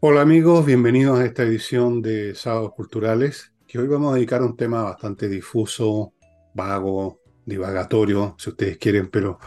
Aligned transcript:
Hola 0.00 0.20
amigos, 0.20 0.64
bienvenidos 0.64 1.18
a 1.18 1.24
esta 1.24 1.42
edición 1.42 2.00
de 2.00 2.32
Sábados 2.36 2.70
Culturales, 2.76 3.52
que 3.66 3.80
hoy 3.80 3.88
vamos 3.88 4.12
a 4.12 4.14
dedicar 4.14 4.42
a 4.42 4.44
un 4.44 4.56
tema 4.56 4.84
bastante 4.84 5.28
difuso, 5.28 6.14
vago, 6.54 7.20
divagatorio, 7.44 8.36
si 8.38 8.50
ustedes 8.50 8.78
quieren, 8.78 9.08
pero 9.10 9.40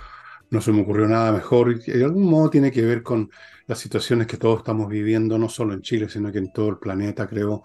no 0.50 0.60
se 0.60 0.74
me 0.74 0.82
ocurrió 0.82 1.08
nada 1.08 1.32
mejor. 1.32 1.82
De 1.82 2.04
algún 2.04 2.26
modo 2.26 2.50
tiene 2.50 2.70
que 2.70 2.82
ver 2.82 3.02
con 3.02 3.32
las 3.66 3.80
situaciones 3.80 4.28
que 4.28 4.36
todos 4.36 4.58
estamos 4.58 4.90
viviendo, 4.90 5.38
no 5.38 5.48
solo 5.48 5.74
en 5.74 5.84
Chile, 5.84 6.10
sino 6.10 6.34
que 6.34 6.40
en 6.40 6.52
todo 6.52 6.68
el 6.68 6.80
planeta, 6.80 7.28
creo, 7.28 7.64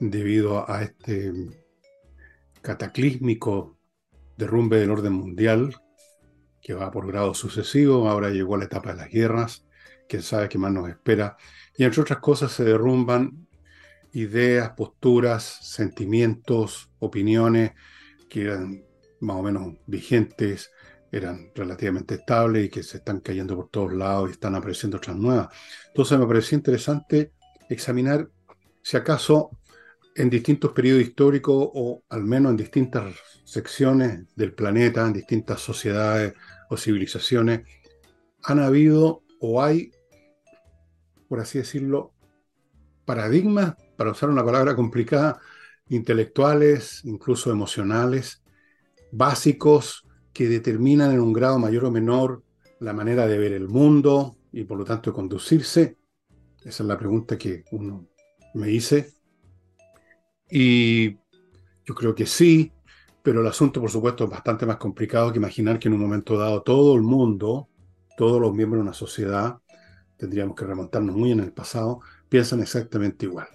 debido 0.00 0.64
a 0.66 0.82
este 0.82 1.30
cataclísmico 2.62 3.76
derrumbe 4.38 4.78
del 4.78 4.92
orden 4.92 5.12
mundial, 5.12 5.76
que 6.62 6.72
va 6.72 6.90
por 6.90 7.06
grados 7.06 7.36
sucesivos, 7.36 8.08
ahora 8.08 8.30
llegó 8.30 8.56
la 8.56 8.64
etapa 8.64 8.92
de 8.92 8.96
las 8.96 9.10
guerras, 9.10 9.66
quién 10.08 10.22
sabe 10.22 10.48
qué 10.48 10.56
más 10.56 10.72
nos 10.72 10.88
espera 10.88 11.36
y 11.76 11.84
entre 11.84 12.02
otras 12.02 12.18
cosas 12.20 12.52
se 12.52 12.64
derrumban 12.64 13.46
ideas, 14.12 14.70
posturas, 14.76 15.42
sentimientos, 15.62 16.90
opiniones 17.00 17.72
que 18.28 18.42
eran 18.42 18.84
más 19.20 19.36
o 19.36 19.42
menos 19.42 19.74
vigentes, 19.86 20.70
eran 21.10 21.50
relativamente 21.54 22.16
estables 22.16 22.66
y 22.66 22.68
que 22.68 22.82
se 22.82 22.98
están 22.98 23.20
cayendo 23.20 23.56
por 23.56 23.68
todos 23.68 23.92
lados 23.92 24.28
y 24.28 24.32
están 24.32 24.54
apareciendo 24.54 24.98
otras 24.98 25.16
nuevas. 25.16 25.48
Entonces 25.88 26.18
me 26.18 26.26
pareció 26.26 26.56
interesante 26.56 27.32
examinar 27.68 28.28
si 28.82 28.96
acaso 28.96 29.50
en 30.14 30.30
distintos 30.30 30.72
periodos 30.72 31.02
históricos 31.02 31.70
o 31.74 32.02
al 32.08 32.24
menos 32.24 32.50
en 32.50 32.56
distintas 32.56 33.14
secciones 33.44 34.26
del 34.36 34.54
planeta, 34.54 35.06
en 35.06 35.12
distintas 35.12 35.60
sociedades 35.60 36.34
o 36.70 36.76
civilizaciones, 36.76 37.62
han 38.42 38.58
habido 38.60 39.22
o 39.40 39.62
hay 39.62 39.90
por 41.34 41.40
así 41.40 41.58
decirlo, 41.58 42.14
paradigmas, 43.04 43.74
para 43.96 44.12
usar 44.12 44.30
una 44.30 44.44
palabra 44.44 44.76
complicada, 44.76 45.40
intelectuales, 45.88 47.04
incluso 47.04 47.50
emocionales, 47.50 48.44
básicos 49.10 50.06
que 50.32 50.46
determinan 50.48 51.10
en 51.10 51.18
un 51.18 51.32
grado 51.32 51.58
mayor 51.58 51.86
o 51.86 51.90
menor 51.90 52.44
la 52.78 52.92
manera 52.92 53.26
de 53.26 53.36
ver 53.36 53.52
el 53.52 53.66
mundo 53.66 54.36
y 54.52 54.62
por 54.62 54.78
lo 54.78 54.84
tanto 54.84 55.12
conducirse? 55.12 55.98
Esa 56.60 56.84
es 56.84 56.86
la 56.86 56.96
pregunta 56.96 57.36
que 57.36 57.64
uno 57.72 58.06
me 58.54 58.70
hice. 58.70 59.14
Y 60.48 61.14
yo 61.84 61.96
creo 61.96 62.14
que 62.14 62.26
sí, 62.26 62.72
pero 63.24 63.40
el 63.40 63.46
asunto 63.48 63.80
por 63.80 63.90
supuesto 63.90 64.22
es 64.22 64.30
bastante 64.30 64.66
más 64.66 64.76
complicado 64.76 65.32
que 65.32 65.38
imaginar 65.38 65.80
que 65.80 65.88
en 65.88 65.94
un 65.94 66.00
momento 66.00 66.38
dado 66.38 66.62
todo 66.62 66.94
el 66.94 67.02
mundo, 67.02 67.70
todos 68.16 68.40
los 68.40 68.54
miembros 68.54 68.78
de 68.78 68.82
una 68.82 68.94
sociedad, 68.94 69.58
tendríamos 70.24 70.56
que 70.56 70.64
remontarnos 70.64 71.14
muy 71.14 71.32
en 71.32 71.40
el 71.40 71.52
pasado, 71.52 72.00
piensan 72.30 72.60
exactamente 72.60 73.26
igual. 73.26 73.46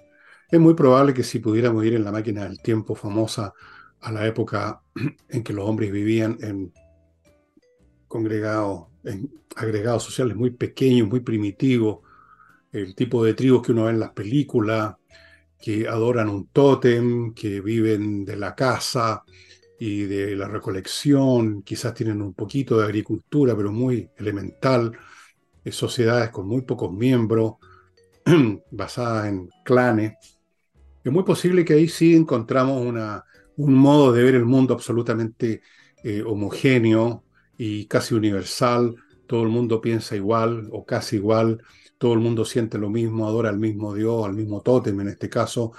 Es 0.51 0.59
muy 0.59 0.75
probable 0.75 1.15
que 1.15 1.23
si 1.23 1.39
pudiéramos 1.39 1.83
ir 1.83 1.95
en 1.95 2.03
la 2.03 2.11
máquina 2.11 2.43
del 2.43 2.61
tiempo 2.61 2.93
famosa 2.93 3.53
a 4.01 4.11
la 4.11 4.27
época 4.27 4.81
en 5.29 5.43
que 5.43 5.53
los 5.53 5.67
hombres 5.67 5.91
vivían 5.91 6.37
en 6.41 6.71
congregados, 8.07 8.87
en 9.03 9.31
agregados 9.55 10.03
sociales 10.03 10.37
muy 10.37 10.51
pequeños, 10.51 11.07
muy 11.07 11.21
primitivos, 11.21 11.99
el 12.71 12.93
tipo 12.93 13.23
de 13.23 13.33
tribus 13.33 13.63
que 13.63 13.71
uno 13.71 13.85
ve 13.85 13.91
en 13.91 13.99
las 13.99 14.11
películas, 14.11 14.95
que 15.59 15.87
adoran 15.87 16.29
un 16.29 16.49
tótem, 16.49 17.33
que 17.33 17.61
viven 17.61 18.25
de 18.25 18.35
la 18.35 18.53
caza 18.53 19.23
y 19.79 20.03
de 20.03 20.35
la 20.35 20.47
recolección, 20.47 21.63
quizás 21.63 21.95
tienen 21.95 22.21
un 22.21 22.35
poquito 22.35 22.77
de 22.77 22.85
agricultura, 22.85 23.57
pero 23.57 23.71
muy 23.71 24.11
elemental 24.17 24.91
sociedades 25.65 26.29
con 26.29 26.47
muy 26.47 26.61
pocos 26.61 26.91
miembros, 26.91 27.55
basadas 28.71 29.27
en 29.27 29.49
clanes. 29.63 30.13
Es 31.03 31.11
muy 31.11 31.23
posible 31.23 31.63
que 31.63 31.73
ahí 31.73 31.87
sí 31.87 32.15
encontramos 32.15 32.85
una, 32.85 33.23
un 33.57 33.73
modo 33.73 34.11
de 34.11 34.23
ver 34.23 34.35
el 34.35 34.45
mundo 34.45 34.73
absolutamente 34.73 35.61
eh, 36.03 36.23
homogéneo 36.25 37.23
y 37.57 37.85
casi 37.87 38.15
universal. 38.15 38.95
Todo 39.27 39.43
el 39.43 39.49
mundo 39.49 39.81
piensa 39.81 40.15
igual 40.15 40.69
o 40.71 40.85
casi 40.85 41.17
igual. 41.17 41.61
Todo 41.97 42.13
el 42.13 42.19
mundo 42.19 42.45
siente 42.45 42.77
lo 42.77 42.89
mismo, 42.89 43.27
adora 43.27 43.49
al 43.49 43.59
mismo 43.59 43.93
Dios, 43.93 44.25
al 44.25 44.33
mismo 44.33 44.61
tótem 44.61 44.99
en 45.01 45.09
este 45.09 45.29
caso. 45.29 45.73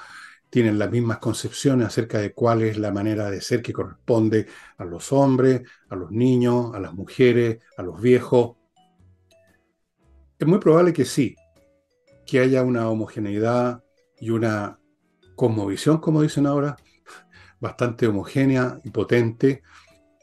Tienen 0.51 0.79
las 0.79 0.91
mismas 0.91 1.19
concepciones 1.19 1.87
acerca 1.87 2.19
de 2.19 2.35
cuál 2.35 2.63
es 2.63 2.77
la 2.77 2.93
manera 2.93 3.31
de 3.31 3.41
ser 3.41 3.63
que 3.63 3.73
corresponde 3.73 4.47
a 4.77 4.85
los 4.85 5.13
hombres, 5.13 5.63
a 5.89 5.97
los 5.97 6.11
niños, 6.11 6.75
a 6.75 6.81
las 6.81 6.93
mujeres, 6.93 7.61
a 7.77 7.83
los 7.83 8.01
viejos. 8.01 8.60
Es 10.41 10.47
muy 10.47 10.59
probable 10.59 10.95
que 10.95 11.05
sí, 11.05 11.37
que 12.25 12.41
haya 12.41 12.63
una 12.63 12.89
homogeneidad 12.89 13.85
y 14.19 14.31
una 14.31 14.81
cosmovisión, 15.37 15.99
como 15.99 16.23
dicen 16.23 16.47
ahora, 16.47 16.79
bastante 17.61 18.07
homogénea 18.07 18.81
y 18.83 18.89
potente, 18.89 19.63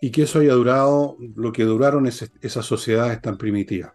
y 0.01 0.09
que 0.09 0.23
eso 0.23 0.39
haya 0.39 0.53
durado 0.53 1.17
lo 1.35 1.51
que 1.51 1.65
duraron 1.65 2.07
esas 2.07 2.65
sociedades 2.65 3.21
tan 3.21 3.37
primitivas. 3.37 3.93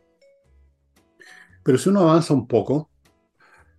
Pero 1.64 1.76
si 1.76 1.88
uno 1.88 2.02
avanza 2.02 2.34
un 2.34 2.46
poco, 2.46 2.88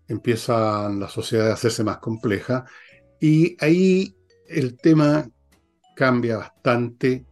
empiezan 0.09 0.99
las 0.99 1.13
sociedades 1.13 1.51
a 1.51 1.53
hacerse 1.53 1.85
más 1.85 1.99
complejas, 1.99 2.69
y 3.21 3.55
ahí 3.63 4.17
el 4.49 4.75
tema 4.75 5.25
cambia 5.95 6.39
bastante 6.39 7.25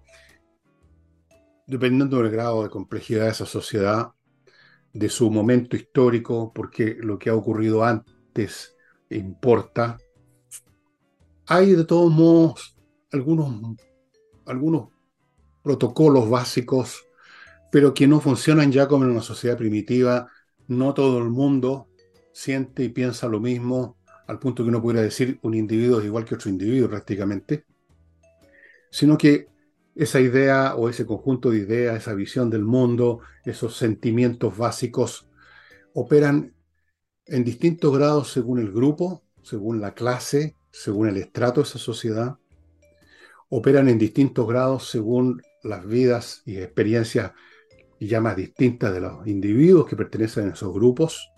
dependiendo 1.67 2.21
del 2.21 2.31
grado 2.31 2.63
de 2.63 2.69
complejidad 2.69 3.25
de 3.25 3.31
esa 3.31 3.45
sociedad 3.45 4.13
de 4.93 5.09
su 5.09 5.29
momento 5.29 5.75
histórico, 5.75 6.51
porque 6.53 6.97
lo 6.99 7.17
que 7.17 7.29
ha 7.29 7.35
ocurrido 7.35 7.83
antes 7.83 8.75
importa. 9.09 9.97
Hay 11.47 11.73
de 11.73 11.85
todos 11.85 12.11
modos 12.11 12.75
algunos, 13.11 13.77
algunos 14.45 14.89
protocolos 15.63 16.29
básicos, 16.29 17.05
pero 17.71 17.93
que 17.93 18.07
no 18.07 18.19
funcionan 18.19 18.71
ya 18.71 18.87
como 18.87 19.05
en 19.05 19.11
una 19.11 19.21
sociedad 19.21 19.57
primitiva. 19.57 20.27
No 20.67 20.93
todo 20.93 21.19
el 21.19 21.29
mundo 21.29 21.87
siente 22.31 22.83
y 22.83 22.89
piensa 22.89 23.27
lo 23.27 23.39
mismo, 23.39 23.97
al 24.27 24.39
punto 24.39 24.63
que 24.63 24.69
uno 24.69 24.81
pudiera 24.81 25.01
decir 25.01 25.39
un 25.41 25.53
individuo 25.53 25.99
es 25.99 26.05
igual 26.05 26.23
que 26.23 26.35
otro 26.35 26.49
individuo 26.49 26.89
prácticamente, 26.89 27.65
sino 28.89 29.17
que 29.17 29.50
esa 30.01 30.19
idea 30.19 30.73
o 30.75 30.89
ese 30.89 31.05
conjunto 31.05 31.51
de 31.51 31.59
ideas, 31.59 31.95
esa 31.95 32.15
visión 32.15 32.49
del 32.49 32.63
mundo, 32.63 33.19
esos 33.45 33.77
sentimientos 33.77 34.57
básicos, 34.57 35.29
operan 35.93 36.55
en 37.27 37.43
distintos 37.43 37.95
grados 37.95 38.31
según 38.31 38.57
el 38.57 38.71
grupo, 38.71 39.21
según 39.43 39.79
la 39.79 39.93
clase, 39.93 40.55
según 40.71 41.07
el 41.07 41.17
estrato 41.17 41.61
de 41.61 41.67
esa 41.67 41.77
sociedad, 41.77 42.39
operan 43.49 43.89
en 43.89 43.99
distintos 43.99 44.47
grados 44.47 44.89
según 44.89 45.43
las 45.61 45.85
vidas 45.85 46.41
y 46.47 46.57
experiencias 46.57 47.33
ya 47.99 48.21
más 48.21 48.35
distintas 48.35 48.91
de 48.95 49.01
los 49.01 49.27
individuos 49.27 49.85
que 49.85 49.95
pertenecen 49.95 50.49
a 50.49 50.53
esos 50.53 50.73
grupos, 50.73 51.29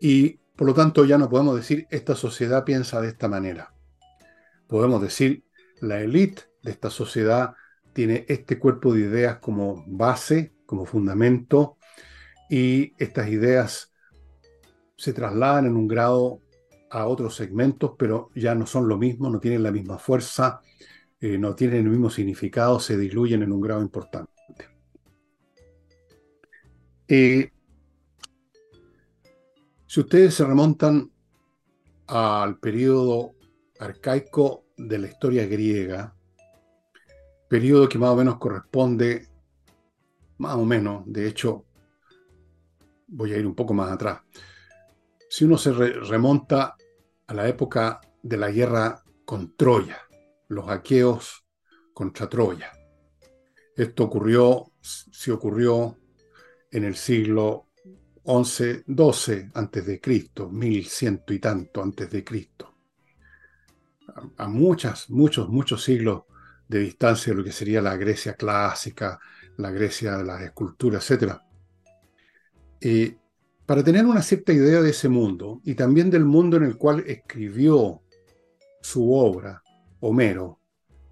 y 0.00 0.40
por 0.56 0.66
lo 0.66 0.74
tanto 0.74 1.04
ya 1.04 1.16
no 1.16 1.30
podemos 1.30 1.54
decir 1.54 1.86
esta 1.90 2.16
sociedad 2.16 2.64
piensa 2.64 3.00
de 3.00 3.06
esta 3.06 3.28
manera. 3.28 3.72
Podemos 4.66 5.00
decir 5.00 5.44
la 5.80 6.00
élite 6.00 6.51
de 6.62 6.70
esta 6.70 6.90
sociedad 6.90 7.54
tiene 7.92 8.24
este 8.28 8.58
cuerpo 8.58 8.94
de 8.94 9.00
ideas 9.00 9.38
como 9.38 9.84
base, 9.86 10.54
como 10.66 10.86
fundamento, 10.86 11.76
y 12.48 12.92
estas 13.02 13.28
ideas 13.28 13.92
se 14.96 15.12
trasladan 15.12 15.66
en 15.66 15.76
un 15.76 15.88
grado 15.88 16.40
a 16.90 17.06
otros 17.06 17.34
segmentos, 17.34 17.92
pero 17.98 18.30
ya 18.34 18.54
no 18.54 18.66
son 18.66 18.88
lo 18.88 18.98
mismo, 18.98 19.30
no 19.30 19.40
tienen 19.40 19.62
la 19.62 19.72
misma 19.72 19.98
fuerza, 19.98 20.60
eh, 21.20 21.38
no 21.38 21.54
tienen 21.54 21.84
el 21.84 21.90
mismo 21.90 22.10
significado, 22.10 22.78
se 22.78 22.96
diluyen 22.96 23.42
en 23.42 23.52
un 23.52 23.60
grado 23.60 23.80
importante. 23.80 24.32
Eh, 27.08 27.50
si 29.86 30.00
ustedes 30.00 30.34
se 30.34 30.44
remontan 30.44 31.10
al 32.06 32.58
periodo 32.58 33.34
arcaico 33.78 34.64
de 34.76 34.98
la 34.98 35.08
historia 35.08 35.46
griega, 35.46 36.14
periodo 37.52 37.86
que 37.86 37.98
más 37.98 38.08
o 38.08 38.16
menos 38.16 38.38
corresponde, 38.38 39.28
más 40.38 40.54
o 40.54 40.64
menos, 40.64 41.02
de 41.04 41.28
hecho, 41.28 41.66
voy 43.08 43.34
a 43.34 43.36
ir 43.36 43.46
un 43.46 43.54
poco 43.54 43.74
más 43.74 43.92
atrás. 43.92 44.22
Si 45.28 45.44
uno 45.44 45.58
se 45.58 45.70
remonta 45.70 46.74
a 47.26 47.34
la 47.34 47.46
época 47.46 48.00
de 48.22 48.38
la 48.38 48.50
guerra 48.50 49.04
con 49.26 49.54
Troya, 49.54 50.00
los 50.48 50.66
aqueos 50.70 51.44
contra 51.92 52.26
Troya. 52.26 52.72
Esto 53.76 54.04
ocurrió, 54.04 54.72
si 54.80 55.30
ocurrió 55.30 55.98
en 56.70 56.84
el 56.84 56.96
siglo 56.96 57.66
XI, 58.24 58.82
XII 58.86 59.50
antes 59.52 59.84
de 59.84 60.00
Cristo, 60.00 60.48
mil 60.48 60.86
ciento 60.86 61.34
y 61.34 61.38
tanto 61.38 61.82
antes 61.82 62.10
de 62.10 62.24
Cristo. 62.24 62.74
A, 64.08 64.44
a 64.44 64.48
muchas, 64.48 65.10
muchos, 65.10 65.50
muchos 65.50 65.84
siglos 65.84 66.22
de 66.72 66.80
distancia 66.80 67.32
de 67.32 67.38
lo 67.38 67.44
que 67.44 67.52
sería 67.52 67.82
la 67.82 67.96
Grecia 67.96 68.34
clásica, 68.34 69.20
la 69.58 69.70
Grecia 69.70 70.16
de 70.16 70.24
las 70.24 70.40
esculturas, 70.42 71.08
etc. 71.10 71.34
Para 73.66 73.84
tener 73.84 74.04
una 74.06 74.22
cierta 74.22 74.52
idea 74.52 74.80
de 74.80 74.90
ese 74.90 75.08
mundo 75.08 75.60
y 75.64 75.74
también 75.74 76.10
del 76.10 76.24
mundo 76.24 76.56
en 76.56 76.64
el 76.64 76.76
cual 76.76 77.04
escribió 77.06 78.02
su 78.80 79.12
obra, 79.12 79.62
Homero, 80.00 80.58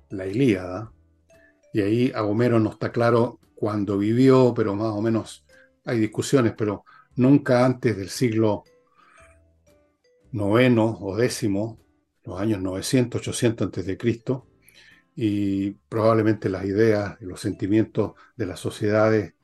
la 0.08 0.26
Ilíada, 0.26 0.92
y 1.72 1.80
ahí 1.80 2.12
a 2.14 2.24
Homero 2.24 2.58
no 2.58 2.70
está 2.70 2.90
claro 2.90 3.38
cuándo 3.54 3.98
vivió, 3.98 4.52
pero 4.54 4.74
más 4.74 4.92
o 4.92 5.00
menos 5.00 5.44
hay 5.84 6.00
discusiones, 6.00 6.54
pero 6.56 6.84
nunca 7.16 7.64
antes 7.64 7.96
del 7.96 8.08
siglo 8.08 8.64
noveno 10.32 10.98
o 11.00 11.16
décimo, 11.16 11.78
los 12.24 12.40
años 12.40 12.60
900, 12.60 13.20
800 13.20 13.66
antes 13.66 13.86
de 13.86 13.96
Cristo, 13.96 14.49
y 15.16 15.72
probablemente 15.88 16.48
las 16.48 16.64
ideas 16.64 17.20
los 17.20 17.40
sentimientos 17.40 18.12
de 18.36 18.46
las 18.46 18.60
sociedades 18.60 19.34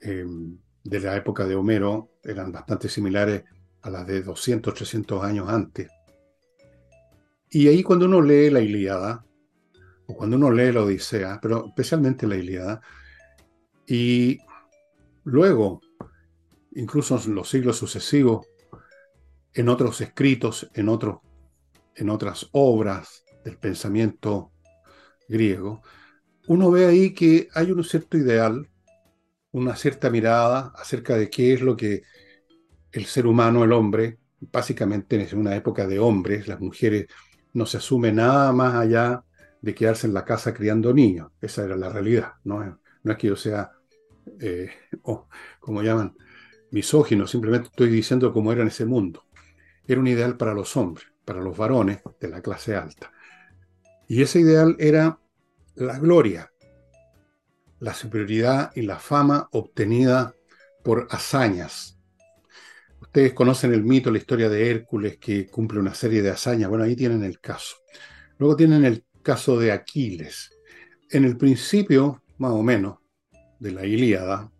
eh, 0.00 0.24
de 0.84 1.00
la 1.00 1.16
época 1.16 1.46
de 1.46 1.54
Homero 1.54 2.10
eran 2.22 2.50
bastante 2.52 2.88
similares 2.88 3.44
a 3.82 3.90
las 3.90 4.06
de 4.06 4.22
200, 4.22 4.74
300 4.74 5.22
años 5.22 5.48
antes. 5.48 5.88
Y 7.50 7.68
ahí 7.68 7.82
cuando 7.82 8.06
uno 8.06 8.20
lee 8.20 8.50
la 8.50 8.60
Ilíada, 8.60 9.24
o 10.06 10.14
cuando 10.14 10.36
uno 10.36 10.50
lee 10.50 10.72
la 10.72 10.82
Odisea, 10.82 11.38
pero 11.40 11.66
especialmente 11.66 12.26
la 12.26 12.36
Ilíada, 12.36 12.80
y 13.86 14.38
luego, 15.24 15.80
incluso 16.72 17.20
en 17.24 17.34
los 17.34 17.48
siglos 17.48 17.76
sucesivos, 17.76 18.46
en 19.52 19.68
otros 19.68 20.00
escritos, 20.00 20.70
en, 20.74 20.88
en 21.96 22.10
otras 22.10 22.48
obras 22.52 23.24
del 23.44 23.58
pensamiento 23.58 24.52
griego, 25.30 25.82
uno 26.48 26.70
ve 26.70 26.86
ahí 26.86 27.14
que 27.14 27.48
hay 27.54 27.70
un 27.70 27.84
cierto 27.84 28.18
ideal, 28.18 28.68
una 29.52 29.76
cierta 29.76 30.10
mirada 30.10 30.72
acerca 30.76 31.16
de 31.16 31.30
qué 31.30 31.54
es 31.54 31.60
lo 31.62 31.76
que 31.76 32.02
el 32.92 33.06
ser 33.06 33.26
humano, 33.26 33.64
el 33.64 33.72
hombre, 33.72 34.18
básicamente 34.40 35.28
en 35.30 35.38
una 35.38 35.54
época 35.54 35.86
de 35.86 35.98
hombres, 35.98 36.48
las 36.48 36.60
mujeres 36.60 37.06
no 37.52 37.66
se 37.66 37.78
asumen 37.78 38.16
nada 38.16 38.52
más 38.52 38.74
allá 38.74 39.24
de 39.60 39.74
quedarse 39.74 40.06
en 40.06 40.14
la 40.14 40.24
casa 40.24 40.54
criando 40.54 40.92
niños. 40.92 41.30
Esa 41.40 41.64
era 41.64 41.76
la 41.76 41.88
realidad. 41.88 42.34
No, 42.44 42.62
es 43.04 43.16
que 43.16 43.28
yo 43.28 43.36
sea, 43.36 43.70
eh, 44.40 44.70
como 45.60 45.82
llaman, 45.82 46.16
misógino, 46.70 47.26
simplemente 47.26 47.68
estoy 47.68 47.90
diciendo 47.90 48.32
cómo 48.32 48.52
era 48.52 48.62
en 48.62 48.68
ese 48.68 48.86
mundo. 48.86 49.24
Era 49.86 50.00
un 50.00 50.06
ideal 50.06 50.36
para 50.36 50.54
los 50.54 50.76
hombres, 50.76 51.06
para 51.24 51.40
los 51.40 51.56
varones 51.56 52.00
de 52.20 52.28
la 52.28 52.40
clase 52.40 52.76
alta. 52.76 53.12
Y 54.10 54.22
ese 54.22 54.40
ideal 54.40 54.74
era 54.80 55.20
la 55.76 55.96
gloria, 56.00 56.50
la 57.78 57.94
superioridad 57.94 58.72
y 58.74 58.82
la 58.82 58.98
fama 58.98 59.48
obtenida 59.52 60.34
por 60.82 61.06
hazañas. 61.12 61.96
Ustedes 63.00 63.32
conocen 63.34 63.72
el 63.72 63.84
mito, 63.84 64.10
la 64.10 64.18
historia 64.18 64.48
de 64.48 64.68
Hércules 64.68 65.18
que 65.18 65.46
cumple 65.46 65.78
una 65.78 65.94
serie 65.94 66.22
de 66.22 66.30
hazañas. 66.30 66.68
Bueno, 66.68 66.82
ahí 66.82 66.96
tienen 66.96 67.22
el 67.22 67.38
caso. 67.38 67.76
Luego 68.38 68.56
tienen 68.56 68.84
el 68.84 69.04
caso 69.22 69.56
de 69.60 69.70
Aquiles. 69.70 70.58
En 71.08 71.24
el 71.24 71.36
principio, 71.36 72.24
más 72.38 72.50
o 72.50 72.64
menos, 72.64 72.98
de 73.60 73.70
la 73.70 73.86
Ilíada, 73.86 74.50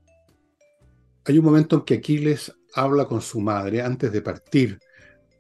hay 1.25 1.39
un 1.41 1.45
momento 1.45 1.75
en 1.75 1.83
que 1.83 1.95
Aquiles 1.95 2.55
habla 2.77 3.07
con 3.07 3.21
su 3.21 3.41
madre 3.41 3.83
antes 3.83 4.13
de 4.13 4.23
partir 4.23 4.79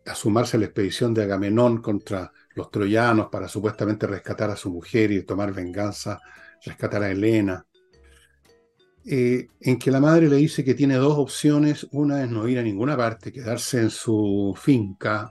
a 0.04 0.16
sumarse 0.16 0.56
a 0.56 0.60
la 0.60 0.66
expedición 0.66 1.14
de 1.14 1.22
Agamenón 1.22 1.80
contra 1.80 2.32
los 2.60 2.70
troyanos 2.70 3.28
para 3.30 3.48
supuestamente 3.48 4.06
rescatar 4.06 4.50
a 4.50 4.56
su 4.56 4.70
mujer 4.70 5.10
y 5.10 5.22
tomar 5.22 5.52
venganza, 5.52 6.20
rescatar 6.64 7.02
a 7.02 7.10
Helena, 7.10 7.66
eh, 9.06 9.46
en 9.60 9.78
que 9.78 9.90
la 9.90 9.98
madre 9.98 10.28
le 10.28 10.36
dice 10.36 10.62
que 10.62 10.74
tiene 10.74 10.96
dos 10.96 11.16
opciones, 11.18 11.86
una 11.92 12.22
es 12.22 12.30
no 12.30 12.46
ir 12.46 12.58
a 12.58 12.62
ninguna 12.62 12.98
parte, 12.98 13.32
quedarse 13.32 13.80
en 13.80 13.90
su 13.90 14.54
finca 14.60 15.30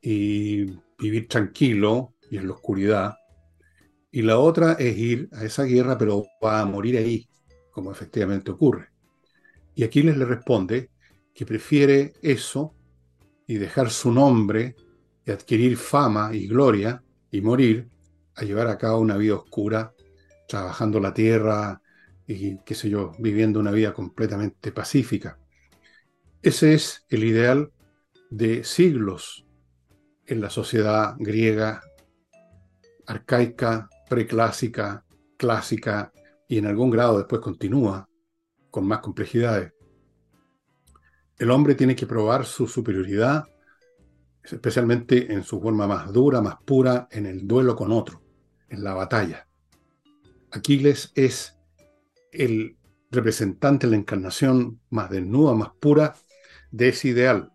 y 0.00 0.64
vivir 0.98 1.28
tranquilo 1.28 2.14
y 2.30 2.38
en 2.38 2.46
la 2.46 2.54
oscuridad, 2.54 3.14
y 4.10 4.22
la 4.22 4.38
otra 4.38 4.72
es 4.72 4.96
ir 4.96 5.28
a 5.32 5.44
esa 5.44 5.64
guerra, 5.64 5.98
pero 5.98 6.24
va 6.42 6.60
a 6.60 6.64
morir 6.64 6.96
ahí, 6.96 7.28
como 7.70 7.92
efectivamente 7.92 8.50
ocurre. 8.50 8.88
Y 9.74 9.84
Aquiles 9.84 10.16
le 10.16 10.24
responde 10.24 10.90
que 11.34 11.44
prefiere 11.44 12.14
eso 12.22 12.74
y 13.46 13.56
dejar 13.56 13.90
su 13.90 14.10
nombre 14.10 14.74
adquirir 15.32 15.76
fama 15.76 16.30
y 16.34 16.46
gloria 16.46 17.02
y 17.30 17.40
morir 17.40 17.88
a 18.34 18.44
llevar 18.44 18.68
a 18.68 18.78
cabo 18.78 19.00
una 19.00 19.16
vida 19.16 19.34
oscura, 19.34 19.94
trabajando 20.46 21.00
la 21.00 21.12
tierra 21.12 21.82
y, 22.26 22.58
qué 22.58 22.74
sé 22.74 22.88
yo, 22.88 23.12
viviendo 23.18 23.58
una 23.60 23.70
vida 23.70 23.92
completamente 23.92 24.72
pacífica. 24.72 25.38
Ese 26.42 26.74
es 26.74 27.04
el 27.08 27.24
ideal 27.24 27.72
de 28.30 28.64
siglos 28.64 29.46
en 30.26 30.40
la 30.40 30.50
sociedad 30.50 31.16
griega, 31.18 31.82
arcaica, 33.06 33.88
preclásica, 34.08 35.04
clásica 35.36 36.12
y 36.46 36.58
en 36.58 36.66
algún 36.66 36.90
grado 36.90 37.18
después 37.18 37.40
continúa 37.40 38.08
con 38.70 38.86
más 38.86 39.00
complejidades. 39.00 39.72
El 41.38 41.50
hombre 41.50 41.74
tiene 41.74 41.96
que 41.96 42.06
probar 42.06 42.44
su 42.44 42.66
superioridad, 42.66 43.44
especialmente 44.52 45.32
en 45.32 45.42
su 45.42 45.60
forma 45.60 45.86
más 45.86 46.12
dura, 46.12 46.40
más 46.40 46.56
pura, 46.64 47.08
en 47.10 47.26
el 47.26 47.46
duelo 47.46 47.76
con 47.76 47.92
otro, 47.92 48.22
en 48.68 48.82
la 48.84 48.94
batalla. 48.94 49.46
Aquiles 50.50 51.12
es 51.14 51.58
el 52.32 52.76
representante, 53.10 53.86
la 53.86 53.96
encarnación 53.96 54.80
más 54.90 55.10
desnuda, 55.10 55.54
más 55.54 55.70
pura 55.80 56.14
de 56.70 56.88
ese 56.88 57.08
ideal. 57.08 57.52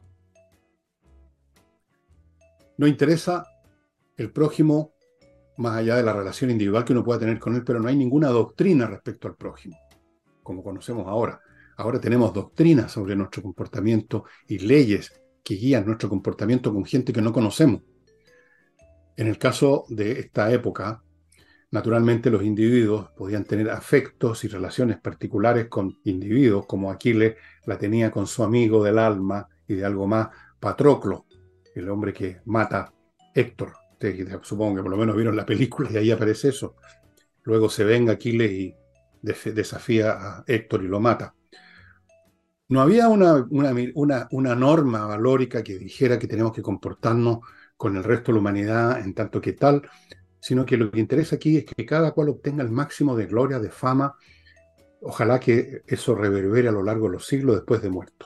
No 2.78 2.88
interesa 2.88 3.46
el 4.18 4.31
prójimo 4.31 4.94
más 5.57 5.78
allá 5.78 5.96
de 5.96 6.04
la 6.04 6.13
relación 6.13 6.50
individual 6.50 6.84
que 6.84 6.94
uno 6.94 7.04
pueda 7.04 7.19
tener 7.19 7.39
con 7.39 7.56
él, 7.56 7.63
pero 7.63 7.80
no 7.80 7.88
hay 7.88 7.96
ninguna 7.96 8.30
doctrina 8.30 8.88
respecto 8.88 9.28
al 9.28 9.36
prójimo, 9.36 9.78
como 10.42 10.63
conocemos 10.63 11.07
ahora. 11.07 11.39
Ahora 11.78 12.00
tenemos 12.00 12.34
doctrinas 12.34 12.92
sobre 12.92 13.16
nuestro 13.16 13.42
comportamiento 13.42 14.25
y 14.48 14.60
leyes 14.60 15.12
que 15.44 15.56
guían 15.56 15.86
nuestro 15.86 16.10
comportamiento 16.10 16.74
con 16.74 16.86
gente 16.86 17.13
que 17.13 17.22
no 17.22 17.34
conocemos. 17.34 17.81
En 19.16 19.28
el 19.28 19.38
caso 19.38 19.86
de 19.90 20.19
esta 20.19 20.51
época, 20.51 21.04
naturalmente 21.72 22.30
los 22.30 22.44
individuos 22.44 23.10
podían 23.16 23.44
tener 23.44 23.69
afectos 23.69 24.44
y 24.44 24.48
relaciones 24.48 25.00
particulares 25.00 25.68
con 25.68 26.00
individuos, 26.06 26.66
como 26.66 26.92
Aquiles 26.92 27.36
la 27.66 27.78
tenía 27.78 28.10
con 28.10 28.25
su 28.25 28.44
amigo 28.44 28.84
del 28.84 28.98
alma 28.98 29.48
y 29.68 29.75
de 29.75 29.86
algo 29.86 30.07
más, 30.07 30.30
Patroclo, 30.60 31.25
el 31.75 31.89
hombre 31.89 32.13
que 32.13 32.39
mata 32.46 32.94
Héctor. 33.34 33.74
Ustedes 33.91 34.27
supongo 34.44 34.77
que 34.77 34.82
por 34.82 34.91
lo 34.91 34.98
menos 34.98 35.15
vieron 35.15 35.36
la 35.36 35.46
película 35.46 35.89
y 35.91 35.98
ahí 35.98 36.12
aparece 36.12 36.50
eso. 36.50 36.75
Luego 37.44 37.70
se 37.70 37.84
venga 37.84 38.13
Aquiles 38.13 38.51
y 38.51 38.75
desafía 39.22 40.12
a 40.12 40.44
Héctor 40.48 40.84
y 40.84 40.88
lo 40.88 41.00
mata. 41.00 41.36
No 42.70 42.82
había 42.82 43.08
una, 43.08 43.46
una, 43.51 44.55
norma 44.55 45.05
valórica 45.05 45.63
que 45.63 45.77
dijera 45.77 46.17
que 46.17 46.27
tenemos 46.27 46.53
que 46.53 46.62
comportarnos 46.62 47.39
con 47.77 47.98
el 47.98 48.03
resto 48.03 48.32
de 48.32 48.34
la 48.34 48.39
humanidad 48.39 49.00
en 49.00 49.13
tanto 49.13 49.41
que 49.41 49.53
tal, 49.53 49.88
sino 50.39 50.65
que 50.65 50.77
lo 50.77 50.89
que 50.89 51.00
interesa 51.00 51.36
aquí 51.36 51.58
es 51.58 51.65
que 51.65 51.86
cada 51.86 52.12
cual 52.12 52.29
obtenga 52.29 52.63
el 52.63 52.72
máximo 52.72 53.15
de 53.15 53.27
gloria, 53.27 53.60
de 53.60 53.70
fama, 53.70 54.15
ojalá 55.01 55.39
que 55.39 55.84
eso 55.88 56.15
reverbere 56.15 56.70
a 56.70 56.72
lo 56.72 56.84
largo 56.84 57.08
de 57.08 57.13
los 57.13 57.27
siglos 57.27 57.58
después 57.58 57.82
de 57.82 57.89
muerto. 57.89 58.25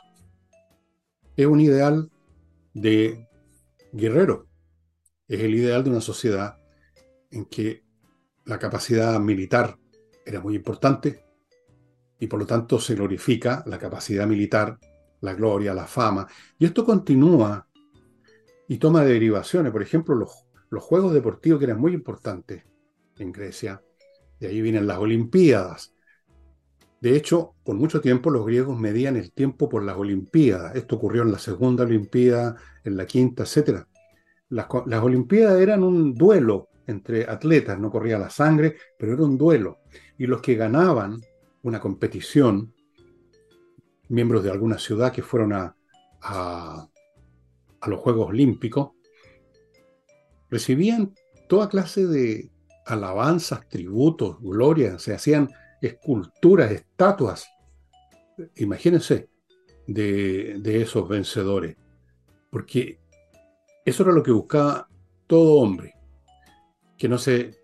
Es 1.36 1.46
un 1.46 1.60
ideal 1.60 2.10
de 2.74 3.27
guerrero, 3.91 4.48
es 5.27 5.41
el 5.41 5.56
ideal 5.56 5.84
de 5.84 5.89
una 5.89 6.01
sociedad 6.01 6.58
en 7.32 7.46
que 7.46 7.84
la 8.46 8.60
capacidad 8.60 9.20
militar 9.20 9.77
era 10.25 10.39
muy 10.39 10.56
importante, 10.56 11.26
y 12.20 12.28
por 12.28 12.40
lo 12.40 12.46
tanto 12.46 12.80
se 12.80 12.96
glorifica 12.96 13.64
la 13.68 13.78
capacidad 13.78 14.28
militar, 14.28 14.78
la 15.22 15.34
gloria, 15.34 15.74
la 15.74 15.86
fama. 15.86 16.28
Y 16.58 16.66
esto 16.66 16.86
continúa 16.86 17.68
y 18.68 18.78
toma 18.78 19.04
derivaciones. 19.04 19.72
Por 19.72 19.82
ejemplo, 19.82 20.16
los, 20.16 20.46
los 20.70 20.84
Juegos 20.84 21.14
Deportivos 21.14 21.60
que 21.60 21.66
eran 21.66 21.80
muy 21.80 21.94
importantes 21.94 22.64
en 23.18 23.32
Grecia. 23.32 23.82
De 24.40 24.48
ahí 24.48 24.62
vienen 24.62 24.88
las 24.88 24.98
Olimpiadas. 24.98 25.94
De 27.00 27.16
hecho, 27.16 27.54
por 27.64 27.76
mucho 27.76 28.02
tiempo 28.02 28.32
los 28.32 28.46
griegos 28.46 28.80
medían 28.80 29.18
el 29.18 29.32
tiempo 29.32 29.70
por 29.70 29.84
las 29.84 29.98
Olimpiadas. 29.98 30.76
Esto 30.76 30.96
ocurrió 30.96 31.22
en 31.22 31.32
la 31.32 31.40
segunda 31.40 31.84
Olimpiada, 31.84 32.56
en 32.84 32.98
la 32.98 33.06
quinta, 33.06 33.44
etc. 33.44 33.86
Las, 34.50 34.68
las 34.86 35.04
Olimpiadas 35.04 35.60
eran 35.60 35.84
un 35.84 36.16
duelo 36.16 36.70
entre 36.88 37.30
atletas, 37.30 37.78
no 37.80 37.92
corría 37.92 38.18
la 38.18 38.30
sangre, 38.30 38.78
pero 38.98 39.14
era 39.14 39.24
un 39.24 39.38
duelo. 39.38 39.80
Y 40.18 40.26
los 40.26 40.42
que 40.42 40.56
ganaban 40.56 41.22
una 41.68 41.80
competición, 41.80 42.74
miembros 44.10 44.44
de 44.44 44.52
alguna 44.52 44.78
ciudad 44.78 45.12
que 45.12 45.22
fueron 45.22 45.54
a, 45.54 45.76
a, 46.22 46.90
los 47.88 48.00
Juegos 48.00 48.30
Olímpicos, 48.30 48.92
recibían 50.50 51.14
toda 51.48 51.70
clase 51.70 52.06
de 52.06 52.52
alabanzas, 52.86 53.68
tributos, 53.68 54.40
glorias, 54.42 55.02
se 55.02 55.14
hacían 55.14 55.50
esculturas, 55.82 56.72
estatuas. 56.72 57.48
Imagínense, 58.56 59.30
de, 59.88 60.58
de 60.60 60.82
esos 60.82 61.08
vencedores. 61.08 61.78
Porque 62.50 63.00
eso 63.86 64.04
era 64.04 64.12
lo 64.12 64.24
que 64.24 64.32
buscaba 64.32 64.90
todo 65.28 65.56
hombre, 65.62 65.94
que 66.98 67.08
no 67.08 67.18
se 67.18 67.58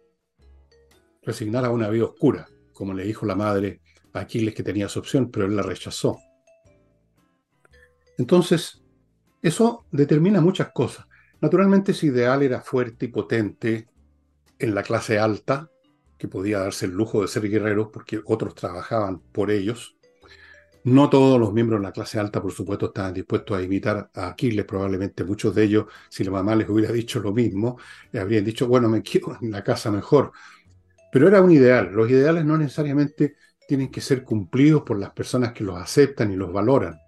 resignara 1.21 1.67
a 1.67 1.71
una 1.71 1.89
vida 1.89 2.05
oscura, 2.05 2.47
como 2.73 2.93
le 2.93 3.03
dijo 3.03 3.25
la 3.25 3.35
madre 3.35 3.81
Aquiles 4.13 4.53
que 4.53 4.63
tenía 4.63 4.89
su 4.89 4.99
opción, 4.99 5.29
pero 5.31 5.45
él 5.45 5.55
la 5.55 5.63
rechazó. 5.63 6.19
Entonces, 8.17 8.83
eso 9.41 9.85
determina 9.91 10.39
muchas 10.39 10.71
cosas. 10.71 11.07
Naturalmente 11.41 11.91
ese 11.91 12.07
ideal 12.07 12.41
era 12.41 12.61
fuerte 12.61 13.05
y 13.05 13.09
potente 13.09 13.87
en 14.59 14.73
la 14.73 14.83
clase 14.83 15.19
alta, 15.19 15.69
que 16.17 16.27
podía 16.29 16.59
darse 16.59 16.85
el 16.85 16.93
lujo 16.93 17.21
de 17.21 17.27
ser 17.27 17.49
guerreros 17.49 17.89
porque 17.91 18.21
otros 18.23 18.55
trabajaban 18.55 19.19
por 19.19 19.51
ellos. 19.51 19.97
No 20.85 21.09
todos 21.09 21.39
los 21.39 21.53
miembros 21.53 21.81
de 21.81 21.87
la 21.87 21.91
clase 21.91 22.19
alta, 22.19 22.41
por 22.41 22.51
supuesto, 22.51 22.87
estaban 22.87 23.13
dispuestos 23.13 23.57
a 23.57 23.61
imitar 23.61 24.09
a 24.13 24.27
Aquiles. 24.29 24.65
Probablemente 24.65 25.23
muchos 25.23 25.55
de 25.55 25.63
ellos, 25.63 25.85
si 26.09 26.23
la 26.23 26.31
mamá 26.31 26.55
les 26.55 26.69
hubiera 26.69 26.91
dicho 26.91 27.19
lo 27.19 27.33
mismo, 27.33 27.77
le 28.11 28.19
habrían 28.19 28.45
dicho, 28.45 28.67
bueno, 28.67 28.87
me 28.89 29.01
quedo 29.01 29.37
en 29.41 29.51
la 29.51 29.63
casa 29.63 29.91
mejor. 29.91 30.31
Pero 31.11 31.27
era 31.27 31.41
un 31.41 31.51
ideal. 31.51 31.91
Los 31.91 32.09
ideales 32.09 32.45
no 32.45 32.57
necesariamente 32.57 33.35
tienen 33.67 33.91
que 33.91 34.01
ser 34.01 34.23
cumplidos 34.23 34.83
por 34.83 34.99
las 34.99 35.11
personas 35.11 35.53
que 35.53 35.63
los 35.63 35.77
aceptan 35.77 36.31
y 36.31 36.35
los 36.35 36.51
valoran. 36.51 36.99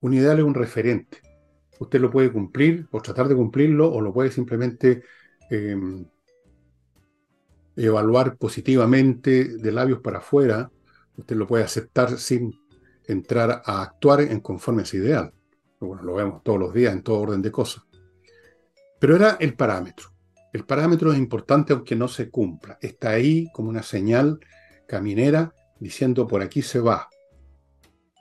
Un 0.00 0.14
ideal 0.14 0.38
es 0.38 0.44
un 0.44 0.54
referente. 0.54 1.18
Usted 1.78 2.00
lo 2.00 2.10
puede 2.10 2.32
cumplir 2.32 2.86
o 2.90 3.00
tratar 3.00 3.28
de 3.28 3.34
cumplirlo 3.34 3.92
o 3.92 4.00
lo 4.00 4.12
puede 4.12 4.30
simplemente 4.30 5.02
em, 5.50 6.04
evaluar 7.76 8.36
positivamente 8.36 9.56
de 9.58 9.72
labios 9.72 10.00
para 10.00 10.18
afuera. 10.18 10.70
Usted 11.16 11.36
lo 11.36 11.46
puede 11.46 11.64
aceptar 11.64 12.18
sin 12.18 12.52
entrar 13.06 13.62
a 13.64 13.82
actuar 13.82 14.20
en 14.20 14.40
conforme 14.40 14.82
ese 14.82 14.98
ideal. 14.98 15.32
Bueno, 15.80 16.02
lo 16.02 16.14
vemos 16.14 16.42
todos 16.42 16.58
los 16.58 16.72
días 16.72 16.92
en 16.92 17.02
todo 17.02 17.20
orden 17.20 17.42
de 17.42 17.52
cosas. 17.52 17.84
Pero 18.98 19.16
era 19.16 19.36
el 19.40 19.54
parámetro. 19.54 20.08
El 20.52 20.64
parámetro 20.64 21.12
es 21.12 21.18
importante 21.18 21.74
aunque 21.74 21.94
no 21.94 22.08
se 22.08 22.30
cumpla. 22.30 22.78
Está 22.80 23.10
ahí 23.10 23.50
como 23.52 23.68
una 23.68 23.82
señal 23.82 24.40
caminera 24.86 25.52
diciendo 25.78 26.26
por 26.26 26.42
aquí 26.42 26.62
se 26.62 26.80
va. 26.80 27.08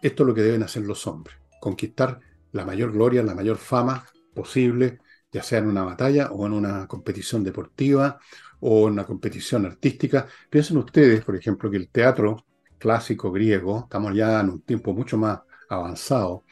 Esto 0.01 0.23
es 0.23 0.27
lo 0.27 0.33
que 0.33 0.41
deben 0.41 0.63
hacer 0.63 0.83
los 0.83 1.07
hombres 1.07 1.35
conquistar 1.65 2.19
la 2.51 2.63
mayor 2.63 2.91
gloria, 2.91 3.23
la 3.23 3.33
mayor 3.33 3.57
fama 3.57 4.05
posible, 4.35 4.99
ya 5.31 5.41
sea 5.41 5.57
en 5.57 5.67
una 5.67 5.83
batalla 5.83 6.31
o 6.31 6.45
en 6.45 6.53
una 6.53 6.85
competición 6.87 7.43
deportiva 7.43 8.19
o 8.59 8.85
en 8.85 8.93
una 8.93 9.03
competición 9.03 9.65
artística. 9.65 10.27
Piensen 10.47 10.77
ustedes, 10.77 11.25
por 11.25 11.35
ejemplo, 11.35 11.71
que 11.71 11.77
el 11.77 11.89
teatro 11.89 12.45
clásico 12.77 13.31
griego, 13.31 13.79
estamos 13.85 14.13
ya 14.13 14.39
en 14.41 14.49
un 14.51 14.61
tiempo 14.61 14.93
mucho 14.93 15.17
más 15.17 15.39
avanzado, 15.69 16.43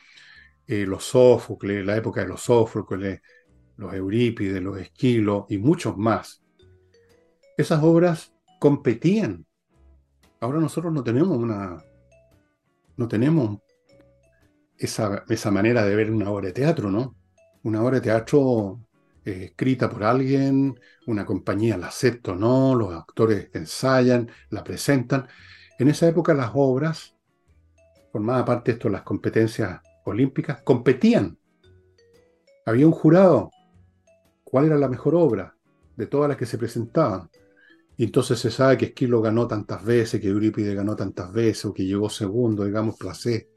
eh, 0.65 0.87
los 0.87 1.03
Sófocles, 1.03 1.85
la 1.85 1.95
época 1.95 2.21
de 2.21 2.29
los 2.29 2.41
Sófocles, 2.41 3.21
los 3.77 3.93
Eurípides, 3.93 4.63
los 4.63 4.79
Esquilos 4.79 5.45
y 5.49 5.59
muchos 5.59 5.95
más. 5.95 6.41
Esas 7.55 7.83
obras 7.83 8.33
competían. 8.59 9.45
Ahora 10.43 10.59
nosotros 10.59 10.91
no 10.91 11.05
tenemos 11.05 11.37
una, 11.37 11.81
no 12.97 13.07
tenemos 13.07 13.59
esa, 14.77 15.23
esa 15.29 15.51
manera 15.51 15.85
de 15.85 15.95
ver 15.95 16.11
una 16.11 16.29
obra 16.29 16.47
de 16.47 16.51
teatro, 16.51 16.91
¿no? 16.91 17.15
Una 17.63 17.81
obra 17.81 17.95
de 17.95 18.01
teatro 18.01 18.81
eh, 19.23 19.45
escrita 19.45 19.89
por 19.89 20.03
alguien, 20.03 20.77
una 21.07 21.25
compañía 21.25 21.77
la 21.77 21.87
acepta 21.87 22.33
o 22.33 22.35
no, 22.35 22.75
los 22.75 22.93
actores 22.93 23.51
ensayan, 23.53 24.29
la 24.49 24.65
presentan. 24.65 25.29
En 25.79 25.87
esa 25.87 26.09
época 26.09 26.33
las 26.33 26.51
obras, 26.55 27.15
formaba 28.11 28.43
parte 28.43 28.73
esto 28.73 28.89
de 28.89 28.95
las 28.95 29.03
competencias 29.03 29.79
olímpicas, 30.03 30.61
competían. 30.61 31.37
Había 32.65 32.85
un 32.85 32.91
jurado. 32.91 33.49
¿Cuál 34.43 34.65
era 34.65 34.75
la 34.75 34.89
mejor 34.89 35.15
obra 35.15 35.55
de 35.95 36.05
todas 36.05 36.27
las 36.27 36.35
que 36.35 36.45
se 36.45 36.57
presentaban? 36.57 37.29
Y 37.97 38.05
entonces 38.05 38.39
se 38.39 38.49
sabe 38.49 38.77
que 38.77 38.85
Esquilo 38.85 39.21
ganó 39.21 39.47
tantas 39.47 39.83
veces, 39.85 40.19
que 40.19 40.27
Eurípides 40.27 40.75
ganó 40.75 40.95
tantas 40.95 41.31
veces, 41.31 41.65
o 41.65 41.73
que 41.73 41.85
llegó 41.85 42.09
segundo, 42.09 42.65
digamos, 42.65 42.97
Placé 42.97 43.49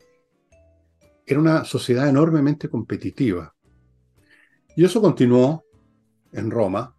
era 1.26 1.40
una 1.40 1.64
sociedad 1.64 2.08
enormemente 2.08 2.68
competitiva. 2.68 3.54
Y 4.76 4.84
eso 4.84 5.00
continuó 5.00 5.64
en 6.32 6.50
Roma 6.50 6.94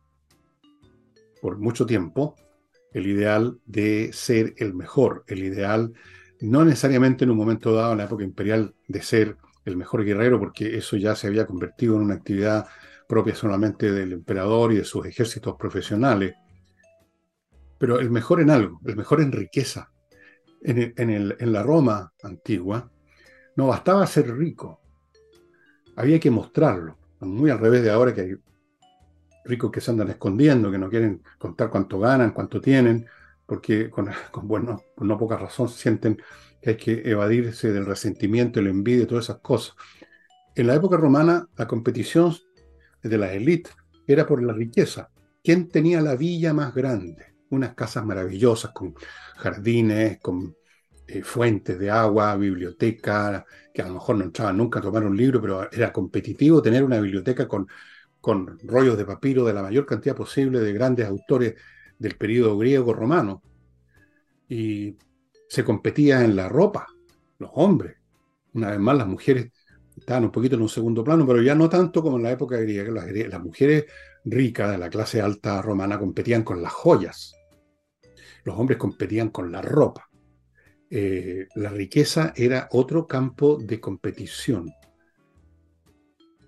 por 1.42 1.58
mucho 1.60 1.86
tiempo, 1.86 2.36
el 2.92 3.08
ideal 3.08 3.60
de 3.66 4.12
ser 4.12 4.54
el 4.58 4.74
mejor, 4.74 5.24
el 5.28 5.44
ideal 5.44 5.94
no 6.42 6.66
necesariamente 6.66 7.24
en 7.24 7.32
un 7.32 7.38
momento 7.38 7.74
dado 7.74 7.94
en 7.94 8.00
la 8.00 8.06
época 8.06 8.24
imperial 8.24 8.76
de 8.88 9.02
ser 9.02 9.38
el 9.66 9.78
mejor 9.78 10.04
guerrero, 10.04 10.40
porque 10.40 10.78
eso 10.78 10.98
ya 10.98 11.16
se 11.16 11.28
había 11.28 11.46
convertido 11.46 11.96
en 11.96 12.02
una 12.02 12.16
actividad 12.16 12.68
propia 13.08 13.36
solamente 13.36 13.92
del 13.92 14.14
emperador 14.14 14.74
y 14.74 14.78
de 14.78 14.84
sus 14.84 15.06
ejércitos 15.06 15.56
profesionales, 15.58 16.36
pero 17.78 18.00
el 18.00 18.10
mejor 18.10 18.42
en 18.42 18.50
algo, 18.50 18.80
el 18.86 18.96
mejor 18.96 19.22
en 19.22 19.32
riqueza. 19.32 19.92
En, 20.62 21.54
la 21.54 21.64
Roma 21.64 22.12
antigua, 22.24 22.90
no 23.56 23.68
bastaba 23.68 24.06
ser 24.08 24.36
rico, 24.36 24.82
había 25.96 26.20
que 26.20 26.32
mostrarlo. 26.32 26.98
Muy 27.20 27.50
al 27.50 27.60
revés 27.60 27.84
de 27.84 27.92
ahora 27.92 28.14
que 28.14 28.22
hay 28.22 28.36
ricos 29.46 29.72
que 29.72 29.82
se 29.82 29.92
andan 29.92 30.10
escondiendo, 30.10 30.72
que 30.72 30.78
no 30.78 30.90
quieren 30.90 31.22
contar 31.38 31.70
cuánto 31.70 32.00
ganan, 32.00 32.32
cuánto 32.32 32.60
tienen, 32.60 33.06
porque 33.46 33.90
con, 33.90 34.10
bueno, 34.44 34.82
no 34.98 35.18
poca 35.18 35.38
razón 35.38 35.70
sienten 35.70 36.22
que 36.62 36.72
hay 36.72 36.78
que 36.78 37.02
evadirse 37.10 37.72
del 37.72 37.86
resentimiento, 37.86 38.60
el 38.60 38.68
envidia 38.68 39.04
y 39.04 39.08
todas 39.08 39.26
esas 39.26 39.40
cosas. 39.40 39.76
En 40.56 40.68
la 40.68 40.76
época 40.76 40.98
romana, 40.98 41.48
la 41.56 41.68
competición 41.68 42.36
de 43.04 43.18
la 43.18 43.32
élite 43.32 43.70
era 44.08 44.26
por 44.26 44.42
la 44.42 44.54
riqueza. 44.54 45.10
¿Quién 45.44 45.70
tenía 45.70 46.02
la 46.02 46.16
villa 46.16 46.54
más 46.54 46.74
grande? 46.74 47.37
Unas 47.50 47.74
casas 47.76 48.06
maravillosas 48.06 48.72
con 48.72 48.94
jardines, 49.38 50.20
con 50.20 50.56
eh, 51.08 51.24
fuentes 51.24 51.80
de 51.80 51.90
agua, 51.90 52.36
biblioteca, 52.36 53.46
que 53.74 53.82
a 53.82 53.88
lo 53.88 53.94
mejor 53.94 54.18
no 54.18 54.26
entraban 54.26 54.58
nunca 54.58 54.80
a 54.80 54.82
tomar 54.82 55.06
un 55.06 55.16
libro, 55.16 55.42
pero 55.42 55.72
era 55.72 55.94
competitivo 55.94 56.62
tener 56.62 56.84
una 56.84 57.00
biblioteca 57.00 57.48
con, 57.48 57.68
con 58.20 58.60
rollos 58.64 58.98
de 58.98 59.06
papiro 59.06 59.46
de 59.46 59.54
la 59.54 59.62
mayor 59.62 59.86
cantidad 59.86 60.16
posible 60.16 60.60
de 60.60 60.74
grandes 60.74 61.08
autores 61.08 61.56
del 61.98 62.18
periodo 62.18 62.58
griego-romano. 62.58 63.42
Y 64.50 64.98
se 65.48 65.64
competía 65.64 66.26
en 66.26 66.36
la 66.36 66.50
ropa, 66.50 66.88
los 67.40 67.52
hombres. 67.54 67.98
Una 68.54 68.72
vez 68.72 68.80
más, 68.80 68.98
las 68.98 69.08
mujeres 69.08 69.52
estaban 69.96 70.26
un 70.26 70.32
poquito 70.32 70.56
en 70.56 70.62
un 70.62 70.70
segundo 70.70 71.04
plano, 71.06 71.26
pero 71.26 71.42
ya 71.42 71.56
no 71.56 71.70
tanto 71.70 72.02
como 72.02 72.18
en 72.18 72.24
la 72.24 72.32
época 72.32 72.58
griega. 72.58 72.92
Las, 72.92 73.10
las 73.10 73.42
mujeres 73.42 73.86
ricas 74.26 74.72
de 74.72 74.78
la 74.78 74.90
clase 74.90 75.22
alta 75.22 75.62
romana 75.62 75.98
competían 75.98 76.44
con 76.44 76.62
las 76.62 76.74
joyas. 76.74 77.37
Los 78.48 78.58
hombres 78.58 78.78
competían 78.78 79.28
con 79.30 79.52
la 79.52 79.62
ropa. 79.62 80.10
Eh, 80.90 81.50
la 81.56 81.70
riqueza 81.70 82.32
era 82.34 82.70
otro 82.72 83.06
campo 83.06 83.58
de 83.58 83.82
competición. 83.82 84.74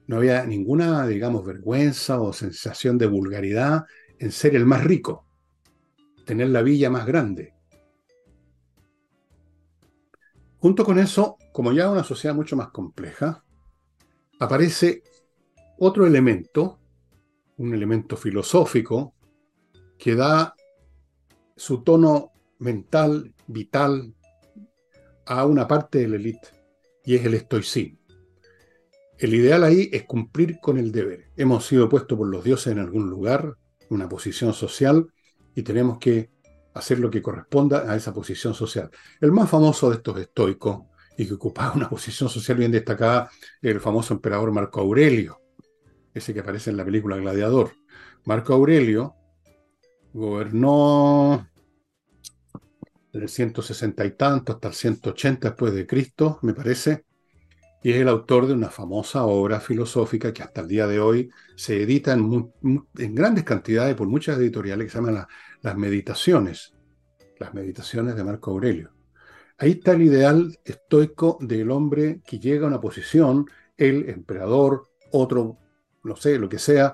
No 0.07 0.15
había 0.15 0.45
ninguna, 0.45 1.05
digamos, 1.05 1.45
vergüenza 1.45 2.21
o 2.21 2.31
sensación 2.31 2.97
de 2.97 3.07
vulgaridad 3.07 3.83
en 4.17 4.31
ser 4.31 4.55
el 4.55 4.65
más 4.65 4.85
rico, 4.85 5.25
tener 6.23 6.47
la 6.51 6.61
villa 6.61 6.89
más 6.89 7.05
grande. 7.05 7.53
Junto 10.59 10.85
con 10.85 10.99
eso, 10.99 11.35
como 11.51 11.73
ya 11.73 11.91
una 11.91 12.05
sociedad 12.05 12.33
mucho 12.33 12.55
más 12.55 12.69
compleja, 12.69 13.43
aparece 14.39 15.03
otro 15.79 16.07
elemento, 16.07 16.79
un 17.57 17.73
elemento 17.73 18.15
filosófico, 18.15 19.13
que 19.97 20.15
da 20.15 20.55
su 21.59 21.83
tono 21.83 22.31
mental, 22.59 23.33
vital, 23.47 24.15
a 25.25 25.45
una 25.45 25.67
parte 25.67 25.99
de 25.99 26.07
la 26.07 26.15
élite, 26.15 26.47
y 27.03 27.15
es 27.15 27.25
el 27.25 27.33
estoicismo. 27.33 27.99
El 29.17 29.33
ideal 29.33 29.65
ahí 29.65 29.89
es 29.91 30.03
cumplir 30.05 30.59
con 30.61 30.77
el 30.77 30.93
deber. 30.93 31.31
Hemos 31.35 31.65
sido 31.65 31.89
puestos 31.89 32.17
por 32.17 32.29
los 32.29 32.45
dioses 32.45 32.71
en 32.71 32.79
algún 32.79 33.09
lugar, 33.09 33.57
una 33.89 34.07
posición 34.07 34.53
social, 34.53 35.07
y 35.53 35.61
tenemos 35.63 35.97
que 35.99 36.29
hacer 36.73 36.99
lo 36.99 37.11
que 37.11 37.21
corresponda 37.21 37.91
a 37.91 37.95
esa 37.97 38.13
posición 38.13 38.53
social. 38.53 38.89
El 39.19 39.33
más 39.33 39.49
famoso 39.49 39.89
de 39.89 39.97
estos 39.97 40.17
estoicos, 40.17 40.83
y 41.17 41.27
que 41.27 41.33
ocupaba 41.33 41.73
una 41.73 41.89
posición 41.89 42.29
social 42.29 42.57
bien 42.57 42.71
destacada, 42.71 43.29
es 43.61 43.71
el 43.71 43.81
famoso 43.81 44.13
emperador 44.13 44.53
Marco 44.53 44.79
Aurelio, 44.79 45.41
ese 46.13 46.33
que 46.33 46.39
aparece 46.39 46.69
en 46.69 46.77
la 46.77 46.85
película 46.85 47.17
Gladiador. 47.17 47.73
Marco 48.23 48.53
Aurelio 48.53 49.15
gobernó 50.13 51.48
del 53.19 53.29
160 53.29 54.05
y 54.05 54.11
tanto 54.11 54.53
hasta 54.53 54.69
el 54.69 54.73
180 54.73 55.49
después 55.49 55.73
de 55.73 55.85
Cristo, 55.85 56.39
me 56.41 56.53
parece, 56.53 57.05
y 57.81 57.91
es 57.91 57.97
el 57.97 58.09
autor 58.09 58.47
de 58.47 58.53
una 58.53 58.69
famosa 58.69 59.23
obra 59.23 59.59
filosófica 59.59 60.33
que 60.33 60.43
hasta 60.43 60.61
el 60.61 60.67
día 60.67 60.87
de 60.87 60.99
hoy 60.99 61.29
se 61.55 61.81
edita 61.81 62.13
en, 62.13 62.51
grandes 62.93 63.43
cantidades 63.43 63.95
por 63.95 64.07
muchas 64.07 64.37
editoriales 64.37 64.85
que 64.85 64.91
se 64.91 64.97
llaman 64.97 65.25
las 65.61 65.77
Meditaciones, 65.77 66.73
las 67.39 67.53
Meditaciones 67.53 68.15
de 68.15 68.23
Marco 68.23 68.51
Aurelio. 68.51 68.91
Ahí 69.57 69.71
está 69.71 69.93
el 69.93 70.03
ideal 70.03 70.57
estoico 70.63 71.37
del 71.41 71.71
hombre 71.71 72.21
que 72.25 72.39
llega 72.39 72.65
a 72.65 72.69
una 72.69 72.81
posición, 72.81 73.45
el 73.77 74.09
emperador, 74.09 74.87
otro, 75.11 75.57
no 76.03 76.15
sé, 76.15 76.37
lo 76.37 76.49
que 76.49 76.59
sea, 76.59 76.93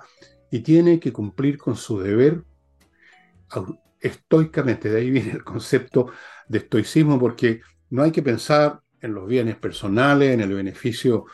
y 0.52 0.60
tiene 0.60 1.00
que 1.00 1.14
cumplir 1.14 1.58
con 1.58 1.76
su 1.76 2.00
deber 2.00 2.44
estoicamente. 4.06 4.90
De 4.90 5.00
ahí 5.00 5.10
viene 5.10 5.32
el 5.32 5.44
concepto 5.44 6.12
de 6.48 6.60
estoicismo, 6.60 7.20
porque 7.20 7.62
no 7.90 8.04
hay 8.04 8.12
que 8.12 8.22
pensar 8.22 8.82
en 9.02 9.14
los 9.14 9.28
bienes 9.28 9.56
personales, 9.58 10.34
en 10.34 10.42
el 10.42 10.54
beneficio 10.54 11.26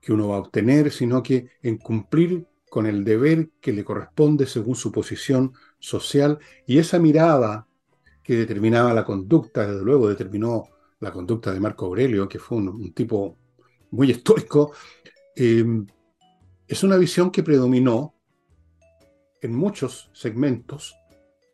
que 0.00 0.12
uno 0.12 0.28
va 0.28 0.36
a 0.36 0.40
obtener, 0.40 0.92
sino 0.92 1.22
que 1.22 1.48
en 1.62 1.78
cumplir 1.78 2.46
con 2.70 2.86
el 2.86 3.04
deber 3.04 3.50
que 3.60 3.72
le 3.72 3.84
corresponde 3.84 4.46
según 4.46 4.76
su 4.76 4.92
posición 4.92 5.52
social 5.78 6.38
y 6.66 6.78
esa 6.78 6.98
mirada 6.98 7.66
que 8.22 8.36
determinaba 8.36 8.92
la 8.92 9.04
conducta, 9.04 9.66
desde 9.66 9.84
luego 9.84 10.08
determinó 10.08 10.64
la 11.00 11.12
conducta 11.12 11.52
de 11.52 11.60
Marco 11.60 11.86
Aurelio, 11.86 12.28
que 12.28 12.38
fue 12.38 12.58
un, 12.58 12.92
tipo 12.92 13.36
muy 13.90 14.10
estoico, 14.10 14.72
em, 15.34 15.86
es 16.66 16.82
una 16.82 16.96
visión 16.96 17.30
que 17.30 17.42
predominó 17.42 18.14
en 19.40 19.54
muchos 19.54 20.10
segmentos 20.12 20.96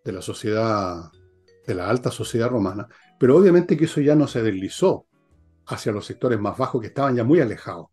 de 0.05 0.13
la 0.13 0.23
sociedad, 0.23 1.11
de 1.67 1.75
la 1.75 1.89
alta 1.89 2.11
sociedad 2.11 2.49
romana, 2.49 2.89
pero 3.19 3.37
obviamente 3.37 3.77
que 3.77 3.85
eso 3.85 4.01
ya 4.01 4.15
no 4.15 4.27
se 4.27 4.43
deslizó 4.43 5.07
hacia 5.67 5.93
los 5.93 6.07
sectores 6.07 6.41
más 6.41 6.59
bajos 6.59 6.81
que 6.81 6.89
estaban 6.89 7.17
ya 7.17 7.25
muy 7.25 7.41
alejados. 7.41 7.89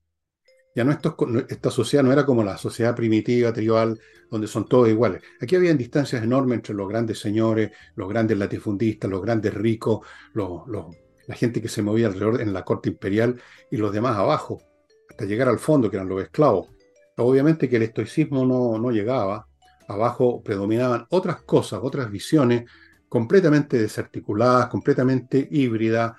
Ya 0.76 0.84
no 0.84 0.92
esta 0.92 1.72
sociedad 1.72 2.04
no 2.04 2.14
era 2.14 2.26
como 2.26 2.44
la 2.44 2.58
sociedad 2.58 2.96
primitiva, 2.96 3.52
tribal, 3.52 4.00
donde 4.30 4.48
son 4.48 4.68
todos 4.68 4.88
iguales. 4.88 5.22
Aquí 5.42 5.56
había 5.56 5.74
distancias 5.74 6.24
enormes 6.24 6.58
entre 6.58 6.76
los 6.76 6.88
grandes 6.88 7.20
señores, 7.20 7.72
los 7.96 8.08
grandes 8.08 8.38
latifundistas, 8.38 9.10
los 9.10 9.22
grandes 9.22 9.54
ricos, 9.54 10.06
la 10.34 11.36
gente 11.36 11.62
que 11.62 11.68
se 11.68 11.82
movía 11.82 12.08
alrededor 12.08 12.42
en 12.42 12.54
la 12.54 12.64
corte 12.64 12.90
imperial 12.90 13.42
y 13.70 13.78
los 13.78 13.92
demás 13.92 14.16
abajo, 14.16 14.62
hasta 15.10 15.26
llegar 15.26 15.50
al 15.50 15.60
fondo, 15.60 15.90
que 15.90 15.98
eran 15.98 16.08
los 16.08 16.22
esclavos. 16.22 16.70
Obviamente 17.18 17.68
que 17.68 17.76
el 17.76 17.84
estoicismo 17.84 18.46
no, 18.46 18.80
no 18.80 18.92
llegaba, 18.92 19.49
abajo 19.90 20.42
predominaban 20.44 21.06
otras 21.10 21.42
cosas, 21.42 21.82
otras 21.84 22.10
visiones 22.10 22.70
completamente 23.10 23.78
desarticuladas, 23.78 24.68
completamente 24.68 25.48
híbridas. 25.52 26.14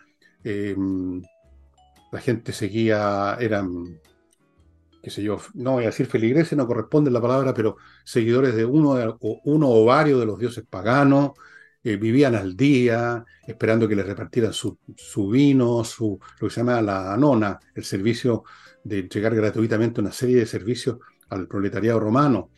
Em, 0.45 1.23
la 2.12 2.21
gente 2.21 2.53
seguía, 2.53 3.37
eran, 3.41 4.00
qué 5.03 5.11
sé 5.11 5.23
yo, 5.23 5.39
no 5.55 5.73
voy 5.73 5.85
a 5.85 5.87
decir 5.87 6.07
feligreses, 6.07 6.59
no 6.59 6.67
corresponde 6.67 7.11
la 7.11 7.21
palabra, 7.21 7.55
pero 7.55 7.77
seguidores 8.05 8.55
de 8.57 8.65
uno, 8.65 9.19
o, 9.21 9.41
uno 9.45 9.69
o 9.71 9.85
varios 9.85 10.19
de 10.21 10.27
los 10.27 10.39
dioses 10.39 10.65
paganos, 10.69 11.33
eh, 11.83 11.97
vivían 11.97 12.35
al 12.35 12.57
día, 12.57 13.25
esperando 13.47 13.89
que 13.89 13.97
les 13.97 14.07
repartieran 14.07 14.53
su, 14.53 14.77
vino, 15.31 15.83
su, 15.85 16.19
lo 16.41 16.49
que 16.49 16.55
se 16.55 16.61
llama 16.61 16.83
la 16.83 17.17
nona, 17.17 17.59
el 17.75 17.85
servicio 17.85 18.45
de 18.83 18.99
entregar 19.00 19.35
gratuitamente 19.35 20.00
una 20.00 20.12
serie 20.12 20.37
de 20.37 20.47
servicios 20.47 20.99
al 21.31 21.47
proletariado 21.47 22.00
romano. 22.00 22.50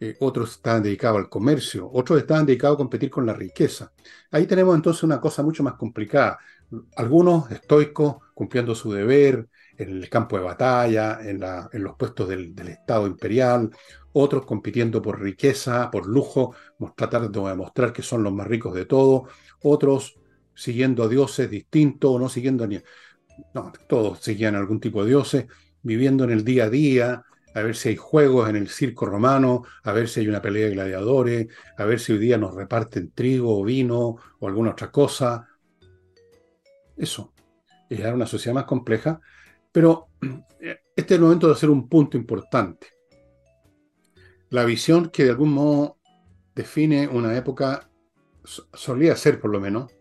Eh, 0.00 0.16
otros 0.20 0.52
estaban 0.52 0.82
dedicados 0.82 1.18
al 1.18 1.28
comercio, 1.28 1.90
otros 1.92 2.20
estaban 2.20 2.46
dedicados 2.46 2.76
a 2.76 2.78
competir 2.78 3.10
con 3.10 3.26
la 3.26 3.32
riqueza. 3.32 3.92
Ahí 4.30 4.46
tenemos 4.46 4.76
entonces 4.76 5.02
una 5.02 5.20
cosa 5.20 5.42
mucho 5.42 5.64
más 5.64 5.74
complicada. 5.74 6.38
Algunos 6.96 7.50
estoicos 7.50 8.16
cumpliendo 8.32 8.74
su 8.76 8.92
deber 8.92 9.48
en 9.76 9.90
el 9.90 10.08
campo 10.08 10.36
de 10.36 10.44
batalla, 10.44 11.18
en, 11.22 11.40
los 11.82 11.96
puestos 11.96 12.28
del, 12.28 12.56
Estado 12.68 13.06
imperial, 13.08 13.70
otros 14.12 14.44
compitiendo 14.46 15.02
por 15.02 15.20
riqueza, 15.20 15.90
por 15.90 16.06
lujo, 16.06 16.54
tratando 16.96 17.44
de 17.44 17.50
demostrar 17.50 17.92
que 17.92 18.02
son 18.02 18.22
los 18.22 18.32
más 18.32 18.46
ricos 18.46 18.74
de 18.74 18.84
todo, 18.84 19.24
otros 19.62 20.20
siguiendo 20.54 21.04
a 21.04 21.08
dioses 21.08 21.50
distintos 21.50 22.10
o 22.10 22.18
no 22.18 22.28
siguiendo 22.28 22.66
ni... 22.66 22.80
No, 23.54 23.72
todos 23.88 24.18
seguían 24.20 24.56
algún 24.56 24.80
tipo 24.80 25.02
de 25.02 25.10
dioses, 25.10 25.46
viviendo 25.82 26.24
en 26.24 26.30
el 26.30 26.44
día 26.44 26.64
a 26.64 26.70
día, 26.70 27.24
a 27.58 27.62
ver 27.62 27.76
si 27.76 27.90
hay 27.90 27.96
juegos 27.96 28.48
en 28.48 28.56
el 28.56 28.68
circo 28.68 29.06
romano, 29.06 29.64
a 29.82 29.92
ver 29.92 30.08
si 30.08 30.20
hay 30.20 30.28
una 30.28 30.40
pelea 30.40 30.66
de 30.66 30.72
gladiadores, 30.72 31.48
a 31.76 31.84
ver 31.84 32.00
si 32.00 32.12
hoy 32.12 32.18
día 32.18 32.38
nos 32.38 32.54
reparten 32.54 33.10
trigo 33.12 33.58
o 33.58 33.64
vino 33.64 34.16
o 34.38 34.48
alguna 34.48 34.70
otra 34.70 34.90
cosa. 34.90 35.48
Eso. 36.96 37.32
Era 37.90 38.14
una 38.14 38.26
sociedad 38.26 38.54
más 38.54 38.64
compleja, 38.64 39.20
pero 39.72 40.08
este 40.60 40.84
es 40.96 41.10
el 41.12 41.20
momento 41.20 41.46
de 41.46 41.54
hacer 41.54 41.70
un 41.70 41.88
punto 41.88 42.16
importante. 42.16 42.88
La 44.50 44.64
visión 44.64 45.10
que 45.10 45.24
de 45.24 45.30
algún 45.30 45.52
modo 45.52 45.98
define 46.54 47.08
una 47.08 47.36
época, 47.36 47.90
solía 48.44 49.14
ser 49.16 49.40
por 49.40 49.50
lo 49.50 49.60
menos, 49.60 49.92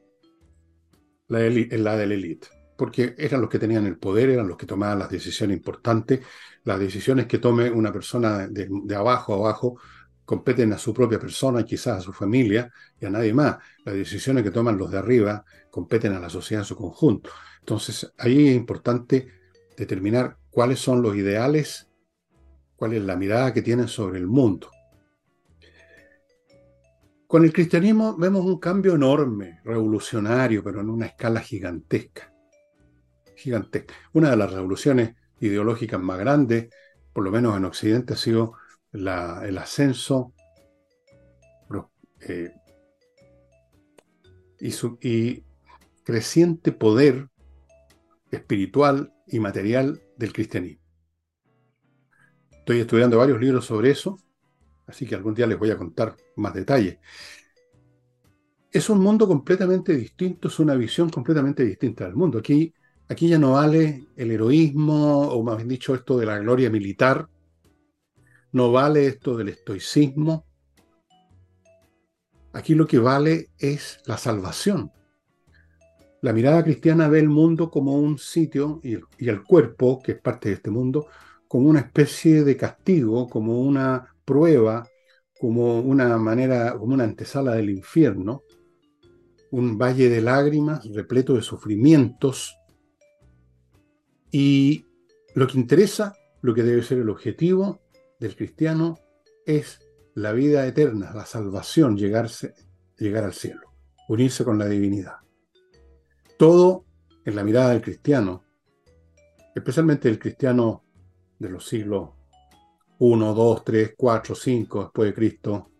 la, 1.27 1.39
la 1.39 1.97
de 1.97 2.07
la 2.07 2.13
élite 2.13 2.47
porque 2.77 3.15
eran 3.17 3.41
los 3.41 3.49
que 3.49 3.59
tenían 3.59 3.85
el 3.87 3.97
poder, 3.97 4.29
eran 4.29 4.47
los 4.47 4.55
que 4.55 4.67
tomaban 4.67 4.99
las 4.99 5.09
decisiones 5.09 5.57
importantes. 5.57 6.21
Las 6.67 6.81
decisiones 6.81 7.27
que 7.27 7.37
tome 7.37 7.71
una 7.71 7.93
persona 7.93 8.45
de, 8.45 8.93
abajo 8.93 9.33
a 9.33 9.37
abajo 9.37 9.79
competen 10.25 10.73
a 10.73 10.77
su 10.77 10.93
propia 10.93 11.17
persona 11.17 11.63
quizás 11.63 11.99
a 11.99 12.01
su 12.01 12.11
familia 12.11 12.69
y 12.99 13.05
a 13.05 13.09
nadie 13.09 13.33
más. 13.33 13.55
Las 13.85 13.95
decisiones 13.95 14.43
que 14.43 14.51
toman 14.51 14.77
los 14.77 14.91
de 14.91 14.97
arriba 14.97 15.45
competen 15.71 16.11
a 16.11 16.19
la 16.19 16.29
sociedad 16.29 16.63
en 16.63 16.65
su 16.65 16.75
conjunto. 16.75 17.29
Entonces, 17.61 18.11
ahí 18.17 18.49
es 18.49 18.55
importante 18.57 19.29
determinar 19.77 20.35
cuáles 20.49 20.79
son 20.79 21.01
los 21.01 21.15
ideales, 21.15 21.87
cuál 22.75 22.95
es 22.95 23.01
la 23.01 23.15
mirada 23.15 23.53
que 23.53 23.61
tienen 23.61 23.87
sobre 23.87 24.19
el 24.19 24.27
mundo. 24.27 24.69
Con 27.27 27.45
el 27.45 27.53
cristianismo 27.53 28.17
vemos 28.17 28.43
un 28.45 28.59
cambio 28.59 28.95
enorme, 28.95 29.61
revolucionario, 29.63 30.61
pero 30.61 30.81
en 30.81 30.89
una 30.89 31.05
escala 31.05 31.39
gigantesca 31.39 32.33
gigantesca. 33.37 33.93
Una 34.13 34.31
de 34.31 34.37
las 34.37 34.51
revoluciones 34.51 35.15
ideológicas 35.39 36.01
más 36.01 36.19
grandes, 36.19 36.69
por 37.13 37.23
lo 37.23 37.31
menos 37.31 37.57
en 37.57 37.65
Occidente, 37.65 38.13
ha 38.13 38.17
sido 38.17 38.53
el 38.91 39.57
ascenso 39.57 40.33
eh, 42.21 42.51
y, 44.59 44.71
su, 44.71 44.97
y 45.01 45.43
creciente 46.03 46.71
poder 46.71 47.29
espiritual 48.31 49.13
y 49.27 49.39
material 49.39 50.01
del 50.17 50.33
cristianismo. 50.33 50.81
Estoy 52.51 52.79
estudiando 52.79 53.17
varios 53.17 53.39
libros 53.39 53.65
sobre 53.65 53.91
eso, 53.91 54.17
así 54.87 55.05
que 55.05 55.15
algún 55.15 55.33
día 55.33 55.47
les 55.47 55.59
voy 55.59 55.71
a 55.71 55.77
contar 55.77 56.17
más 56.35 56.53
detalles. 56.53 56.97
Es 58.71 58.89
un 58.89 58.99
mundo 58.99 59.27
completamente 59.27 59.95
distinto, 59.95 60.49
es 60.49 60.59
una 60.59 60.75
visión 60.75 61.09
completamente 61.09 61.63
distinta 61.63 62.05
del 62.05 62.15
mundo. 62.15 62.39
Aquí 62.39 62.73
Aquí 63.09 63.29
ya 63.29 63.39
no 63.39 63.53
vale 63.53 64.07
el 64.17 64.31
heroísmo, 64.31 65.29
o 65.29 65.41
más 65.41 65.57
bien 65.57 65.69
dicho, 65.69 65.95
esto 65.95 66.17
de 66.17 66.25
la 66.25 66.39
gloria 66.39 66.69
militar, 66.69 67.29
no 68.51 68.71
vale 68.71 69.07
esto 69.07 69.37
del 69.37 69.49
estoicismo. 69.49 70.45
Aquí 72.51 72.75
lo 72.75 72.85
que 72.85 72.99
vale 72.99 73.49
es 73.59 73.99
la 74.05 74.17
salvación. 74.17 74.91
La 76.21 76.33
mirada 76.33 76.63
cristiana 76.63 77.07
ve 77.07 77.19
el 77.19 77.29
mundo 77.29 77.69
como 77.69 77.97
un 77.97 78.17
sitio 78.17 78.81
y 78.83 78.95
el, 79.25 79.43
cuerpo, 79.43 80.01
que 80.01 80.13
es 80.13 80.19
parte 80.19 80.49
de 80.49 80.55
este 80.55 80.71
mundo, 80.71 81.07
como 81.47 81.69
una 81.69 81.79
especie 81.79 82.43
de 82.43 82.57
castigo, 82.57 83.29
como 83.29 83.61
una 83.61 84.13
prueba, 84.25 84.85
como 85.39 85.79
una 85.79 86.17
manera, 86.17 86.73
como 86.77 86.95
una 86.95 87.05
antesala 87.05 87.53
del 87.53 87.69
infierno, 87.69 88.41
un 89.51 89.77
valle 89.77 90.09
de 90.09 90.21
lágrimas 90.21 90.83
repleto 90.93 91.35
de 91.35 91.41
sufrimientos 91.41 92.56
y 94.31 94.85
lo 95.33 95.47
que 95.47 95.57
interesa, 95.57 96.15
lo 96.41 96.53
que 96.53 96.63
debe 96.63 96.83
ser 96.83 96.99
el 96.99 97.09
objetivo 97.09 97.81
del 98.19 98.35
cristiano, 98.35 98.97
es 99.45 99.79
la 100.15 100.31
vida 100.31 100.65
eterna, 100.65 101.13
la 101.13 101.25
salvación, 101.25 101.97
llegarse, 101.97 102.55
llegar 102.97 103.23
al 103.23 103.33
cielo, 103.33 103.73
unirse 104.09 104.43
con 104.43 104.57
la 104.57 104.65
divinidad. 104.65 105.17
Todo 106.37 106.85
en 107.23 107.35
la 107.35 107.43
mirada 107.43 107.71
del 107.71 107.81
cristiano, 107.81 108.43
especialmente 109.53 110.09
el 110.09 110.19
cristiano 110.19 110.83
de 111.39 111.49
los 111.49 111.67
siglos 111.67 112.11
1, 112.99 113.33
2, 113.33 113.63
3, 113.63 113.93
4, 113.95 114.35
5 114.35 114.83
después 114.83 115.09
de 115.09 115.13
Cristo, 115.13 115.71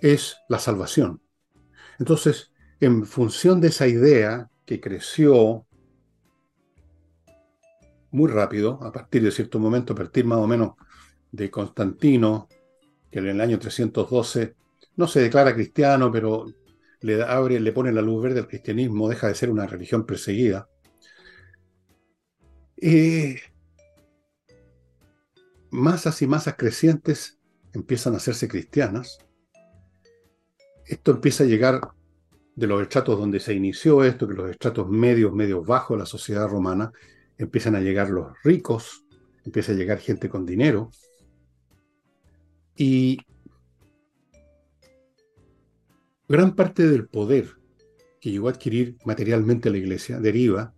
es 0.00 0.36
la 0.48 0.58
salvación. 0.58 1.22
Entonces, 1.98 2.52
en 2.80 3.06
función 3.06 3.60
de 3.60 3.68
esa 3.68 3.86
idea 3.86 4.50
que 4.64 4.80
creció 4.80 5.65
muy 8.16 8.30
rápido, 8.30 8.78
a 8.82 8.90
partir 8.90 9.22
de 9.22 9.30
cierto 9.30 9.58
momento, 9.58 9.92
a 9.92 9.96
partir 9.96 10.24
más 10.24 10.38
o 10.38 10.46
menos 10.46 10.72
de 11.30 11.50
Constantino, 11.50 12.48
que 13.10 13.18
en 13.18 13.26
el 13.26 13.40
año 13.42 13.58
312 13.58 14.54
no 14.96 15.06
se 15.06 15.20
declara 15.20 15.54
cristiano, 15.54 16.10
pero 16.10 16.46
le 17.02 17.22
abre, 17.22 17.60
le 17.60 17.72
pone 17.72 17.92
la 17.92 18.00
luz 18.00 18.22
verde 18.22 18.40
al 18.40 18.48
cristianismo, 18.48 19.10
deja 19.10 19.28
de 19.28 19.34
ser 19.34 19.50
una 19.50 19.66
religión 19.66 20.06
perseguida. 20.06 20.66
Y 22.78 23.36
masas 25.70 26.22
y 26.22 26.26
masas 26.26 26.54
crecientes 26.56 27.38
empiezan 27.74 28.14
a 28.14 28.16
hacerse 28.16 28.48
cristianas. 28.48 29.18
Esto 30.86 31.10
empieza 31.10 31.44
a 31.44 31.46
llegar 31.46 31.80
de 32.54 32.66
los 32.66 32.80
estratos 32.80 33.18
donde 33.18 33.40
se 33.40 33.52
inició 33.52 34.04
esto, 34.04 34.26
que 34.26 34.32
los 34.32 34.50
estratos 34.50 34.88
medios, 34.88 35.34
medios 35.34 35.66
bajos 35.66 35.96
de 35.96 36.00
la 36.00 36.06
sociedad 36.06 36.48
romana, 36.48 36.92
empiezan 37.38 37.76
a 37.76 37.80
llegar 37.80 38.10
los 38.10 38.32
ricos, 38.42 39.04
empieza 39.44 39.72
a 39.72 39.74
llegar 39.74 39.98
gente 39.98 40.28
con 40.28 40.46
dinero, 40.46 40.90
y 42.76 43.18
gran 46.28 46.54
parte 46.54 46.86
del 46.86 47.08
poder 47.08 47.56
que 48.20 48.30
llegó 48.30 48.48
a 48.48 48.52
adquirir 48.52 48.96
materialmente 49.04 49.70
la 49.70 49.78
iglesia 49.78 50.20
deriva 50.20 50.74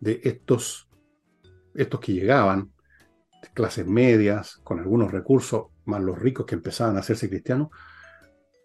de 0.00 0.20
estos, 0.24 0.88
estos 1.74 2.00
que 2.00 2.12
llegaban, 2.12 2.72
clases 3.54 3.86
medias, 3.86 4.56
con 4.64 4.78
algunos 4.78 5.10
recursos, 5.10 5.66
más 5.84 6.00
los 6.02 6.18
ricos 6.18 6.46
que 6.46 6.54
empezaban 6.54 6.96
a 6.96 7.00
hacerse 7.00 7.28
cristianos, 7.28 7.68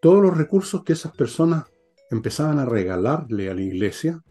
todos 0.02 0.22
los 0.22 0.38
recursos 0.38 0.84
que 0.84 0.94
esas 0.94 1.16
personas 1.16 1.66
empezaban 2.12 2.60
a 2.60 2.66
regalarle 2.66 3.50
a 3.50 3.56
la 3.56 3.62
iglesia, 3.62 4.24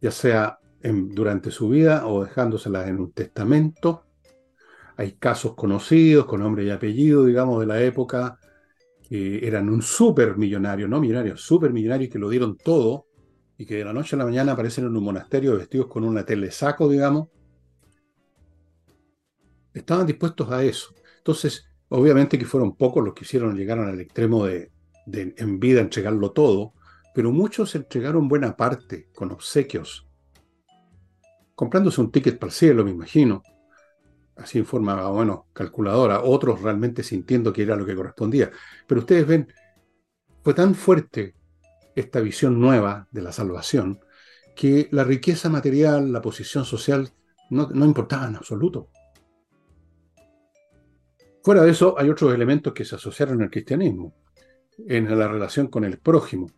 ya 0.00 0.10
sea 0.10 0.58
durante 0.84 1.50
su 1.50 1.68
vida 1.70 2.06
o 2.06 2.24
dejándoselas 2.24 2.88
en 2.88 3.00
un 3.00 3.12
testamento. 3.12 4.04
Hay 4.96 5.12
casos 5.12 5.54
conocidos 5.54 6.26
con 6.26 6.40
nombre 6.40 6.64
y 6.64 6.70
apellido, 6.70 7.24
digamos, 7.24 7.60
de 7.60 7.66
la 7.66 7.82
época, 7.82 8.38
que 9.08 9.46
eran 9.46 9.70
un 9.70 9.82
súper 9.82 10.36
millonario, 10.36 10.86
no 10.86 11.00
millonario, 11.00 11.36
súper 11.36 11.72
millonario, 11.72 12.10
que 12.10 12.18
lo 12.18 12.28
dieron 12.28 12.56
todo 12.56 13.06
y 13.56 13.64
que 13.64 13.76
de 13.76 13.84
la 13.84 13.92
noche 13.92 14.14
a 14.14 14.18
la 14.18 14.24
mañana 14.24 14.52
aparecen 14.52 14.84
en 14.84 14.96
un 14.96 15.04
monasterio 15.04 15.56
vestidos 15.56 15.86
con 15.86 16.04
una 16.04 16.24
telesaco, 16.24 16.88
digamos. 16.88 17.28
Estaban 19.72 20.06
dispuestos 20.06 20.50
a 20.50 20.62
eso. 20.62 20.94
Entonces, 21.18 21.66
obviamente 21.88 22.38
que 22.38 22.44
fueron 22.44 22.76
pocos 22.76 23.02
los 23.02 23.14
que 23.14 23.24
hicieron, 23.24 23.56
llegaron 23.56 23.88
al 23.88 24.00
extremo 24.00 24.44
de, 24.44 24.70
de 25.06 25.34
en 25.38 25.58
vida 25.58 25.80
entregarlo 25.80 26.32
todo, 26.32 26.74
pero 27.14 27.32
muchos 27.32 27.74
entregaron 27.74 28.28
buena 28.28 28.56
parte 28.56 29.08
con 29.14 29.32
obsequios, 29.32 30.03
comprándose 31.54 32.00
un 32.00 32.10
ticket 32.10 32.38
para 32.38 32.50
el 32.50 32.54
cielo, 32.54 32.84
me 32.84 32.90
imagino, 32.90 33.42
así 34.36 34.58
en 34.58 34.66
forma, 34.66 35.08
bueno, 35.08 35.46
calculadora, 35.52 36.22
otros 36.22 36.62
realmente 36.62 37.02
sintiendo 37.02 37.52
que 37.52 37.62
era 37.62 37.76
lo 37.76 37.86
que 37.86 37.94
correspondía. 37.94 38.50
Pero 38.86 39.00
ustedes 39.00 39.26
ven, 39.26 39.52
fue 40.42 40.54
tan 40.54 40.74
fuerte 40.74 41.34
esta 41.94 42.20
visión 42.20 42.60
nueva 42.60 43.06
de 43.10 43.22
la 43.22 43.32
salvación 43.32 44.00
que 44.56 44.88
la 44.92 45.04
riqueza 45.04 45.48
material, 45.48 46.12
la 46.12 46.20
posición 46.20 46.64
social, 46.64 47.10
no, 47.50 47.68
no 47.70 47.84
importaba 47.84 48.26
en 48.26 48.36
absoluto. 48.36 48.88
Fuera 51.42 51.62
de 51.62 51.70
eso, 51.70 51.94
hay 51.98 52.08
otros 52.08 52.32
elementos 52.34 52.72
que 52.72 52.84
se 52.84 52.94
asociaron 52.94 53.42
al 53.42 53.50
cristianismo, 53.50 54.14
en 54.88 55.18
la 55.18 55.28
relación 55.28 55.68
con 55.68 55.84
el 55.84 55.98
prójimo. 55.98 56.50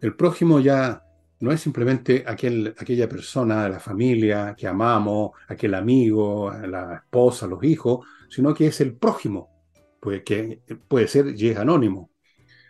El 0.00 0.14
prójimo 0.14 0.60
ya 0.60 1.02
no 1.40 1.52
es 1.52 1.60
simplemente 1.60 2.24
aquel, 2.26 2.74
aquella 2.78 3.08
persona 3.08 3.68
la 3.68 3.80
familia 3.80 4.54
que 4.56 4.66
amamos, 4.66 5.32
aquel 5.48 5.74
amigo, 5.74 6.52
la 6.52 6.96
esposa, 6.96 7.46
los 7.46 7.64
hijos, 7.64 8.06
sino 8.28 8.54
que 8.54 8.66
es 8.66 8.80
el 8.82 8.94
prójimo, 8.94 9.50
pues, 10.00 10.22
que 10.22 10.60
puede 10.86 11.08
ser 11.08 11.34
y 11.34 11.54
anónimo. 11.54 12.10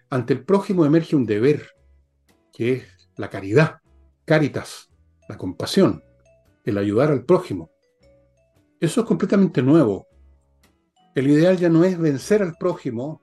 Ante 0.09 0.35
el 0.35 0.44
prójimo 0.44 0.85
emerge 0.85 1.16
un 1.16 1.26
deber, 1.26 1.66
que 2.52 2.72
es 2.74 2.85
la 3.16 3.28
caridad, 3.28 3.80
caritas, 4.24 4.88
la 5.28 5.37
compasión, 5.37 6.04
el 6.64 6.78
ayudar 6.78 7.11
al 7.11 7.24
prójimo. 7.24 7.70
Eso 8.78 9.00
es 9.00 9.06
completamente 9.06 9.62
nuevo. 9.62 10.06
El 11.14 11.28
ideal 11.28 11.56
ya 11.56 11.68
no 11.68 11.85
es 11.85 11.98
vencer 11.98 12.40
al 12.40 12.54
prójimo 12.54 13.20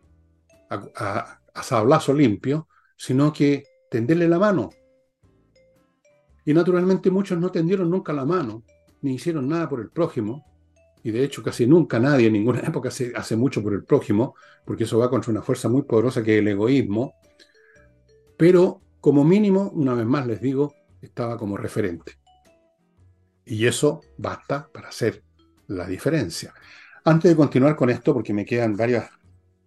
a, 0.69 1.39
a 1.53 1.63
sablazo 1.63 2.13
limpio, 2.13 2.67
sino 2.97 3.31
que 3.31 3.63
tenderle 3.89 4.27
la 4.27 4.39
mano, 4.39 4.69
y 6.47 6.53
naturalmente 6.53 7.11
muchos 7.11 7.37
no 7.37 7.51
tendieron 7.51 7.89
nunca 7.89 8.13
la 8.13 8.23
mano, 8.23 8.63
ni 9.01 9.15
hicieron 9.15 9.49
nada 9.49 9.67
por 9.67 9.81
el 9.81 9.89
prójimo, 9.89 10.45
y 11.03 11.11
de 11.11 11.21
hecho 11.21 11.43
casi 11.43 11.67
nunca 11.67 11.99
nadie 11.99 12.27
en 12.27 12.33
ninguna 12.33 12.59
época 12.65 12.87
hace 12.87 13.35
mucho 13.35 13.61
por 13.61 13.73
el 13.73 13.83
prójimo, 13.83 14.33
porque 14.63 14.85
eso 14.85 14.97
va 14.97 15.09
contra 15.09 15.29
una 15.29 15.41
fuerza 15.41 15.67
muy 15.67 15.81
poderosa 15.81 16.23
que 16.23 16.35
es 16.35 16.39
el 16.39 16.47
egoísmo, 16.47 17.15
pero 18.37 18.79
como 19.01 19.25
mínimo, 19.25 19.71
una 19.71 19.93
vez 19.93 20.05
más 20.05 20.25
les 20.25 20.39
digo, 20.39 20.73
estaba 21.01 21.37
como 21.37 21.57
referente. 21.57 22.13
Y 23.43 23.67
eso 23.67 23.99
basta 24.17 24.69
para 24.71 24.87
hacer 24.87 25.23
la 25.67 25.85
diferencia. 25.85 26.53
Antes 27.03 27.29
de 27.29 27.35
continuar 27.35 27.75
con 27.75 27.89
esto, 27.89 28.13
porque 28.13 28.33
me 28.33 28.45
quedan 28.45 28.77
varios 28.77 29.03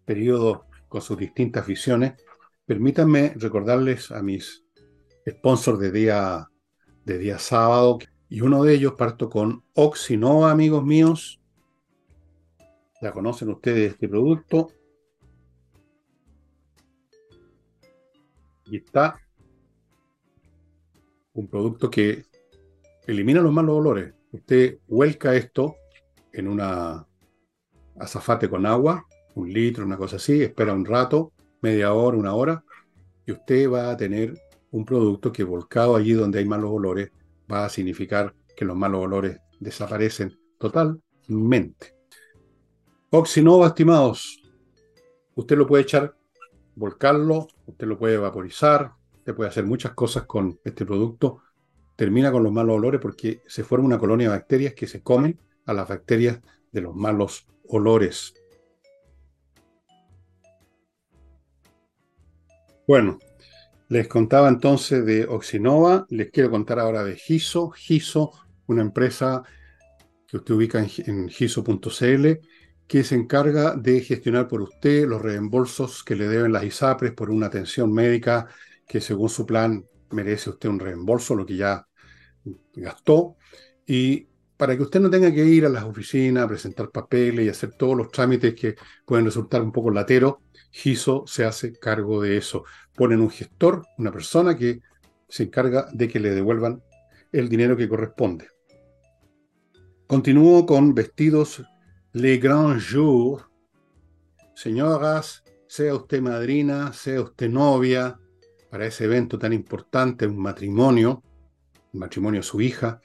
periodos 0.06 0.60
con 0.88 1.02
sus 1.02 1.18
distintas 1.18 1.66
visiones, 1.66 2.14
permítanme 2.64 3.34
recordarles 3.36 4.10
a 4.10 4.22
mis 4.22 4.64
sponsors 5.28 5.78
de 5.78 5.92
día 5.92 6.50
de 7.04 7.18
día 7.18 7.38
sábado. 7.38 7.98
Y 8.28 8.42
uno 8.42 8.62
de 8.62 8.74
ellos 8.74 8.94
parto 8.94 9.28
con 9.28 9.64
Oxinova, 9.74 10.50
amigos 10.50 10.84
míos. 10.84 11.40
Ya 13.02 13.12
conocen 13.12 13.48
ustedes 13.50 13.92
este 13.92 14.08
producto. 14.08 14.70
Y 18.66 18.76
está 18.76 19.18
un 21.34 21.48
producto 21.48 21.90
que 21.90 22.24
elimina 23.06 23.40
los 23.40 23.52
malos 23.52 23.76
olores. 23.76 24.14
Usted 24.32 24.78
vuelca 24.86 25.34
esto 25.34 25.76
en 26.32 26.46
una 26.46 27.06
azafate 27.98 28.48
con 28.48 28.66
agua, 28.66 29.06
un 29.34 29.52
litro, 29.52 29.84
una 29.84 29.96
cosa 29.96 30.16
así, 30.16 30.42
espera 30.42 30.72
un 30.72 30.84
rato, 30.84 31.32
media 31.60 31.92
hora, 31.92 32.16
una 32.16 32.34
hora, 32.34 32.64
y 33.26 33.32
usted 33.32 33.70
va 33.70 33.90
a 33.90 33.96
tener 33.96 34.40
un 34.72 34.84
producto 34.84 35.32
que 35.32 35.44
volcado 35.44 35.96
allí 35.96 36.12
donde 36.12 36.38
hay 36.38 36.44
malos 36.44 36.70
olores 36.72 37.10
va 37.50 37.64
a 37.64 37.68
significar 37.68 38.34
que 38.56 38.64
los 38.64 38.76
malos 38.76 39.04
olores 39.04 39.40
desaparecen 39.58 40.38
totalmente. 40.58 41.94
Oxinova, 43.10 43.68
estimados, 43.68 44.40
usted 45.34 45.56
lo 45.56 45.66
puede 45.66 45.82
echar, 45.82 46.16
volcarlo, 46.76 47.48
usted 47.66 47.86
lo 47.86 47.98
puede 47.98 48.16
vaporizar, 48.16 48.92
usted 49.16 49.34
puede 49.34 49.50
hacer 49.50 49.64
muchas 49.64 49.92
cosas 49.94 50.24
con 50.24 50.60
este 50.64 50.86
producto. 50.86 51.42
Termina 51.96 52.30
con 52.30 52.42
los 52.42 52.52
malos 52.52 52.76
olores 52.76 53.00
porque 53.00 53.42
se 53.46 53.64
forma 53.64 53.86
una 53.86 53.98
colonia 53.98 54.28
de 54.28 54.36
bacterias 54.36 54.74
que 54.74 54.86
se 54.86 55.02
comen 55.02 55.38
a 55.66 55.74
las 55.74 55.88
bacterias 55.88 56.40
de 56.72 56.80
los 56.80 56.94
malos 56.94 57.46
olores. 57.68 58.34
Bueno, 62.86 63.18
les 63.90 64.06
contaba 64.06 64.48
entonces 64.48 65.04
de 65.04 65.26
Oxinova, 65.26 66.06
les 66.10 66.30
quiero 66.30 66.48
contar 66.48 66.78
ahora 66.78 67.02
de 67.02 67.16
Giso. 67.16 67.70
Giso, 67.70 68.30
una 68.66 68.82
empresa 68.82 69.42
que 70.28 70.36
usted 70.36 70.54
ubica 70.54 70.78
en, 70.78 71.28
giso.cl, 71.28 72.38
que 72.86 73.04
se 73.04 73.14
encarga 73.16 73.74
de 73.74 74.00
gestionar 74.00 74.46
por 74.46 74.62
usted 74.62 75.08
los 75.08 75.20
reembolsos 75.20 76.04
que 76.04 76.14
le 76.14 76.28
deben 76.28 76.52
las 76.52 76.62
ISAPRES 76.62 77.14
por 77.14 77.30
una 77.30 77.46
atención 77.46 77.92
médica 77.92 78.46
que 78.86 79.00
según 79.00 79.28
su 79.28 79.44
plan 79.44 79.84
merece 80.10 80.50
usted 80.50 80.68
un 80.68 80.78
reembolso, 80.78 81.34
lo 81.34 81.44
que 81.44 81.56
ya 81.56 81.84
gastó. 82.72 83.38
Y 83.84 84.28
para 84.56 84.76
que 84.76 84.84
usted 84.84 85.00
no 85.00 85.10
tenga 85.10 85.32
que 85.32 85.44
ir 85.44 85.66
a 85.66 85.68
las 85.68 85.82
oficinas 85.82 86.44
a 86.44 86.48
presentar 86.48 86.90
papeles 86.90 87.44
y 87.44 87.48
hacer 87.48 87.72
todos 87.72 87.96
los 87.96 88.08
trámites 88.12 88.54
que 88.54 88.76
pueden 89.04 89.24
resultar 89.24 89.62
un 89.62 89.72
poco 89.72 89.90
lateros, 89.90 90.34
GISO 90.70 91.24
se 91.26 91.44
hace 91.44 91.72
cargo 91.72 92.22
de 92.22 92.36
eso. 92.36 92.64
Ponen 93.00 93.22
un 93.22 93.30
gestor, 93.30 93.86
una 93.96 94.12
persona 94.12 94.54
que 94.54 94.82
se 95.26 95.44
encarga 95.44 95.88
de 95.90 96.06
que 96.06 96.20
le 96.20 96.34
devuelvan 96.34 96.82
el 97.32 97.48
dinero 97.48 97.74
que 97.74 97.88
corresponde. 97.88 98.48
Continúo 100.06 100.66
con 100.66 100.94
vestidos 100.94 101.64
Le 102.12 102.36
Grand 102.36 102.78
Jour. 102.78 103.50
Señoras, 104.54 105.42
sea 105.66 105.94
usted 105.94 106.20
madrina, 106.20 106.92
sea 106.92 107.22
usted 107.22 107.48
novia, 107.48 108.20
para 108.68 108.84
ese 108.84 109.04
evento 109.04 109.38
tan 109.38 109.54
importante, 109.54 110.26
un 110.26 110.36
matrimonio, 110.36 111.22
un 111.94 112.00
matrimonio 112.00 112.40
de 112.40 112.46
su 112.46 112.60
hija, 112.60 113.00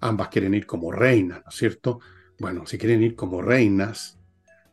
ambas 0.00 0.28
quieren 0.28 0.52
ir 0.52 0.66
como 0.66 0.92
reinas, 0.92 1.40
¿no 1.42 1.48
es 1.48 1.56
cierto? 1.56 2.00
Bueno, 2.38 2.66
si 2.66 2.76
quieren 2.76 3.02
ir 3.02 3.16
como 3.16 3.40
reinas, 3.40 4.18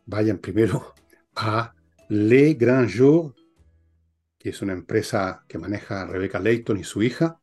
vayan 0.05 0.39
primero 0.39 0.93
a 1.37 1.73
Le 2.09 2.55
Grand 2.55 2.89
Jour, 2.93 3.33
que 4.47 4.51
es 4.51 4.61
una 4.61 4.71
empresa 4.71 5.43
que 5.45 5.57
maneja 5.57 6.05
Rebecca 6.05 6.39
Layton 6.39 6.77
y 6.77 6.85
su 6.85 7.03
hija, 7.03 7.41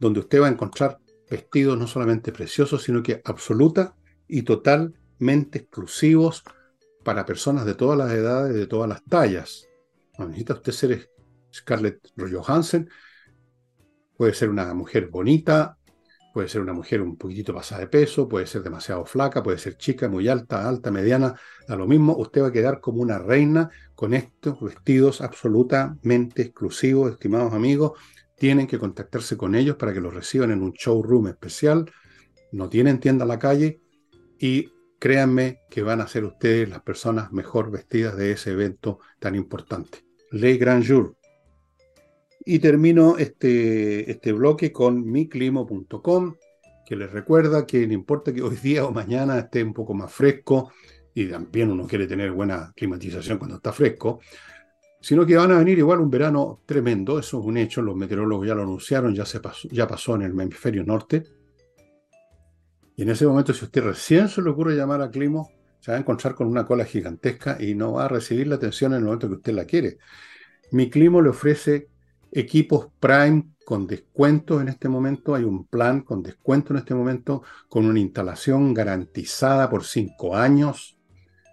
donde 0.00 0.18
usted 0.18 0.42
va 0.42 0.48
a 0.48 0.50
encontrar 0.50 0.98
vestidos 1.30 1.78
no 1.78 1.86
solamente 1.86 2.32
preciosos, 2.32 2.82
sino 2.82 3.04
que 3.04 3.22
absoluta 3.24 3.94
y 4.26 4.42
totalmente 4.42 5.60
exclusivos 5.60 6.42
para 7.04 7.24
personas 7.24 7.66
de 7.66 7.74
todas 7.74 7.96
las 7.96 8.10
edades, 8.10 8.52
de 8.52 8.66
todas 8.66 8.88
las 8.88 9.04
tallas. 9.04 9.68
No 10.18 10.26
necesita 10.26 10.54
usted 10.54 10.72
ser 10.72 11.10
Scarlett 11.54 12.00
Johansson, 12.16 12.90
puede 14.16 14.34
ser 14.34 14.50
una 14.50 14.74
mujer 14.74 15.06
bonita, 15.06 15.78
Puede 16.32 16.48
ser 16.48 16.60
una 16.60 16.72
mujer 16.72 17.02
un 17.02 17.16
poquitito 17.16 17.52
pasada 17.52 17.80
de 17.80 17.88
peso, 17.88 18.28
puede 18.28 18.46
ser 18.46 18.62
demasiado 18.62 19.04
flaca, 19.04 19.42
puede 19.42 19.58
ser 19.58 19.76
chica, 19.76 20.08
muy 20.08 20.28
alta, 20.28 20.68
alta, 20.68 20.90
mediana, 20.90 21.34
a 21.66 21.74
lo 21.74 21.86
mismo. 21.88 22.16
Usted 22.16 22.42
va 22.42 22.48
a 22.48 22.52
quedar 22.52 22.80
como 22.80 23.02
una 23.02 23.18
reina 23.18 23.70
con 23.96 24.14
estos 24.14 24.60
vestidos 24.60 25.20
absolutamente 25.20 26.42
exclusivos, 26.42 27.12
estimados 27.12 27.52
amigos. 27.52 27.98
Tienen 28.36 28.68
que 28.68 28.78
contactarse 28.78 29.36
con 29.36 29.54
ellos 29.54 29.76
para 29.76 29.92
que 29.92 30.00
los 30.00 30.14
reciban 30.14 30.52
en 30.52 30.62
un 30.62 30.72
showroom 30.72 31.28
especial. 31.28 31.90
No 32.52 32.68
tienen 32.68 33.00
tienda 33.00 33.24
a 33.24 33.28
la 33.28 33.38
calle 33.38 33.80
y 34.38 34.70
créanme 35.00 35.60
que 35.68 35.82
van 35.82 36.00
a 36.00 36.06
ser 36.06 36.24
ustedes 36.24 36.68
las 36.68 36.82
personas 36.82 37.32
mejor 37.32 37.70
vestidas 37.70 38.16
de 38.16 38.32
ese 38.32 38.52
evento 38.52 39.00
tan 39.18 39.34
importante. 39.34 40.04
Le 40.30 40.56
Grand 40.56 40.86
Jour. 40.86 41.19
Y 42.44 42.58
termino 42.58 43.18
este, 43.18 44.10
este 44.10 44.32
bloque 44.32 44.72
con 44.72 45.04
miclimo.com, 45.04 46.36
que 46.86 46.96
les 46.96 47.10
recuerda 47.10 47.66
que 47.66 47.86
no 47.86 47.92
importa 47.92 48.32
que 48.32 48.42
hoy 48.42 48.56
día 48.56 48.84
o 48.84 48.92
mañana 48.92 49.38
esté 49.38 49.62
un 49.62 49.74
poco 49.74 49.94
más 49.94 50.12
fresco, 50.12 50.72
y 51.14 51.26
también 51.26 51.70
uno 51.70 51.86
quiere 51.86 52.06
tener 52.06 52.32
buena 52.32 52.72
climatización 52.74 53.38
cuando 53.38 53.56
está 53.56 53.72
fresco, 53.72 54.20
sino 55.00 55.24
que 55.24 55.36
van 55.36 55.50
a 55.52 55.58
venir 55.58 55.78
igual 55.78 56.00
un 56.00 56.10
verano 56.10 56.62
tremendo, 56.66 57.18
eso 57.18 57.40
es 57.40 57.46
un 57.46 57.56
hecho, 57.56 57.82
los 57.82 57.96
meteorólogos 57.96 58.46
ya 58.46 58.54
lo 58.54 58.62
anunciaron, 58.62 59.14
ya, 59.14 59.24
se 59.24 59.40
pasó, 59.40 59.68
ya 59.70 59.86
pasó 59.86 60.14
en 60.16 60.22
el 60.22 60.32
hemisferio 60.32 60.84
norte. 60.84 61.24
Y 62.96 63.02
en 63.02 63.10
ese 63.10 63.26
momento, 63.26 63.54
si 63.54 63.64
usted 63.64 63.82
recién 63.82 64.28
se 64.28 64.42
le 64.42 64.50
ocurre 64.50 64.76
llamar 64.76 65.00
a 65.00 65.10
Climo, 65.10 65.50
se 65.80 65.90
va 65.90 65.96
a 65.96 66.00
encontrar 66.00 66.34
con 66.34 66.48
una 66.48 66.66
cola 66.66 66.84
gigantesca 66.84 67.56
y 67.58 67.74
no 67.74 67.94
va 67.94 68.04
a 68.04 68.08
recibir 68.08 68.46
la 68.46 68.56
atención 68.56 68.92
en 68.92 68.98
el 68.98 69.04
momento 69.04 69.28
que 69.28 69.36
usted 69.36 69.54
la 69.54 69.64
quiere. 69.64 69.96
Mi 70.72 70.90
Climo 70.90 71.22
le 71.22 71.30
ofrece 71.30 71.88
equipos 72.32 72.88
Prime 73.00 73.50
con 73.64 73.86
descuento 73.86 74.60
en 74.60 74.68
este 74.68 74.88
momento. 74.88 75.34
Hay 75.34 75.44
un 75.44 75.66
plan 75.66 76.00
con 76.00 76.22
descuento 76.22 76.72
en 76.72 76.78
este 76.78 76.94
momento, 76.94 77.42
con 77.68 77.86
una 77.86 78.00
instalación 78.00 78.74
garantizada 78.74 79.70
por 79.70 79.84
cinco 79.84 80.36
años. 80.36 80.98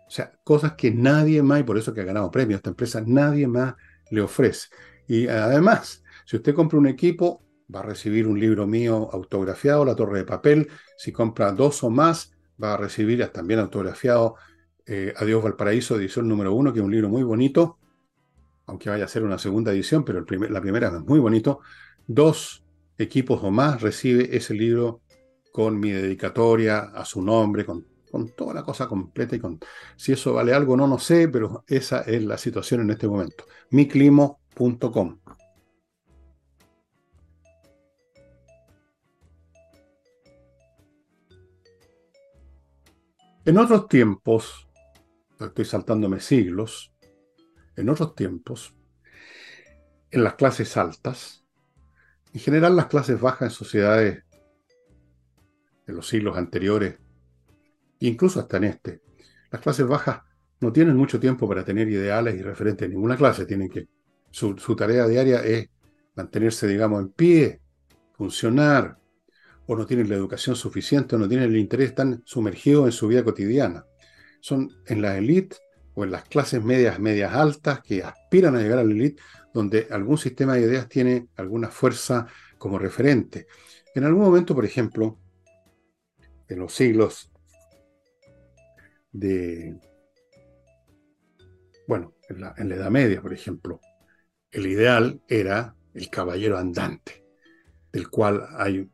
O 0.07 0.09
sea, 0.09 0.31
cosas 0.43 0.73
que 0.73 0.91
nadie 0.91 1.43
más, 1.43 1.59
y 1.59 1.63
por 1.63 1.77
eso 1.77 1.93
que 1.93 2.01
ha 2.01 2.05
ganado 2.05 2.31
premios 2.31 2.57
esta 2.57 2.69
empresa, 2.69 3.03
nadie 3.05 3.47
más 3.47 3.75
le 4.09 4.21
ofrece. 4.21 4.69
Y 5.07 5.27
además, 5.27 6.03
si 6.25 6.37
usted 6.37 6.55
compra 6.55 6.79
un 6.79 6.87
equipo, 6.87 7.43
va 7.73 7.81
a 7.81 7.83
recibir 7.83 8.27
un 8.27 8.39
libro 8.39 8.65
mío 8.65 9.09
autografiado, 9.11 9.83
La 9.85 9.95
Torre 9.95 10.19
de 10.19 10.25
Papel. 10.25 10.69
Si 10.97 11.11
compra 11.11 11.51
dos 11.51 11.83
o 11.83 11.89
más, 11.89 12.31
va 12.61 12.73
a 12.73 12.77
recibir 12.77 13.25
también 13.27 13.59
autografiado 13.59 14.35
eh, 14.85 15.13
Adiós 15.17 15.43
Valparaíso, 15.43 15.97
edición 15.97 16.27
número 16.27 16.53
uno, 16.53 16.71
que 16.71 16.79
es 16.79 16.85
un 16.85 16.91
libro 16.91 17.09
muy 17.09 17.23
bonito 17.23 17.77
aunque 18.67 18.89
vaya 18.89 19.06
a 19.06 19.08
ser 19.08 19.23
una 19.23 19.39
segunda 19.39 19.71
edición, 19.71 20.03
pero 20.03 20.19
la 20.49 20.62
primera 20.62 20.88
es 20.89 21.01
muy 21.06 21.19
bonito, 21.19 21.62
dos 22.06 22.63
equipos 22.97 23.39
o 23.43 23.49
más 23.49 23.82
recibe 23.82 24.36
ese 24.36 24.53
libro 24.53 25.01
con 25.51 25.80
mi 25.80 25.91
dedicatoria 25.91 26.80
a 26.80 27.03
su 27.06 27.21
nombre, 27.21 27.65
con, 27.65 27.86
toda 28.36 28.53
la 28.53 28.63
cosa 28.63 28.88
completa 28.88 29.36
y 29.36 29.39
con 29.39 29.60
si 29.95 30.12
eso 30.12 30.34
vale 30.34 30.51
algo 30.51 30.75
no 30.75 30.88
no 30.88 30.97
sé, 30.97 31.27
pero 31.27 31.63
esa 31.67 32.01
es 32.01 32.23
la 32.23 32.38
situación 32.38 32.82
en 32.82 32.89
este 32.91 33.08
momento. 33.08 33.45
miclimo.com. 33.69 35.19
En 43.45 43.58
otros 43.58 43.88
tiempos, 43.88 44.67
estoy 45.39 45.65
saltándome 45.65 46.19
siglos, 46.19 46.91
en 47.77 47.89
otros 47.89 48.15
tiempos, 48.15 48.75
en 50.11 50.23
las 50.23 50.33
clases 50.33 50.75
altas, 50.77 51.45
en 52.33 52.41
general 52.41 52.75
las 52.75 52.87
clases 52.87 53.19
bajas 53.19 53.51
en 53.51 53.55
sociedades 53.55 54.23
de 55.85 55.93
los 55.93 56.07
siglos 56.07 56.37
anteriores, 56.37 56.97
incluso 57.99 58.39
hasta 58.39 58.57
en 58.57 58.63
este, 58.65 59.01
las 59.51 59.61
clases 59.61 59.87
bajas 59.87 60.21
no 60.59 60.73
tienen 60.73 60.95
mucho 60.97 61.19
tiempo 61.19 61.47
para 61.47 61.63
tener 61.63 61.87
ideales 61.87 62.35
y 62.35 62.41
referentes 62.41 62.85
en 62.85 62.93
ninguna 62.93 63.15
clase, 63.15 63.45
tienen 63.45 63.69
que, 63.69 63.87
su, 64.31 64.57
su 64.57 64.75
tarea 64.75 65.07
diaria 65.07 65.43
es 65.43 65.69
mantenerse, 66.15 66.67
digamos, 66.67 67.01
en 67.01 67.09
pie, 67.09 67.61
funcionar, 68.13 68.97
o 69.67 69.75
no 69.75 69.85
tienen 69.85 70.09
la 70.09 70.15
educación 70.15 70.55
suficiente, 70.55 71.15
o 71.15 71.19
no 71.19 71.27
tienen 71.27 71.49
el 71.51 71.57
interés 71.57 71.93
tan 71.93 72.23
sumergido 72.25 72.85
en 72.85 72.91
su 72.91 73.07
vida 73.07 73.23
cotidiana. 73.23 73.85
Son 74.39 74.71
en 74.87 75.01
la 75.01 75.17
élite 75.17 75.57
o 75.97 76.03
en 76.03 76.12
las 76.12 76.25
clases 76.25 76.63
medias, 76.63 76.99
medias 76.99 77.33
altas 77.33 77.81
que 77.81 78.03
aspiran 78.03 78.55
a 78.55 78.60
llegar 78.60 78.77
a 78.77 78.83
la 78.83 78.91
élite, 78.91 79.19
donde 79.51 79.88
algún 79.89 80.19
sistema 80.19 80.53
de 80.53 80.62
ideas 80.62 80.88
tiene 80.88 81.29
alguna 81.38 81.69
fuerza 81.69 82.27
como 82.60 82.77
referente. 82.77 83.47
En 83.95 84.03
algún 84.03 84.25
momento, 84.25 84.53
por 84.53 84.63
ejemplo, 84.63 85.17
en 86.47 86.60
los 86.60 86.71
siglos 86.71 87.31
de, 89.12 89.75
bueno, 91.88 92.13
en 92.29 92.41
la, 92.41 92.53
en 92.60 92.69
la 92.69 92.75
Edad 92.75 92.91
Media, 92.91 93.19
por 93.19 93.33
ejemplo, 93.33 93.81
el 94.51 94.67
ideal 94.67 95.19
era 95.27 95.75
el 95.95 96.12
caballero 96.12 96.60
andante, 96.60 97.25
del 97.91 98.07
cual 98.07 98.47
hay 98.55 98.88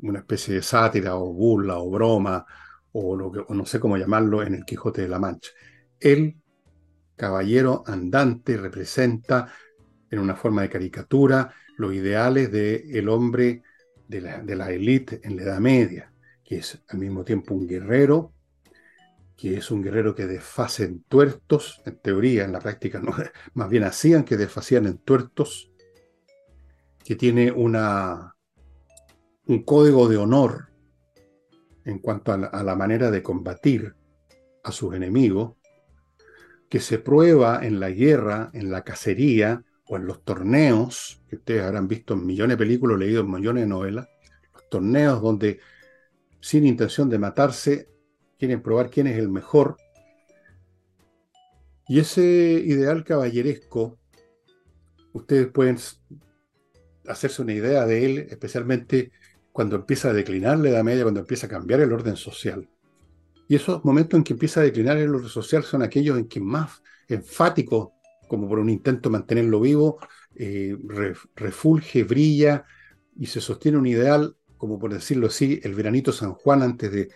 una 0.00 0.18
especie 0.18 0.56
de 0.56 0.62
sátira 0.62 1.16
o 1.16 1.32
burla 1.32 1.78
o 1.78 1.90
broma 1.90 2.44
o, 2.92 3.16
lo 3.16 3.32
que, 3.32 3.38
o 3.38 3.54
no 3.54 3.64
sé 3.64 3.80
cómo 3.80 3.96
llamarlo 3.96 4.42
en 4.42 4.56
el 4.56 4.66
Quijote 4.66 5.00
de 5.00 5.08
la 5.08 5.18
Mancha. 5.18 5.52
Él 5.98 6.36
caballero 7.20 7.84
andante 7.86 8.56
representa 8.56 9.52
en 10.10 10.20
una 10.20 10.34
forma 10.34 10.62
de 10.62 10.70
caricatura 10.70 11.52
los 11.76 11.92
ideales 11.92 12.50
del 12.50 13.10
hombre 13.10 13.62
de 14.08 14.22
la, 14.56 14.70
élite 14.70 15.20
en 15.22 15.36
la 15.36 15.42
Edad 15.42 15.60
Media, 15.60 16.10
que 16.42 16.56
es 16.56 16.82
al 16.88 16.98
mismo 16.98 17.22
tiempo 17.22 17.54
un 17.54 17.66
guerrero, 17.66 18.32
que 19.36 19.58
es 19.58 19.70
un 19.70 19.82
guerrero 19.82 20.14
que 20.14 20.26
desfase 20.26 20.84
en 20.84 21.02
tuertos, 21.02 21.82
en 21.84 21.98
teoría, 21.98 22.44
en 22.44 22.52
la 22.52 22.58
práctica, 22.58 23.00
no, 23.00 23.12
más 23.52 23.68
bien 23.68 23.84
hacían 23.84 24.24
que 24.24 24.38
desfacían 24.38 24.86
en 24.86 24.96
tuertos, 24.96 25.70
que 27.04 27.16
tiene 27.16 27.52
una, 27.52 28.34
un 29.44 29.62
código 29.62 30.08
de 30.08 30.16
honor 30.16 30.70
en 31.84 31.98
cuanto 31.98 32.32
a 32.32 32.38
la, 32.38 32.46
a 32.46 32.62
la 32.62 32.76
manera 32.76 33.10
de 33.10 33.22
combatir 33.22 33.94
a 34.64 34.72
sus 34.72 34.94
enemigos, 34.94 35.59
que 36.70 36.80
se 36.80 37.00
prueba 37.00 37.66
en 37.66 37.80
la 37.80 37.90
guerra, 37.90 38.50
en 38.54 38.70
la 38.70 38.84
cacería 38.84 39.64
o 39.86 39.96
en 39.96 40.06
los 40.06 40.22
torneos, 40.22 41.20
que 41.28 41.36
ustedes 41.36 41.62
habrán 41.62 41.88
visto 41.88 42.14
en 42.14 42.24
millones 42.24 42.56
de 42.56 42.64
películas, 42.64 42.96
leído 42.96 43.22
en 43.22 43.30
millones 43.30 43.64
de 43.64 43.68
novelas, 43.68 44.08
los 44.54 44.68
torneos 44.70 45.20
donde 45.20 45.58
sin 46.40 46.64
intención 46.64 47.10
de 47.10 47.18
matarse 47.18 47.88
quieren 48.38 48.62
probar 48.62 48.88
quién 48.88 49.08
es 49.08 49.18
el 49.18 49.28
mejor. 49.28 49.76
Y 51.88 51.98
ese 51.98 52.22
ideal 52.22 53.02
caballeresco, 53.02 53.98
ustedes 55.12 55.48
pueden 55.48 55.76
hacerse 57.08 57.42
una 57.42 57.52
idea 57.52 57.84
de 57.84 58.06
él, 58.06 58.18
especialmente 58.30 59.10
cuando 59.50 59.74
empieza 59.74 60.10
a 60.10 60.12
declinar 60.12 60.60
la 60.60 60.68
Edad 60.70 60.84
Media, 60.84 61.02
cuando 61.02 61.20
empieza 61.20 61.48
a 61.48 61.50
cambiar 61.50 61.80
el 61.80 61.92
orden 61.92 62.14
social. 62.14 62.68
Y 63.50 63.56
esos 63.56 63.84
momentos 63.84 64.16
en 64.16 64.22
que 64.22 64.34
empieza 64.34 64.60
a 64.60 64.62
declinar 64.62 64.96
el 64.96 65.12
orden 65.12 65.28
social 65.28 65.64
son 65.64 65.82
aquellos 65.82 66.16
en 66.16 66.28
que 66.28 66.38
más 66.38 66.84
enfático, 67.08 67.94
como 68.28 68.48
por 68.48 68.60
un 68.60 68.70
intento 68.70 69.08
de 69.08 69.14
mantenerlo 69.14 69.58
vivo, 69.58 69.98
eh, 70.36 70.76
refulge, 71.34 72.04
brilla 72.04 72.64
y 73.16 73.26
se 73.26 73.40
sostiene 73.40 73.76
un 73.76 73.88
ideal, 73.88 74.36
como 74.56 74.78
por 74.78 74.94
decirlo 74.94 75.26
así, 75.26 75.58
el 75.64 75.74
veranito 75.74 76.12
San 76.12 76.34
Juan 76.34 76.62
antes 76.62 76.92
del 76.92 77.08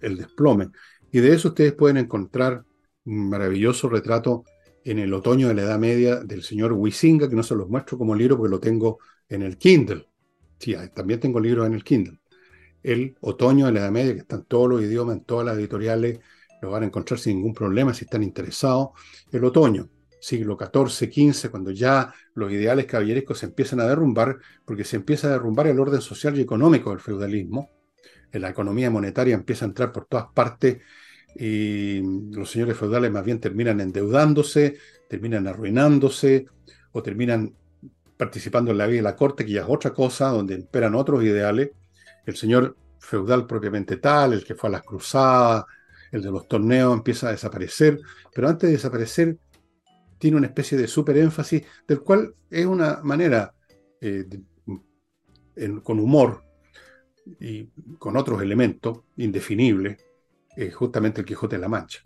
el 0.00 0.16
desplome. 0.16 0.70
Y 1.12 1.20
de 1.20 1.32
eso 1.32 1.50
ustedes 1.50 1.74
pueden 1.74 1.98
encontrar 1.98 2.64
un 3.04 3.28
maravilloso 3.28 3.88
retrato 3.88 4.42
en 4.82 4.98
el 4.98 5.14
otoño 5.14 5.46
de 5.46 5.54
la 5.54 5.62
Edad 5.62 5.78
Media 5.78 6.16
del 6.16 6.42
señor 6.42 6.72
Huizinga, 6.72 7.28
que 7.28 7.36
no 7.36 7.44
se 7.44 7.54
los 7.54 7.68
muestro 7.68 7.96
como 7.96 8.16
libro 8.16 8.36
porque 8.36 8.50
lo 8.50 8.58
tengo 8.58 8.98
en 9.28 9.42
el 9.42 9.56
Kindle. 9.56 10.08
Sí, 10.58 10.74
también 10.92 11.20
tengo 11.20 11.38
libros 11.38 11.64
en 11.64 11.74
el 11.74 11.84
Kindle 11.84 12.18
el 12.86 13.16
otoño 13.20 13.66
de 13.66 13.72
la 13.72 13.80
Edad 13.80 13.90
Media, 13.90 14.14
que 14.14 14.20
están 14.20 14.44
todos 14.44 14.68
los 14.70 14.80
idiomas, 14.80 15.16
en 15.16 15.24
todas 15.24 15.44
las 15.44 15.58
editoriales, 15.58 16.20
lo 16.62 16.70
van 16.70 16.84
a 16.84 16.86
encontrar 16.86 17.18
sin 17.18 17.38
ningún 17.38 17.52
problema 17.52 17.92
si 17.92 18.04
están 18.04 18.22
interesados. 18.22 18.90
El 19.32 19.44
otoño, 19.44 19.88
siglo 20.20 20.56
XIV, 20.56 21.10
XV, 21.12 21.50
cuando 21.50 21.72
ya 21.72 22.14
los 22.34 22.52
ideales 22.52 22.86
caballerescos 22.86 23.40
se 23.40 23.46
empiezan 23.46 23.80
a 23.80 23.86
derrumbar, 23.86 24.38
porque 24.64 24.84
se 24.84 24.94
empieza 24.94 25.26
a 25.26 25.32
derrumbar 25.32 25.66
el 25.66 25.80
orden 25.80 26.00
social 26.00 26.38
y 26.38 26.42
económico 26.42 26.90
del 26.90 27.00
feudalismo. 27.00 27.70
En 28.30 28.42
la 28.42 28.50
economía 28.50 28.88
monetaria 28.88 29.34
empieza 29.34 29.64
a 29.64 29.68
entrar 29.68 29.90
por 29.90 30.04
todas 30.04 30.26
partes 30.32 30.78
y 31.34 32.00
los 32.30 32.48
señores 32.48 32.76
feudales 32.76 33.10
más 33.10 33.24
bien 33.24 33.40
terminan 33.40 33.80
endeudándose, 33.80 34.78
terminan 35.08 35.48
arruinándose 35.48 36.46
o 36.92 37.02
terminan 37.02 37.52
participando 38.16 38.70
en 38.70 38.78
la 38.78 38.86
vida 38.86 38.98
de 38.98 39.02
la 39.02 39.16
corte, 39.16 39.44
que 39.44 39.52
ya 39.52 39.62
es 39.62 39.68
otra 39.68 39.92
cosa, 39.92 40.28
donde 40.28 40.54
imperan 40.54 40.94
otros 40.94 41.24
ideales 41.24 41.72
el 42.26 42.36
señor 42.36 42.76
feudal 42.98 43.46
propiamente 43.46 43.96
tal, 43.96 44.34
el 44.34 44.44
que 44.44 44.54
fue 44.54 44.68
a 44.68 44.72
las 44.72 44.82
cruzadas, 44.82 45.64
el 46.12 46.22
de 46.22 46.30
los 46.30 46.46
torneos, 46.46 46.94
empieza 46.94 47.28
a 47.28 47.32
desaparecer, 47.32 48.00
pero 48.34 48.48
antes 48.48 48.68
de 48.68 48.76
desaparecer 48.76 49.38
tiene 50.18 50.36
una 50.36 50.46
especie 50.46 50.76
de 50.76 50.88
super 50.88 51.16
énfasis, 51.16 51.62
del 51.86 52.00
cual 52.00 52.34
es 52.50 52.66
una 52.66 53.00
manera, 53.02 53.54
eh, 54.00 54.26
con 55.82 56.00
humor, 56.00 56.42
y 57.40 57.64
con 57.98 58.16
otros 58.16 58.40
elementos 58.42 59.00
indefinibles, 59.16 59.98
es 60.56 60.74
justamente 60.74 61.20
el 61.20 61.26
Quijote 61.26 61.56
de 61.56 61.62
la 61.62 61.68
Mancha. 61.68 62.02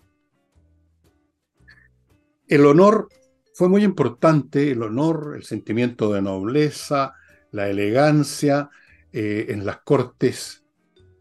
El 2.48 2.66
honor 2.66 3.08
fue 3.54 3.68
muy 3.68 3.84
importante, 3.84 4.70
el 4.70 4.82
honor, 4.82 5.34
el 5.36 5.44
sentimiento 5.44 6.12
de 6.12 6.22
nobleza, 6.22 7.14
la 7.52 7.68
elegancia 7.68 8.70
eh, 9.12 9.46
en 9.48 9.66
las 9.66 9.80
cortes 9.80 10.64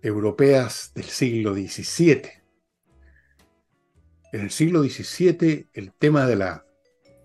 europeas 0.01 0.91
del 0.93 1.05
siglo 1.05 1.53
XVII. 1.53 2.21
En 4.31 4.41
el 4.41 4.51
siglo 4.51 4.83
XVII 4.83 5.69
el 5.73 5.93
tema 5.93 6.25
de 6.25 6.35
la 6.35 6.65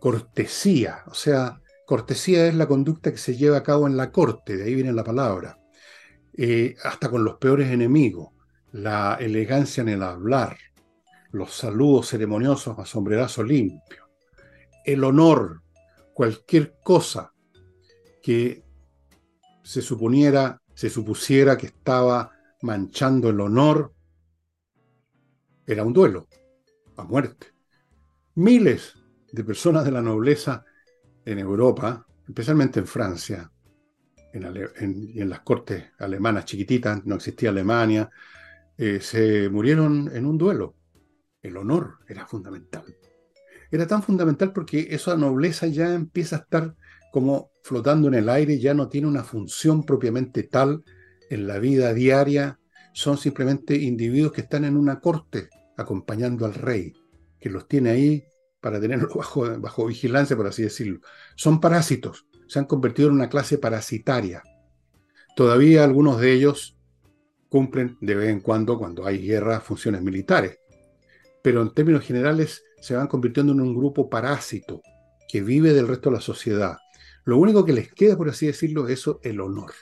cortesía, 0.01 1.03
o 1.07 1.15
sea, 1.15 1.61
cortesía 1.87 2.47
es 2.47 2.55
la 2.55 2.67
conducta 2.67 3.11
que 3.11 3.19
se 3.19 3.37
lleva 3.37 3.59
a 3.59 3.63
cabo 3.63 3.87
en 3.87 3.97
la 3.97 4.11
corte, 4.11 4.57
de 4.57 4.65
ahí 4.65 4.75
viene 4.75 4.93
la 4.93 5.05
palabra, 5.05 5.59
eh, 6.37 6.77
hasta 6.83 7.11
con 7.11 7.25
los 7.25 7.37
peores 7.37 7.71
enemigos, 7.71 8.31
la 8.73 9.17
elegancia 9.21 9.83
en 9.83 9.91
el 9.91 10.03
hablar, 10.03 10.57
los 11.31 11.55
saludos 11.55 12.09
ceremoniosos 12.09 12.79
a 12.79 12.87
sombrerazo 12.87 13.43
limpio, 13.43 14.09
el 14.85 15.05
honor, 15.05 15.63
cualquier 16.13 16.77
cosa 16.83 17.33
que 18.23 18.64
se 19.65 19.83
suponiera, 19.83 20.61
se 20.75 20.91
supusiera 20.91 21.57
que 21.57 21.67
estaba 21.67 22.31
manchando 22.63 23.31
el 23.31 23.41
honor, 23.41 23.93
era 25.67 25.83
un 25.83 25.93
duelo, 25.93 26.29
a 26.97 27.05
muerte. 27.05 27.49
Miles 28.37 28.95
de 29.33 29.43
personas 29.43 29.85
de 29.85 29.91
la 29.91 30.03
nobleza 30.03 30.65
en 31.25 31.39
Europa, 31.39 32.07
especialmente 32.29 32.79
en 32.79 32.87
Francia, 32.87 33.51
en, 34.33 35.11
y 35.15 35.21
en 35.21 35.31
las 35.31 35.41
cortes 35.41 35.85
alemanas 35.99 36.45
chiquititas, 36.45 37.05
no 37.07 37.17
existía 37.17 37.49
Alemania, 37.49 38.11
eh, 38.77 39.01
se 39.01 39.49
murieron 39.49 40.11
en 40.15 40.27
un 40.27 40.37
duelo. 40.37 40.75
El 41.41 41.57
honor 41.57 41.99
era 42.07 42.27
fundamental. 42.27 42.85
Era 43.71 43.87
tan 43.87 44.03
fundamental 44.03 44.53
porque 44.53 44.89
esa 44.91 45.17
nobleza 45.17 45.67
ya 45.69 45.95
empieza 45.95 46.37
a 46.37 46.39
estar 46.41 46.75
como 47.15 47.53
flotando 47.63 48.09
en 48.09 48.15
el 48.15 48.29
aire, 48.29 48.59
ya 48.59 48.75
no 48.75 48.89
tiene 48.89 49.07
una 49.07 49.23
función 49.23 49.85
propiamente 49.85 50.43
tal 50.43 50.83
en 51.31 51.47
la 51.47 51.61
vida 51.61 51.95
diaria, 51.95 52.59
son 52.93 53.19
simplemente 53.19 53.77
individuos 53.77 54.33
que 54.33 54.41
están 54.41 54.65
en 54.65 54.77
una 54.77 54.99
corte 54.99 55.49
acompañando 55.77 56.45
al 56.45 56.55
rey, 56.55 56.93
que 57.39 57.51
los 57.51 57.69
tiene 57.69 57.91
ahí 57.91 58.25
para 58.61 58.81
tenerlos 58.81 59.15
bajo, 59.15 59.61
bajo 59.61 59.87
vigilancia, 59.87 60.37
por 60.37 60.49
así 60.49 60.65
decirlo. 60.65 60.99
Son 61.37 61.61
parásitos, 61.61 62.27
se 62.49 62.59
han 62.59 62.65
convertido 62.65 63.11
en 63.11 63.15
una 63.15 63.29
clase 63.29 63.59
parasitaria. 63.59 64.43
Todavía 65.37 65.85
algunos 65.85 66.21
de 66.21 66.33
ellos 66.33 66.77
cumplen 67.49 67.97
de 68.01 68.17
vez 68.17 68.31
en 68.31 68.41
cuando, 68.41 68.77
cuando 68.77 69.07
hay 69.07 69.25
guerra, 69.25 69.61
funciones 69.61 70.03
militares, 70.03 70.59
pero 71.45 71.63
en 71.63 71.73
términos 71.73 72.03
generales 72.03 72.65
se 72.81 72.97
van 72.97 73.07
convirtiendo 73.07 73.53
en 73.53 73.61
un 73.61 73.73
grupo 73.73 74.11
parásito 74.11 74.83
que 75.29 75.43
vive 75.43 75.73
del 75.73 75.87
resto 75.87 76.11
de 76.11 76.17
la 76.17 76.21
sociedad 76.21 76.79
lo 77.25 77.39
único 77.39 77.65
que 77.65 77.73
les 77.73 77.93
queda, 77.93 78.17
por 78.17 78.29
así 78.29 78.47
decirlo, 78.47 78.87
es 78.87 79.01
eso, 79.01 79.21
el 79.23 79.41
honor. 79.41 79.73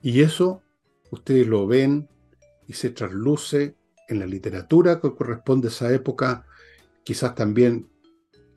Y 0.00 0.20
eso 0.20 0.62
ustedes 1.10 1.46
lo 1.46 1.66
ven 1.66 2.08
y 2.66 2.74
se 2.74 2.90
trasluce 2.90 3.76
en 4.08 4.18
la 4.18 4.26
literatura 4.26 5.00
que 5.00 5.14
corresponde 5.14 5.68
a 5.68 5.70
esa 5.70 5.92
época, 5.92 6.46
quizás 7.04 7.34
también 7.34 7.88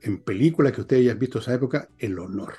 en 0.02 0.22
películas 0.22 0.72
que 0.72 0.82
ustedes 0.82 1.02
hayan 1.02 1.18
visto 1.18 1.38
esa 1.38 1.54
época, 1.54 1.88
el 1.98 2.18
honor. 2.18 2.54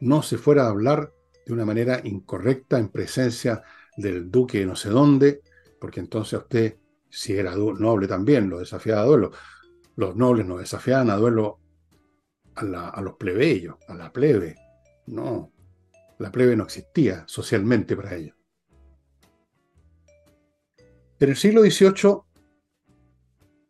No 0.00 0.22
se 0.22 0.38
fuera 0.38 0.64
a 0.64 0.70
hablar 0.70 1.12
de 1.46 1.52
una 1.52 1.64
manera 1.64 2.00
incorrecta 2.04 2.78
en 2.78 2.88
presencia 2.88 3.62
del 3.96 4.30
duque 4.30 4.60
de 4.60 4.66
no 4.66 4.76
sé 4.76 4.88
dónde, 4.88 5.42
porque 5.80 6.00
entonces 6.00 6.38
usted, 6.38 6.78
si 7.08 7.34
era 7.34 7.54
noble 7.54 8.08
también, 8.08 8.48
lo 8.48 8.58
desafiaba 8.58 9.02
a 9.02 9.06
duelo. 9.06 9.32
Los 9.96 10.16
nobles 10.16 10.46
no 10.46 10.56
desafiaban 10.56 11.10
a 11.10 11.16
duelo 11.16 11.58
a, 12.54 13.00
los 13.00 13.14
plebeyos, 13.14 13.76
a 13.88 13.94
la 13.94 14.12
plebe. 14.12 14.56
No, 15.06 15.52
la 16.18 16.30
plebe 16.30 16.56
no 16.56 16.64
existía 16.64 17.24
socialmente 17.26 17.96
para 17.96 18.14
ellos. 18.14 18.36
En 21.18 21.28
el 21.28 21.36
siglo 21.36 21.62
XVIII, 21.62 22.22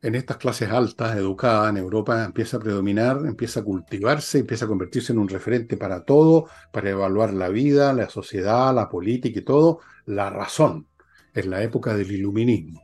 en 0.00 0.14
estas 0.14 0.36
clases 0.38 0.70
altas, 0.70 1.16
educadas 1.16 1.70
en 1.70 1.76
Europa, 1.76 2.24
empieza 2.24 2.56
a 2.56 2.60
predominar, 2.60 3.18
empieza 3.26 3.60
a 3.60 3.64
cultivarse, 3.64 4.40
empieza 4.40 4.64
a 4.64 4.68
convertirse 4.68 5.12
en 5.12 5.18
un 5.18 5.28
referente 5.28 5.76
para 5.76 6.04
todo, 6.04 6.48
para 6.72 6.90
evaluar 6.90 7.32
la 7.34 7.50
vida, 7.50 7.92
la 7.92 8.08
sociedad, 8.08 8.74
la 8.74 8.88
política 8.88 9.38
y 9.38 9.44
todo, 9.44 9.80
la 10.06 10.30
razón. 10.30 10.88
Es 11.34 11.46
la 11.46 11.62
época 11.62 11.94
del 11.94 12.10
iluminismo. 12.10 12.82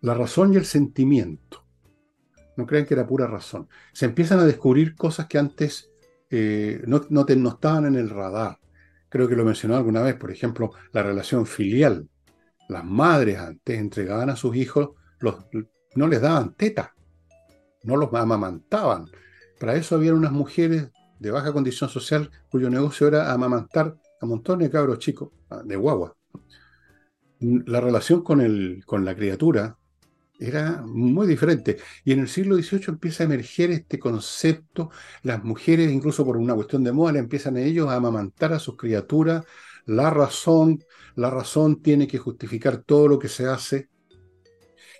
La 0.00 0.14
razón 0.14 0.52
y 0.52 0.56
el 0.56 0.64
sentimiento. 0.64 1.65
No 2.56 2.66
crean 2.66 2.86
que 2.86 2.94
era 2.94 3.06
pura 3.06 3.26
razón. 3.26 3.68
Se 3.92 4.06
empiezan 4.06 4.38
a 4.40 4.44
descubrir 4.44 4.94
cosas 4.96 5.26
que 5.26 5.38
antes 5.38 5.90
eh, 6.30 6.82
no, 6.86 7.26
estaban 7.48 7.86
en 7.86 7.96
el 7.96 8.10
radar. 8.10 8.58
Creo 9.08 9.28
que 9.28 9.36
lo 9.36 9.44
mencionó 9.44 9.76
alguna 9.76 10.02
vez, 10.02 10.16
por 10.16 10.30
ejemplo, 10.30 10.72
la 10.92 11.02
relación 11.02 11.46
filial. 11.46 12.08
Las 12.68 12.84
madres 12.84 13.38
antes 13.38 13.78
entregaban 13.78 14.30
a 14.30 14.36
sus 14.36 14.56
hijos, 14.56 14.90
no 15.94 16.08
les 16.08 16.20
daban 16.20 16.54
teta, 16.54 16.94
no 17.84 17.96
los 17.96 18.12
amamantaban. 18.12 19.06
Para 19.60 19.76
eso 19.76 19.94
había 19.94 20.14
unas 20.14 20.32
mujeres 20.32 20.90
de 21.18 21.30
baja 21.30 21.52
condición 21.52 21.88
social 21.88 22.30
cuyo 22.50 22.68
negocio 22.68 23.06
era 23.08 23.32
amamantar 23.32 23.96
a 24.20 24.26
montones 24.26 24.68
de 24.68 24.72
cabros 24.72 24.98
chicos, 24.98 25.30
de 25.64 25.76
guagua. 25.76 26.16
La 27.38 27.80
relación 27.80 28.22
con, 28.22 28.40
el, 28.40 28.82
con 28.86 29.04
la 29.04 29.14
criatura 29.14 29.78
era 30.38 30.82
muy 30.82 31.26
diferente. 31.26 31.78
Y 32.04 32.12
en 32.12 32.20
el 32.20 32.28
siglo 32.28 32.56
XVIII 32.56 32.84
empieza 32.88 33.22
a 33.22 33.26
emerger 33.26 33.70
este 33.70 33.98
concepto. 33.98 34.90
Las 35.22 35.42
mujeres, 35.44 35.90
incluso 35.90 36.24
por 36.24 36.36
una 36.36 36.54
cuestión 36.54 36.84
de 36.84 36.92
moda, 36.92 37.18
empiezan 37.18 37.56
a 37.56 37.62
ellos 37.62 37.88
a 37.88 37.96
amamantar 37.96 38.52
a 38.52 38.58
sus 38.58 38.76
criaturas. 38.76 39.44
La 39.86 40.10
razón, 40.10 40.84
la 41.14 41.30
razón 41.30 41.82
tiene 41.82 42.06
que 42.06 42.18
justificar 42.18 42.78
todo 42.78 43.08
lo 43.08 43.18
que 43.18 43.28
se 43.28 43.46
hace. 43.46 43.88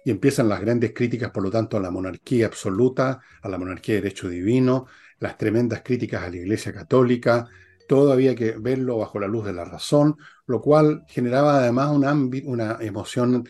Y 0.05 0.11
empiezan 0.11 0.49
las 0.49 0.61
grandes 0.61 0.93
críticas, 0.95 1.33
por 1.33 1.43
lo 1.43 1.51
tanto, 1.51 1.77
a 1.77 1.81
la 1.81 1.91
monarquía 1.91 2.47
absoluta, 2.47 3.21
a 3.43 3.49
la 3.49 3.59
monarquía 3.59 3.97
de 3.97 4.03
derecho 4.03 4.29
divino, 4.29 4.87
las 5.19 5.37
tremendas 5.37 5.83
críticas 5.85 6.23
a 6.23 6.31
la 6.31 6.37
Iglesia 6.37 6.73
Católica. 6.73 7.49
Todo 7.89 8.13
había 8.13 8.35
que 8.35 8.53
verlo 8.53 8.99
bajo 8.99 9.19
la 9.19 9.27
luz 9.27 9.47
de 9.47 9.53
la 9.53 9.65
razón, 9.65 10.17
lo 10.47 10.61
cual 10.61 11.05
generaba 11.09 11.59
además 11.59 11.91
una, 11.91 12.13
una 12.45 12.79
emoción 12.81 13.49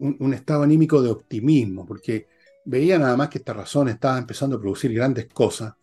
un, 0.00 0.34
estado 0.34 0.62
anímico 0.62 1.02
de 1.02 1.10
optimismo, 1.10 1.86
porque 1.86 2.26
veía 2.64 2.98
nada 2.98 3.16
más 3.16 3.28
que 3.28 3.38
esta 3.38 3.52
razón 3.52 3.88
estaba 3.88 4.18
empezando 4.18 4.56
a 4.56 4.60
producir 4.60 4.92
grandes 4.92 5.26
cosas. 5.26 5.74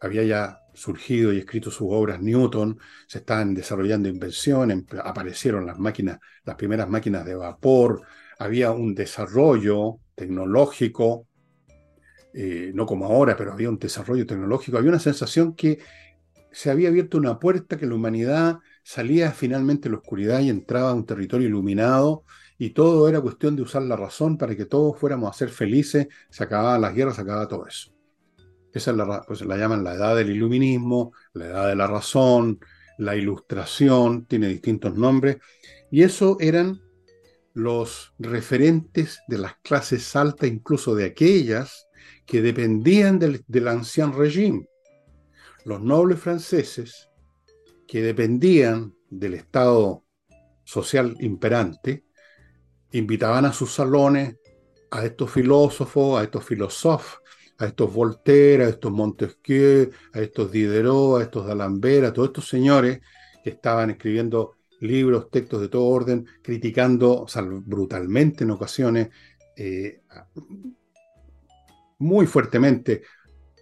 Había 0.00 0.22
ya 0.24 0.58
surgido 0.74 1.32
y 1.32 1.38
escrito 1.38 1.70
sus 1.70 1.88
obras 1.90 2.20
Newton, 2.20 2.78
se 3.06 3.18
estaban 3.18 3.54
desarrollando 3.54 4.08
invenciones, 4.08 4.84
aparecieron 5.02 5.66
las 5.66 5.78
máquinas, 5.78 6.18
las 6.44 6.56
primeras 6.56 6.88
máquinas 6.88 7.24
de 7.24 7.34
vapor, 7.34 8.02
había 8.38 8.70
un 8.72 8.94
desarrollo 8.94 9.98
tecnológico, 10.14 11.26
eh, 12.34 12.72
no 12.74 12.86
como 12.86 13.06
ahora, 13.06 13.36
pero 13.36 13.52
había 13.52 13.68
un 13.68 13.78
desarrollo 13.78 14.26
tecnológico, 14.26 14.78
había 14.78 14.90
una 14.90 14.98
sensación 14.98 15.54
que 15.54 15.78
se 16.50 16.70
había 16.70 16.88
abierto 16.88 17.18
una 17.18 17.38
puerta, 17.38 17.76
que 17.76 17.86
la 17.86 17.94
humanidad 17.94 18.58
salía 18.82 19.30
finalmente 19.32 19.88
de 19.88 19.92
la 19.92 19.98
oscuridad 19.98 20.40
y 20.40 20.50
entraba 20.50 20.90
a 20.90 20.94
un 20.94 21.06
territorio 21.06 21.48
iluminado 21.48 22.24
y 22.64 22.70
todo 22.70 23.08
era 23.08 23.20
cuestión 23.20 23.56
de 23.56 23.62
usar 23.62 23.82
la 23.82 23.96
razón 23.96 24.38
para 24.38 24.54
que 24.54 24.66
todos 24.66 24.96
fuéramos 24.96 25.28
a 25.28 25.36
ser 25.36 25.48
felices, 25.48 26.06
se 26.30 26.44
acababan 26.44 26.80
las 26.80 26.94
guerras, 26.94 27.16
se 27.16 27.22
acababa 27.22 27.48
todo 27.48 27.66
eso. 27.66 27.90
Esa 28.72 28.92
es 28.92 28.96
la, 28.96 29.22
pues 29.22 29.44
la 29.44 29.56
llaman 29.56 29.82
la 29.82 29.94
edad 29.94 30.14
del 30.14 30.30
iluminismo, 30.30 31.12
la 31.32 31.46
edad 31.46 31.66
de 31.66 31.74
la 31.74 31.88
razón, 31.88 32.60
la 32.98 33.16
ilustración, 33.16 34.26
tiene 34.26 34.46
distintos 34.46 34.94
nombres, 34.94 35.38
y 35.90 36.04
eso 36.04 36.36
eran 36.38 36.80
los 37.52 38.14
referentes 38.20 39.18
de 39.26 39.38
las 39.38 39.56
clases 39.64 40.14
altas, 40.14 40.48
incluso 40.48 40.94
de 40.94 41.06
aquellas 41.06 41.88
que 42.26 42.42
dependían 42.42 43.18
del, 43.18 43.42
del 43.48 43.66
ancien 43.66 44.12
régimen. 44.12 44.68
Los 45.64 45.80
nobles 45.80 46.20
franceses, 46.20 47.08
que 47.88 48.02
dependían 48.02 48.94
del 49.10 49.34
Estado 49.34 50.04
social 50.62 51.16
imperante, 51.18 52.04
invitaban 52.92 53.44
a 53.44 53.52
sus 53.52 53.72
salones 53.72 54.36
a 54.90 55.04
estos 55.04 55.30
filósofos, 55.30 56.20
a 56.20 56.24
estos 56.24 56.44
filósofos, 56.44 57.20
a 57.58 57.66
estos 57.66 57.92
Voltaire, 57.92 58.64
a 58.64 58.68
estos 58.68 58.92
Montesquieu, 58.92 59.90
a 60.12 60.20
estos 60.20 60.52
Diderot, 60.52 61.20
a 61.20 61.22
estos 61.22 61.46
D'Alembert, 61.46 62.06
a 62.06 62.12
todos 62.12 62.28
estos 62.28 62.48
señores 62.48 63.00
que 63.42 63.50
estaban 63.50 63.90
escribiendo 63.90 64.56
libros, 64.80 65.30
textos 65.30 65.60
de 65.60 65.68
todo 65.68 65.84
orden, 65.84 66.26
criticando 66.42 67.26
brutalmente 67.64 68.44
en 68.44 68.50
ocasiones, 68.50 69.10
eh, 69.56 70.02
muy 71.98 72.26
fuertemente 72.26 73.02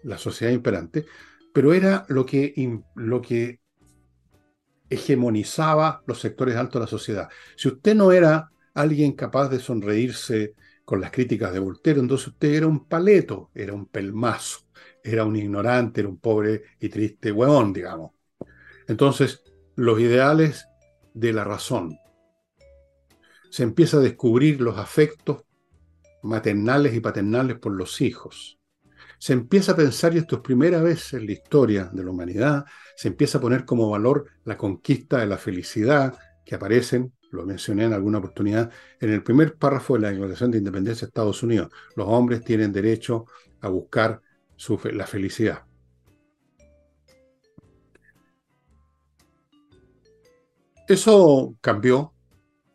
la 0.04 0.16
sociedad 0.16 0.52
imperante, 0.52 1.04
pero 1.52 1.74
era 1.74 2.06
lo 2.08 2.24
que, 2.24 2.54
lo 2.94 3.20
que 3.20 3.60
hegemonizaba 4.88 6.02
los 6.06 6.20
sectores 6.20 6.56
altos 6.56 6.80
de 6.80 6.84
la 6.84 6.90
sociedad. 6.90 7.28
Si 7.56 7.68
usted 7.68 7.94
no 7.94 8.12
era 8.12 8.50
alguien 8.74 9.12
capaz 9.12 9.48
de 9.48 9.58
sonreírse 9.58 10.54
con 10.84 11.00
las 11.00 11.10
críticas 11.10 11.52
de 11.52 11.60
Voltaire, 11.60 12.00
entonces 12.00 12.28
usted 12.28 12.54
era 12.54 12.66
un 12.66 12.86
paleto, 12.86 13.50
era 13.54 13.72
un 13.72 13.86
pelmazo, 13.86 14.60
era 15.02 15.24
un 15.24 15.36
ignorante, 15.36 16.00
era 16.00 16.08
un 16.08 16.18
pobre 16.18 16.62
y 16.80 16.88
triste 16.88 17.30
huevón, 17.30 17.72
digamos. 17.72 18.12
Entonces, 18.88 19.42
los 19.76 20.00
ideales 20.00 20.66
de 21.14 21.32
la 21.32 21.44
razón. 21.44 21.98
Se 23.50 23.62
empieza 23.62 23.98
a 23.98 24.00
descubrir 24.00 24.60
los 24.60 24.78
afectos 24.78 25.44
maternales 26.22 26.94
y 26.94 27.00
paternales 27.00 27.58
por 27.58 27.72
los 27.72 28.00
hijos. 28.00 28.58
Se 29.18 29.32
empieza 29.32 29.72
a 29.72 29.76
pensar, 29.76 30.14
y 30.14 30.18
esto 30.18 30.36
es 30.36 30.42
primera 30.42 30.82
vez 30.82 31.12
en 31.12 31.26
la 31.26 31.32
historia 31.32 31.90
de 31.92 32.04
la 32.04 32.10
humanidad, 32.10 32.64
se 32.96 33.08
empieza 33.08 33.38
a 33.38 33.40
poner 33.40 33.64
como 33.64 33.90
valor 33.90 34.26
la 34.44 34.56
conquista 34.56 35.18
de 35.18 35.26
la 35.26 35.36
felicidad 35.36 36.18
que 36.44 36.54
aparecen, 36.54 37.12
lo 37.30 37.46
mencioné 37.46 37.84
en 37.84 37.92
alguna 37.92 38.18
oportunidad, 38.18 38.70
en 39.00 39.10
el 39.10 39.22
primer 39.22 39.56
párrafo 39.56 39.94
de 39.94 40.00
la 40.00 40.10
Declaración 40.10 40.50
de 40.50 40.58
Independencia 40.58 41.06
de 41.06 41.10
Estados 41.10 41.42
Unidos. 41.42 41.70
Los 41.96 42.08
hombres 42.08 42.44
tienen 42.44 42.72
derecho 42.72 43.26
a 43.60 43.68
buscar 43.68 44.20
la 44.92 45.06
felicidad. 45.06 45.64
Eso 50.88 51.54
cambió. 51.60 52.12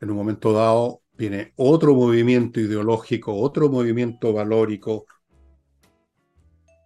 En 0.02 0.10
un 0.10 0.18
momento 0.18 0.54
dado 0.54 1.02
viene 1.18 1.54
otro 1.56 1.94
movimiento 1.96 2.60
ideológico, 2.60 3.36
otro 3.36 3.70
movimiento 3.70 4.34
valórico 4.34 5.06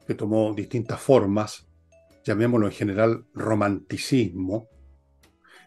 que 0.08 0.16
tomó 0.16 0.54
distintas 0.54 1.00
formas, 1.00 1.68
llamémoslo 2.24 2.68
en 2.68 2.74
general 2.74 3.26
romanticismo. 3.34 4.70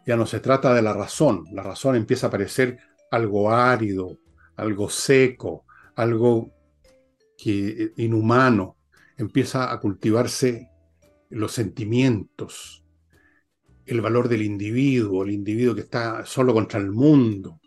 Ya 0.06 0.16
no 0.16 0.26
se 0.26 0.40
trata 0.40 0.74
de 0.74 0.82
la 0.82 0.92
razón, 0.92 1.44
la 1.52 1.62
razón 1.62 1.94
empieza 1.94 2.26
a 2.26 2.30
parecer 2.30 2.78
algo 3.10 3.50
árido, 3.50 4.18
algo 4.56 4.88
seco, 4.88 5.64
algo 5.94 6.50
que, 7.36 7.92
inhumano, 7.96 8.76
empieza 9.16 9.72
a 9.72 9.78
cultivarse 9.80 10.68
los 11.30 11.52
sentimientos, 11.52 12.84
el 13.86 14.00
valor 14.00 14.28
del 14.28 14.42
individuo, 14.42 15.24
el 15.24 15.32
individuo 15.32 15.74
que 15.74 15.82
está 15.82 16.24
solo 16.24 16.52
contra 16.52 16.80
el 16.80 16.90
mundo. 16.90 17.60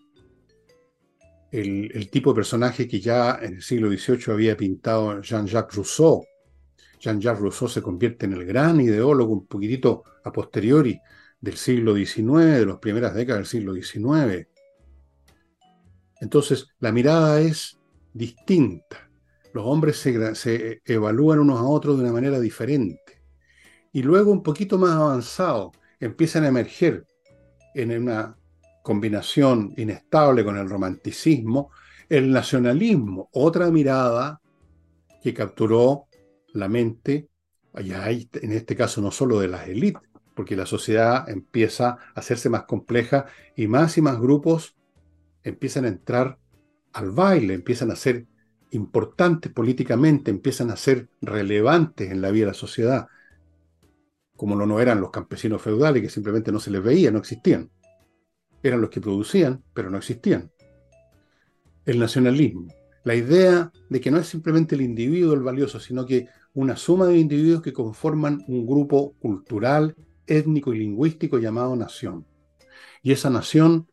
El, 1.52 2.10
tipo 2.10 2.32
de 2.32 2.36
personaje 2.36 2.88
que 2.88 3.00
ya 3.00 3.40
en 3.42 3.56
el 3.56 3.62
siglo 3.62 3.90
XVIII 3.90 4.34
había 4.34 4.58
pintado 4.58 5.22
Jean-Jacques 5.22 5.76
Rousseau. 5.76 6.26
Jean-Jacques 7.00 7.42
Rousseau 7.42 7.70
se 7.70 7.82
convierte 7.82 8.26
en 8.26 8.34
el 8.34 8.46
gran 8.46 8.82
ideólogo 8.82 9.32
un 9.32 9.46
poquitito 9.46 10.04
a 10.26 10.34
posteriori 10.34 11.00
del 11.46 11.58
siglo 11.58 11.96
XIX, 11.96 12.58
de 12.58 12.66
las 12.66 12.78
primeras 12.80 13.14
décadas 13.14 13.42
del 13.42 13.46
siglo 13.46 13.76
XIX. 13.76 14.48
Entonces, 16.20 16.70
la 16.80 16.92
mirada 16.92 17.40
es 17.40 17.78
distinta. 18.14 19.08
Los 19.54 19.64
hombres 19.68 19.98
se, 19.98 20.82
evalúan 20.84 21.40
unos 21.40 21.60
a 21.60 21.66
otros 21.66 21.98
de 21.98 22.04
una 22.04 22.14
manera 22.14 22.40
diferente. 22.40 23.22
Y 23.94 24.02
luego, 24.02 24.32
un 24.32 24.42
poquito 24.42 24.80
más 24.80 24.94
avanzado, 24.94 25.72
empiezan 26.00 26.46
a 26.46 26.48
emerger 26.48 27.06
en 27.76 27.92
una 27.92 28.36
combinación 28.82 29.72
inestable 29.78 30.44
con 30.44 30.58
el 30.58 30.68
romanticismo, 30.68 31.70
el 32.10 32.32
nacionalismo, 32.32 33.30
otra 33.34 33.70
mirada 33.70 34.42
que 35.22 35.32
capturó 35.32 36.08
la 36.54 36.68
mente, 36.68 37.30
en 37.76 38.52
este 38.52 38.76
caso 38.76 39.00
no 39.00 39.12
solo 39.12 39.40
de 39.40 39.48
las 39.48 39.68
élites, 39.68 40.10
porque 40.36 40.56
la 40.56 40.66
sociedad 40.66 41.28
empieza 41.30 41.90
a 41.90 42.20
hacerse 42.20 42.50
más 42.50 42.64
compleja 42.64 43.26
y 43.56 43.68
más 43.68 43.98
y 43.98 44.02
más 44.02 44.20
grupos 44.20 44.76
empiezan 45.44 45.86
a 45.86 45.90
entrar 45.90 46.38
al 46.94 47.12
baile, 47.12 47.54
empiezan 47.54 47.92
a 47.92 47.96
ser 47.96 48.26
importantes 48.72 49.52
políticamente, 49.52 50.32
empiezan 50.32 50.70
a 50.72 50.76
ser 50.76 51.10
relevantes 51.22 52.12
en 52.12 52.22
la 52.22 52.32
vida 52.32 52.46
de 52.46 52.52
la 52.52 52.58
sociedad 52.58 53.08
como 54.36 54.56
lo 54.56 54.66
no 54.66 54.80
eran 54.80 55.02
los 55.02 55.12
campesinos 55.12 55.62
feudales, 55.62 56.02
que 56.02 56.10
simplemente 56.10 56.52
no 56.52 56.60
se 56.60 56.72
les 56.72 56.84
veía, 56.84 57.12
no 57.12 57.20
existían. 57.20 57.70
Eran 58.62 58.82
los 58.82 58.90
que 58.90 59.02
producían, 59.02 59.64
pero 59.74 59.90
no 59.90 59.98
existían. 59.98 60.52
El 61.86 62.00
nacionalismo, 62.00 62.68
la 63.04 63.16
idea 63.16 63.72
de 63.90 64.02
que 64.02 64.12
no 64.12 64.18
es 64.18 64.28
simplemente 64.28 64.76
el 64.76 64.82
individuo 64.82 65.34
el 65.34 65.44
valioso, 65.44 65.80
sino 65.80 66.06
que 66.06 66.28
una 66.54 66.76
suma 66.76 67.06
de 67.06 67.18
individuos 67.18 67.62
que 67.62 67.74
conforman 67.74 68.44
un 68.48 68.66
grupo 68.66 69.14
cultural, 69.20 69.96
étnico 70.28 70.74
y 70.74 70.80
lingüístico 70.80 71.38
llamado 71.38 71.76
nación. 71.76 72.26
Y 73.02 73.12
esa 73.12 73.30
nación, 73.30 73.88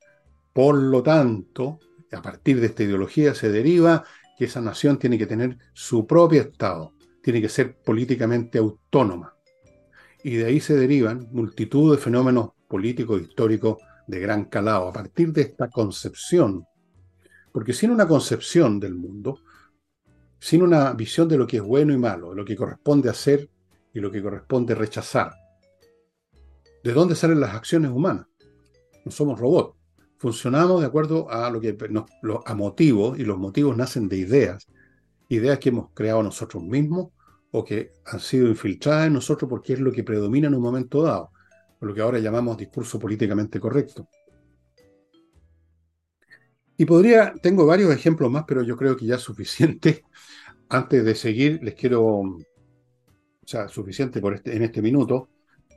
por 0.52 0.76
lo 0.76 1.02
tanto, 1.02 1.78
a 2.12 2.22
partir 2.22 2.60
de 2.60 2.66
esta 2.66 2.82
ideología 2.82 3.34
se 3.34 3.50
deriva 3.50 4.04
que 4.38 4.46
esa 4.46 4.60
nación 4.60 4.98
tiene 4.98 5.18
que 5.18 5.26
tener 5.26 5.58
su 5.72 6.06
propio 6.06 6.42
Estado, 6.42 6.94
tiene 7.22 7.40
que 7.40 7.48
ser 7.48 7.76
políticamente 7.76 8.58
autónoma 8.58 9.34
y 10.22 10.36
de 10.36 10.46
ahí 10.46 10.60
se 10.60 10.76
derivan 10.76 11.28
multitud 11.32 11.94
de 11.94 12.00
fenómenos 12.00 12.50
políticos 12.68 13.20
e 13.20 13.24
históricos 13.24 13.78
de 14.06 14.20
gran 14.20 14.44
calado, 14.44 14.88
a 14.88 14.92
partir 14.92 15.32
de 15.32 15.42
esta 15.42 15.68
concepción. 15.68 16.64
Porque 17.50 17.72
sin 17.72 17.90
una 17.90 18.06
concepción 18.06 18.78
del 18.80 18.94
mundo, 18.94 19.40
sin 20.38 20.62
una 20.62 20.92
visión 20.92 21.28
de 21.28 21.38
lo 21.38 21.46
que 21.46 21.58
es 21.58 21.62
bueno 21.62 21.92
y 21.92 21.98
malo, 21.98 22.30
de 22.30 22.36
lo 22.36 22.44
que 22.44 22.56
corresponde 22.56 23.10
hacer 23.10 23.48
y 23.92 24.00
lo 24.00 24.10
que 24.10 24.22
corresponde 24.22 24.74
rechazar, 24.74 25.32
¿de 26.82 26.92
dónde 26.92 27.14
salen 27.14 27.40
las 27.40 27.54
acciones 27.54 27.90
humanas? 27.90 28.26
No 29.04 29.10
somos 29.10 29.38
robots. 29.38 29.76
Funcionamos 30.18 30.80
de 30.80 30.86
acuerdo 30.86 31.30
a 31.30 31.50
lo 31.50 31.60
que 31.60 31.76
a 32.44 32.54
motivos, 32.54 33.18
y 33.18 33.24
los 33.24 33.38
motivos 33.38 33.76
nacen 33.76 34.08
de 34.08 34.18
ideas, 34.18 34.68
ideas 35.28 35.58
que 35.58 35.70
hemos 35.70 35.90
creado 35.94 36.22
nosotros 36.22 36.62
mismos 36.62 37.08
o 37.50 37.64
que 37.64 37.92
han 38.04 38.20
sido 38.20 38.48
infiltradas 38.48 39.06
en 39.08 39.14
nosotros 39.14 39.48
porque 39.48 39.74
es 39.74 39.80
lo 39.80 39.92
que 39.92 40.04
predomina 40.04 40.48
en 40.48 40.54
un 40.54 40.62
momento 40.62 41.02
dado, 41.02 41.32
lo 41.80 41.94
que 41.94 42.00
ahora 42.00 42.18
llamamos 42.18 42.56
discurso 42.56 42.98
políticamente 42.98 43.58
correcto. 43.58 44.08
Y 46.76 46.84
podría, 46.84 47.34
tengo 47.42 47.66
varios 47.66 47.92
ejemplos 47.94 48.30
más, 48.30 48.44
pero 48.46 48.62
yo 48.62 48.76
creo 48.76 48.96
que 48.96 49.06
ya 49.06 49.16
es 49.16 49.20
suficiente. 49.20 50.04
Antes 50.68 51.04
de 51.04 51.14
seguir, 51.14 51.62
les 51.62 51.74
quiero, 51.74 52.02
o 52.02 52.38
sea, 53.44 53.68
suficiente 53.68 54.20
por 54.20 54.34
este, 54.34 54.56
en 54.56 54.62
este 54.62 54.80
minuto, 54.80 55.28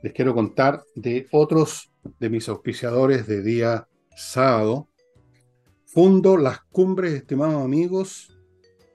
les 0.02 0.12
quiero 0.12 0.34
contar 0.34 0.84
de 0.94 1.26
otros 1.32 1.92
de 2.18 2.30
mis 2.30 2.48
auspiciadores 2.48 3.26
de 3.26 3.42
día 3.42 3.88
sábado. 4.16 4.88
Fundo 5.86 6.36
Las 6.36 6.60
Cumbres, 6.70 7.14
estimados 7.14 7.64
amigos, 7.64 8.36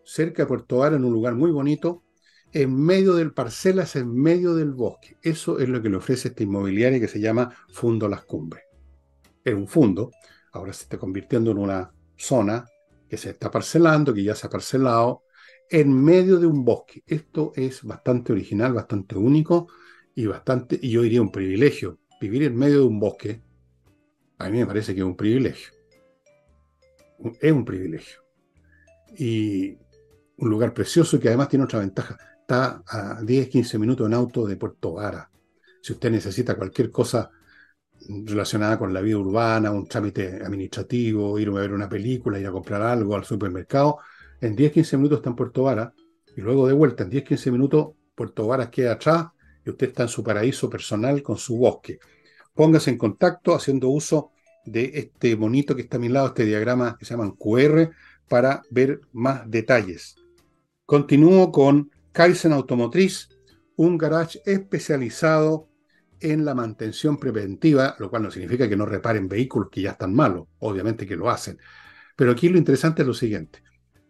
cerca 0.03 0.43
de 0.43 0.47
Puerto 0.47 0.77
Vara, 0.77 0.95
en 0.95 1.05
un 1.05 1.13
lugar 1.13 1.35
muy 1.35 1.51
bonito, 1.51 2.03
en 2.53 2.75
medio 2.75 3.15
del 3.15 3.33
parcelas, 3.33 3.95
en 3.95 4.13
medio 4.13 4.55
del 4.55 4.71
bosque. 4.71 5.17
Eso 5.21 5.59
es 5.59 5.69
lo 5.69 5.81
que 5.81 5.89
le 5.89 5.97
ofrece 5.97 6.29
esta 6.29 6.43
inmobiliaria 6.43 6.99
que 6.99 7.07
se 7.07 7.19
llama 7.19 7.55
Fundo 7.69 8.07
Las 8.07 8.25
Cumbres. 8.25 8.63
Es 9.43 9.55
un 9.55 9.67
fondo, 9.67 10.11
ahora 10.51 10.73
se 10.73 10.83
está 10.83 10.97
convirtiendo 10.97 11.51
en 11.51 11.57
una 11.57 11.91
zona 12.17 12.65
que 13.09 13.17
se 13.17 13.31
está 13.31 13.49
parcelando, 13.49 14.13
que 14.13 14.23
ya 14.23 14.35
se 14.35 14.47
ha 14.47 14.49
parcelado, 14.49 15.23
en 15.69 15.91
medio 15.93 16.37
de 16.37 16.45
un 16.45 16.63
bosque. 16.63 17.03
Esto 17.07 17.53
es 17.55 17.83
bastante 17.83 18.33
original, 18.33 18.73
bastante 18.73 19.15
único 19.15 19.67
y 20.15 20.25
bastante, 20.25 20.79
y 20.81 20.91
yo 20.91 21.01
diría 21.01 21.21
un 21.21 21.31
privilegio. 21.31 21.99
Vivir 22.19 22.43
en 22.43 22.55
medio 22.55 22.79
de 22.79 22.85
un 22.85 22.99
bosque, 22.99 23.41
a 24.37 24.49
mí 24.49 24.59
me 24.59 24.65
parece 24.65 24.93
que 24.93 25.01
es 25.01 25.05
un 25.05 25.15
privilegio. 25.15 25.71
Es 27.39 27.51
un 27.51 27.65
privilegio. 27.65 28.19
Y 29.17 29.77
un 30.37 30.49
lugar 30.49 30.73
precioso 30.73 31.19
que 31.19 31.27
además 31.27 31.49
tiene 31.49 31.65
otra 31.65 31.79
ventaja 31.79 32.17
está 32.41 32.83
a 32.85 33.21
10, 33.21 33.47
15 33.47 33.79
minutos 33.79 34.07
en 34.07 34.13
auto 34.13 34.45
de 34.45 34.57
Puerto 34.57 34.93
Vara. 34.93 35.29
Si 35.81 35.93
usted 35.93 36.11
necesita 36.11 36.55
cualquier 36.55 36.91
cosa 36.91 37.31
relacionada 38.25 38.77
con 38.77 38.93
la 38.93 39.01
vida 39.01 39.17
urbana, 39.17 39.71
un 39.71 39.87
trámite 39.87 40.41
administrativo, 40.43 41.39
ir 41.39 41.49
a 41.49 41.51
ver 41.51 41.73
una 41.73 41.87
película, 41.87 42.39
ir 42.39 42.47
a 42.47 42.51
comprar 42.51 42.81
algo 42.81 43.15
al 43.15 43.23
supermercado, 43.23 43.99
en 44.41 44.55
10, 44.55 44.71
15 44.73 44.97
minutos 44.97 45.19
está 45.19 45.29
en 45.29 45.35
Puerto 45.35 45.63
Vara 45.63 45.93
y 46.35 46.41
luego 46.41 46.67
de 46.67 46.73
vuelta 46.73 47.03
en 47.03 47.09
10, 47.09 47.23
15 47.23 47.51
minutos 47.51 47.89
Puerto 48.15 48.47
Vara 48.47 48.69
queda 48.69 48.93
atrás 48.93 49.27
y 49.65 49.69
usted 49.69 49.89
está 49.89 50.03
en 50.03 50.09
su 50.09 50.23
paraíso 50.23 50.69
personal 50.69 51.21
con 51.21 51.37
su 51.37 51.57
bosque. 51.57 51.99
Póngase 52.53 52.89
en 52.91 52.97
contacto 52.97 53.53
haciendo 53.53 53.89
uso 53.89 54.31
de 54.65 54.91
este 54.95 55.35
bonito 55.35 55.75
que 55.75 55.83
está 55.83 55.97
a 55.97 55.99
mi 55.99 56.09
lado, 56.09 56.27
este 56.27 56.45
diagrama 56.45 56.97
que 56.97 57.05
se 57.05 57.15
llama 57.15 57.33
QR, 57.37 57.91
para 58.27 58.61
ver 58.69 59.01
más 59.11 59.49
detalles. 59.49 60.15
Continúo 60.85 61.51
con 61.51 61.91
Kaizen 62.11 62.53
Automotriz, 62.53 63.29
un 63.75 63.97
garage 63.97 64.41
especializado 64.45 65.69
en 66.19 66.45
la 66.45 66.53
mantención 66.53 67.17
preventiva, 67.17 67.95
lo 67.99 68.09
cual 68.09 68.23
no 68.23 68.31
significa 68.31 68.69
que 68.69 68.77
no 68.77 68.85
reparen 68.85 69.27
vehículos 69.27 69.69
que 69.71 69.81
ya 69.81 69.91
están 69.91 70.13
malos, 70.13 70.47
obviamente 70.59 71.05
que 71.05 71.15
lo 71.15 71.29
hacen. 71.29 71.57
Pero 72.15 72.31
aquí 72.31 72.49
lo 72.49 72.57
interesante 72.57 73.01
es 73.01 73.07
lo 73.07 73.13
siguiente. 73.13 73.63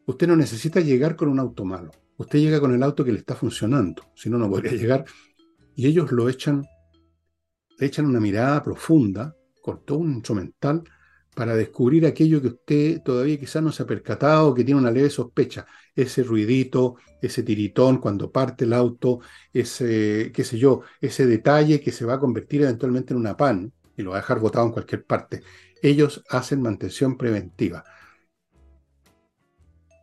Usted 0.06 0.28
no 0.28 0.36
necesita 0.36 0.82
llegar 0.82 1.16
con 1.16 1.30
un 1.30 1.40
auto 1.40 1.64
malo. 1.64 1.92
Usted 2.18 2.40
llega 2.40 2.60
con 2.60 2.74
el 2.74 2.84
auto 2.84 3.06
que 3.06 3.12
le 3.12 3.20
está 3.20 3.36
funcionando. 3.36 4.12
Si 4.16 4.30
no, 4.30 4.38
no 4.38 4.50
podría 4.50 4.72
llegar. 4.74 5.06
Y 5.76 5.88
ellos 5.88 6.12
lo 6.12 6.30
echan 6.30 6.64
le 7.82 7.88
echan 7.88 8.06
una 8.06 8.20
mirada 8.20 8.62
profunda, 8.62 9.36
con 9.60 9.84
todo 9.84 9.98
un 9.98 10.14
instrumental, 10.14 10.84
para 11.34 11.56
descubrir 11.56 12.06
aquello 12.06 12.40
que 12.40 12.50
usted 12.50 13.02
todavía 13.02 13.40
quizás 13.40 13.64
no 13.64 13.72
se 13.72 13.82
ha 13.82 13.88
percatado, 13.88 14.54
que 14.54 14.64
tiene 14.64 14.80
una 14.80 14.92
leve 14.92 15.10
sospecha. 15.10 15.66
Ese 15.96 16.22
ruidito, 16.22 16.98
ese 17.22 17.42
tiritón 17.42 17.98
cuando 17.98 18.32
parte 18.32 18.66
el 18.66 18.74
auto, 18.74 19.22
ese, 19.52 20.32
qué 20.32 20.44
sé 20.44 20.60
yo, 20.60 20.82
ese 21.00 21.26
detalle 21.26 21.82
que 21.82 21.92
se 21.92 22.06
va 22.06 22.16
a 22.16 22.20
convertir 22.20 22.62
eventualmente 22.62 23.14
en 23.14 23.20
una 23.20 23.36
pan 23.36 23.74
y 23.98 24.04
lo 24.04 24.12
va 24.12 24.18
a 24.18 24.22
dejar 24.22 24.40
botado 24.40 24.68
en 24.68 24.74
cualquier 24.74 25.04
parte. 25.04 25.42
Ellos 25.82 26.24
hacen 26.30 26.62
mantención 26.62 27.18
preventiva. 27.18 27.84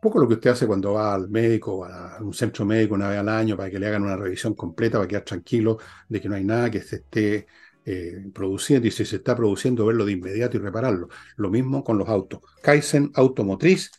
Poco 0.01 0.20
lo 0.20 0.28
que 0.28 0.34
usted 0.34 0.51
hace 0.51 0.66
cuando 0.66 0.92
va 0.92 1.14
al 1.14 1.28
médico 1.28 1.78
o 1.78 1.84
a 1.84 2.18
un 2.20 2.32
centro 2.32 2.64
médico 2.64 2.94
una 2.94 3.09
vez 3.09 3.18
al 3.18 3.28
año 3.28 3.57
para 3.57 3.70
que 3.70 3.78
le 3.78 3.88
hagan 3.88 4.05
una 4.05 4.16
revisión 4.16 4.55
completa, 4.55 4.99
para 4.99 5.09
quedar 5.09 5.24
tranquilo 5.24 5.78
de 6.09 6.20
que 6.20 6.28
no 6.28 6.36
hay 6.36 6.44
nada 6.44 6.70
que 6.70 6.80
se 6.80 6.96
esté 6.96 7.46
eh, 7.84 8.30
produciendo 8.32 8.86
y 8.86 8.90
si 8.90 9.05
se 9.05 9.16
está 9.16 9.34
produciendo, 9.34 9.86
verlo 9.86 10.05
de 10.05 10.12
inmediato 10.12 10.57
y 10.57 10.61
repararlo. 10.61 11.09
Lo 11.36 11.51
mismo 11.51 11.82
con 11.82 11.99
los 11.99 12.09
autos. 12.09 12.40
Kaizen 12.62 13.11
Automotriz. 13.14 13.90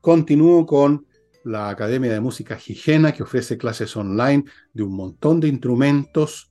Continúo 0.00 0.64
con 0.64 1.06
la 1.44 1.70
Academia 1.70 2.12
de 2.12 2.20
Música 2.20 2.58
Higiena, 2.64 3.12
que 3.12 3.22
ofrece 3.22 3.56
clases 3.56 3.96
online 3.96 4.44
de 4.72 4.82
un 4.82 4.94
montón 4.94 5.40
de 5.40 5.48
instrumentos, 5.48 6.50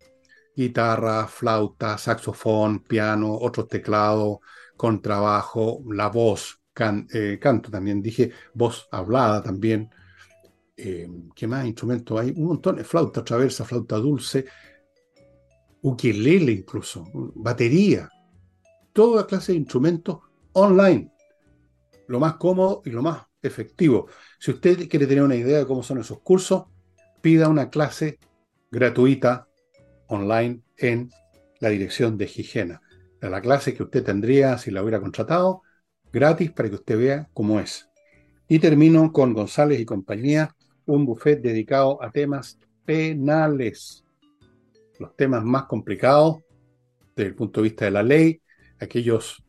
guitarra, 0.55 1.27
flauta, 1.27 1.97
saxofón, 1.97 2.79
piano, 2.79 3.31
otros 3.31 3.67
teclados, 3.67 4.39
contrabajo, 4.75 5.83
la 5.87 6.07
voz, 6.07 6.56
eh, 7.13 7.38
canto 7.39 7.69
también, 7.71 8.01
dije 8.01 8.32
voz 8.53 8.88
hablada 8.91 9.41
también. 9.41 9.89
Eh, 10.75 11.09
¿Qué 11.36 11.47
más 11.47 11.65
instrumentos 11.65 12.19
hay? 12.19 12.32
Un 12.36 12.45
montón, 12.45 12.84
flauta 12.86 13.23
traversa, 13.23 13.65
flauta 13.65 13.97
dulce, 13.97 14.45
ukelele 15.82 16.51
incluso, 16.51 17.07
batería, 17.36 18.09
toda 18.93 19.25
clase 19.25 19.53
de 19.53 19.59
instrumentos 19.59 20.19
online. 20.53 21.11
Lo 22.07 22.19
más 22.19 22.36
cómodo 22.36 22.82
y 22.86 22.91
lo 22.91 23.01
más 23.01 23.23
efectivo. 23.41 24.07
Si 24.39 24.51
usted 24.51 24.88
quiere 24.88 25.07
tener 25.07 25.23
una 25.23 25.36
idea 25.36 25.59
de 25.59 25.65
cómo 25.65 25.84
son 25.84 25.99
esos 25.99 26.21
cursos, 26.21 26.65
pida 27.21 27.49
una 27.49 27.69
clase 27.69 28.19
gratuita 28.71 29.47
online 30.07 30.61
en 30.78 31.09
la 31.59 31.69
dirección 31.69 32.17
de 32.17 32.25
Higiena. 32.25 32.82
La 33.21 33.41
clase 33.41 33.73
que 33.73 33.84
usted 33.84 34.03
tendría 34.03 34.57
si 34.57 34.71
la 34.71 34.82
hubiera 34.82 35.01
contratado, 35.01 35.63
gratis 36.18 36.51
para 36.51 36.70
que 36.70 36.76
usted 36.76 36.97
vea 36.97 37.30
cómo 37.34 37.59
es. 37.59 37.89
Y 38.47 38.59
termino 38.59 39.11
con 39.11 39.34
González 39.34 39.80
y 39.80 39.86
compañía, 39.86 40.55
un 40.86 41.05
buffet 41.05 41.41
dedicado 41.41 42.01
a 42.01 42.11
temas 42.11 42.59
penales 42.86 44.05
los 44.99 45.15
temas 45.15 45.43
más 45.43 45.63
complicados 45.63 46.38
desde 47.15 47.30
el 47.30 47.36
punto 47.36 47.61
de 47.61 47.70
vista 47.70 47.86
de 47.86 47.91
la 47.91 48.03
ley, 48.03 48.41
aquellos 48.80 49.43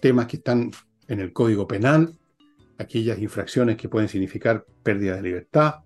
temas 0.00 0.26
que 0.26 0.36
están 0.36 0.70
en 1.08 1.20
el 1.20 1.32
Código 1.32 1.66
Penal, 1.66 2.18
aquellas 2.78 3.18
infracciones 3.18 3.76
que 3.76 3.88
pueden 3.88 4.08
significar 4.08 4.64
pérdida 4.82 5.16
de 5.16 5.22
libertad. 5.22 5.76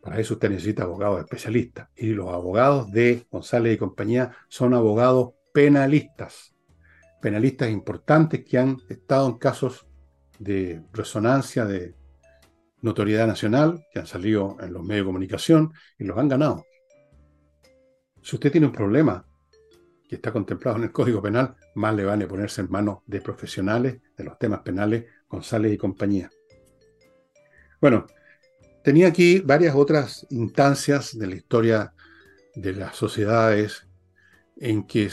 Para 0.00 0.18
eso 0.18 0.34
usted 0.34 0.50
necesita 0.50 0.82
abogados 0.82 1.20
especialistas. 1.20 1.88
Y 1.96 2.08
los 2.08 2.28
abogados 2.28 2.90
de 2.90 3.24
González 3.30 3.74
y 3.74 3.78
compañía 3.78 4.32
son 4.48 4.74
abogados 4.74 5.34
penalistas. 5.52 6.54
Penalistas 7.22 7.70
importantes 7.70 8.44
que 8.44 8.58
han 8.58 8.78
estado 8.88 9.28
en 9.28 9.38
casos 9.38 9.86
de 10.40 10.82
resonancia, 10.92 11.64
de 11.64 11.94
notoriedad 12.80 13.28
nacional, 13.28 13.86
que 13.92 14.00
han 14.00 14.06
salido 14.06 14.56
en 14.60 14.72
los 14.72 14.82
medios 14.82 15.04
de 15.04 15.08
comunicación 15.08 15.72
y 15.98 16.04
los 16.04 16.18
han 16.18 16.28
ganado. 16.28 16.66
Si 18.20 18.34
usted 18.34 18.50
tiene 18.50 18.66
un 18.66 18.72
problema 18.72 19.24
que 20.08 20.16
está 20.16 20.32
contemplado 20.32 20.78
en 20.78 20.82
el 20.82 20.92
Código 20.92 21.22
Penal, 21.22 21.54
más 21.76 21.94
le 21.94 22.04
vale 22.04 22.26
ponerse 22.26 22.60
en 22.60 22.70
manos 22.70 22.98
de 23.06 23.20
profesionales 23.20 24.02
de 24.16 24.24
los 24.24 24.36
temas 24.38 24.60
penales, 24.60 25.06
González 25.28 25.72
y 25.72 25.78
compañía. 25.78 26.28
Bueno, 27.80 28.06
tenía 28.82 29.06
aquí 29.06 29.38
varias 29.38 29.74
otras 29.74 30.26
instancias 30.30 31.16
de 31.16 31.26
la 31.28 31.36
historia 31.36 31.94
de 32.54 32.72
las 32.74 32.96
sociedades 32.96 33.86
en 34.56 34.86
que 34.86 35.08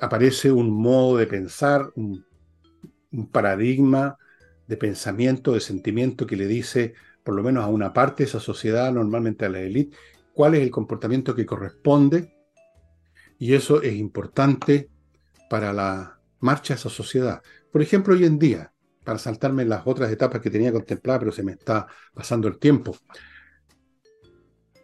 aparece 0.00 0.50
un 0.50 0.70
modo 0.70 1.18
de 1.18 1.26
pensar, 1.26 1.90
un, 1.96 2.24
paradigma 3.30 4.16
de 4.66 4.76
pensamiento, 4.76 5.52
de 5.52 5.60
sentimiento 5.60 6.26
que 6.26 6.36
le 6.36 6.46
dice, 6.46 6.94
por 7.22 7.34
lo 7.34 7.42
menos 7.42 7.64
a 7.64 7.68
una 7.68 7.92
parte 7.92 8.24
de 8.24 8.28
esa 8.28 8.40
sociedad, 8.40 8.92
normalmente 8.92 9.44
a 9.44 9.48
la 9.48 9.60
élite, 9.60 9.96
cuál 10.32 10.54
es 10.54 10.62
el 10.62 10.70
comportamiento 10.70 11.34
que 11.34 11.46
corresponde 11.46 12.34
y 13.38 13.54
eso 13.54 13.82
es 13.82 13.94
importante 13.94 14.90
para 15.48 15.72
la 15.72 16.18
marcha 16.40 16.74
de 16.74 16.80
esa 16.80 16.90
sociedad. 16.90 17.42
Por 17.70 17.82
ejemplo, 17.82 18.14
hoy 18.14 18.24
en 18.24 18.38
día, 18.38 18.72
para 19.04 19.18
saltarme 19.18 19.64
las 19.64 19.86
otras 19.86 20.10
etapas 20.10 20.40
que 20.40 20.50
tenía 20.50 20.72
contempladas, 20.72 21.20
pero 21.20 21.32
se 21.32 21.42
me 21.42 21.52
está 21.52 21.86
pasando 22.12 22.48
el 22.48 22.58
tiempo. 22.58 22.96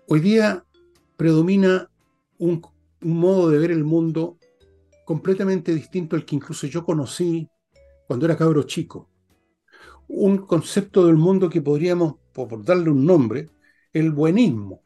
Hoy 0.06 0.20
día 0.20 0.64
predomina 1.16 1.90
un 2.38 2.62
modo 3.00 3.50
de 3.50 3.58
ver 3.58 3.70
el 3.70 3.84
mundo 3.84 4.39
completamente 5.10 5.74
distinto 5.74 6.14
al 6.14 6.24
que 6.24 6.36
incluso 6.36 6.68
yo 6.68 6.84
conocí 6.84 7.48
cuando 8.06 8.26
era 8.26 8.36
cabro 8.36 8.62
chico. 8.62 9.10
Un 10.06 10.46
concepto 10.46 11.04
del 11.04 11.16
mundo 11.16 11.50
que 11.50 11.60
podríamos, 11.60 12.14
por 12.32 12.64
darle 12.64 12.90
un 12.90 13.04
nombre, 13.04 13.50
el 13.92 14.12
buenismo 14.12 14.84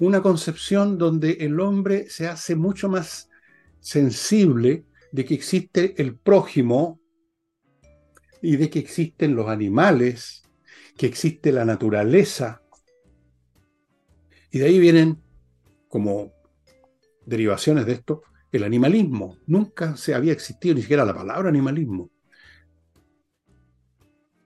una 0.00 0.22
concepción 0.22 0.98
donde 0.98 1.34
el 1.40 1.60
hombre 1.60 2.10
se 2.10 2.26
hace 2.26 2.56
mucho 2.56 2.88
más 2.88 3.30
sensible 3.78 4.86
de 5.12 5.24
que 5.24 5.34
existe 5.34 5.94
el 6.02 6.16
prójimo 6.16 7.00
y 8.42 8.56
de 8.56 8.68
que 8.70 8.80
existen 8.80 9.36
los 9.36 9.48
animales, 9.48 10.42
que 10.96 11.06
existe 11.06 11.52
la 11.52 11.64
naturaleza. 11.64 12.60
Y 14.50 14.58
de 14.58 14.66
ahí 14.66 14.80
vienen, 14.80 15.22
como 15.88 16.32
derivaciones 17.24 17.86
de 17.86 17.92
esto, 17.92 18.22
el 18.56 18.64
animalismo. 18.64 19.36
Nunca 19.46 19.96
se 19.96 20.14
había 20.14 20.32
existido 20.32 20.74
ni 20.74 20.82
siquiera 20.82 21.04
la 21.04 21.14
palabra 21.14 21.48
animalismo. 21.48 22.10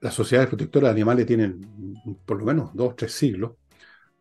Las 0.00 0.14
sociedades 0.14 0.48
protectoras 0.48 0.88
de 0.88 0.92
animales 0.92 1.26
tienen 1.26 1.60
por 2.24 2.38
lo 2.38 2.44
menos 2.44 2.70
dos 2.74 2.94
tres 2.96 3.12
siglos 3.12 3.52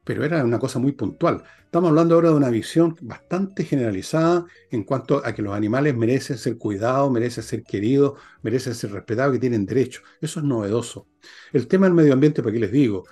pero 0.08 0.24
era 0.24 0.42
una 0.42 0.58
cosa 0.58 0.80
muy 0.80 0.94
puntual. 0.94 1.44
Estamos 1.66 1.90
hablando 1.90 2.16
ahora 2.16 2.30
de 2.30 2.36
una 2.36 2.50
visión 2.50 2.96
bastante 3.02 3.66
generalizada 3.66 4.46
en 4.72 4.86
cuanto 4.86 5.22
a 5.26 5.36
que 5.36 5.42
los 5.42 5.54
animales 5.54 5.98
merecen 5.98 6.38
ser 6.38 6.58
cuidados, 6.58 7.12
merecen 7.12 7.44
ser 7.44 7.62
queridos, 7.64 8.14
merecen 8.42 8.74
ser 8.74 8.94
respetados, 8.94 9.34
que 9.34 9.40
tienen 9.40 9.66
derechos. 9.66 10.04
Eso 10.22 10.40
es 10.40 10.46
novedoso. 10.46 11.10
El 11.52 11.68
tema 11.68 11.88
del 11.88 11.94
medio 11.94 12.14
ambiente, 12.14 12.42
¿para 12.42 12.54
qué 12.54 12.60
les 12.60 12.72
digo? 12.72 13.04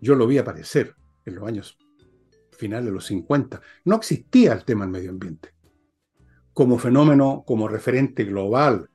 Yo 0.00 0.14
lo 0.14 0.28
vi 0.28 0.38
aparecer 0.38 0.94
en 1.24 1.34
los 1.34 1.44
años 1.44 1.76
finales 2.52 2.86
de 2.86 2.92
los 2.92 3.06
50. 3.06 3.60
No 3.86 3.96
existía 3.96 4.52
el 4.52 4.64
tema 4.64 4.84
del 4.84 4.92
medio 4.92 5.10
ambiente. 5.10 5.57
Como 6.58 6.76
fenómeno, 6.76 7.44
como 7.46 7.68
referente 7.68 8.24
global, 8.24 8.90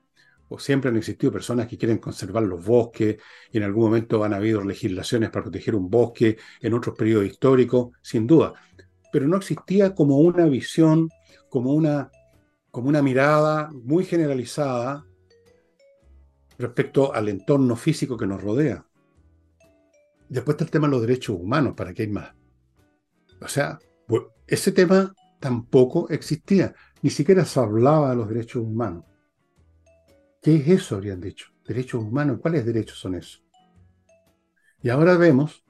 siempre 0.58 0.90
han 0.90 0.98
existido 0.98 1.32
personas 1.32 1.66
que 1.66 1.78
quieren 1.78 1.98
conservar 1.98 2.44
los 2.44 2.66
bosques, 2.66 3.16
y 3.54 3.58
en 3.58 3.64
algún 3.64 3.86
momento 3.86 4.22
han 4.22 4.34
habido 4.34 4.62
legislaciones 4.66 5.30
para 5.30 5.44
proteger 5.44 5.74
un 5.74 5.90
bosque 5.90 6.36
en 6.60 6.74
otros 6.74 6.94
periodos 6.98 7.26
históricos, 7.26 7.92
sin 8.02 8.28
duda. 8.28 8.52
Pero 9.14 9.30
no 9.30 9.38
existía 9.38 9.96
como 9.96 10.18
una 10.18 10.46
visión, 10.48 11.08
como 11.48 11.74
una, 11.74 12.12
como 12.70 12.90
una 12.90 13.02
mirada 13.02 13.70
muy 13.72 14.04
generalizada 14.04 15.06
respecto 16.58 17.14
al 17.14 17.30
entorno 17.30 17.78
físico 17.78 18.18
que 18.18 18.28
nos 18.28 18.44
rodea. 18.44 18.86
Después 20.28 20.56
está 20.56 20.66
el 20.66 20.72
tema 20.72 20.88
de 20.88 20.92
los 20.92 21.02
derechos 21.02 21.38
humanos, 21.40 21.76
¿para 21.78 21.94
qué 21.94 22.02
hay 22.02 22.10
más? 22.10 22.36
O 23.40 23.48
sea, 23.48 23.80
ese 24.48 24.74
tema 24.74 25.14
tampoco 25.40 26.10
existía, 26.10 26.76
ni 27.04 27.10
siquiera 27.10 27.44
se 27.44 27.60
hablaba 27.60 28.12
de 28.12 28.16
los 28.16 28.30
derechos 28.30 28.64
humanos. 28.64 29.04
¿Qué 30.42 30.56
es 30.56 30.68
eso? 30.70 30.96
Habrían 30.96 31.20
dicho. 31.20 31.48
Derechos 31.68 32.02
humanos. 32.02 32.40
¿Cuáles 32.42 32.66
derechos 32.66 32.98
son 32.98 33.16
esos? 33.16 33.44
Y 34.82 34.90
ahora 34.90 35.18
vemos 35.18 35.66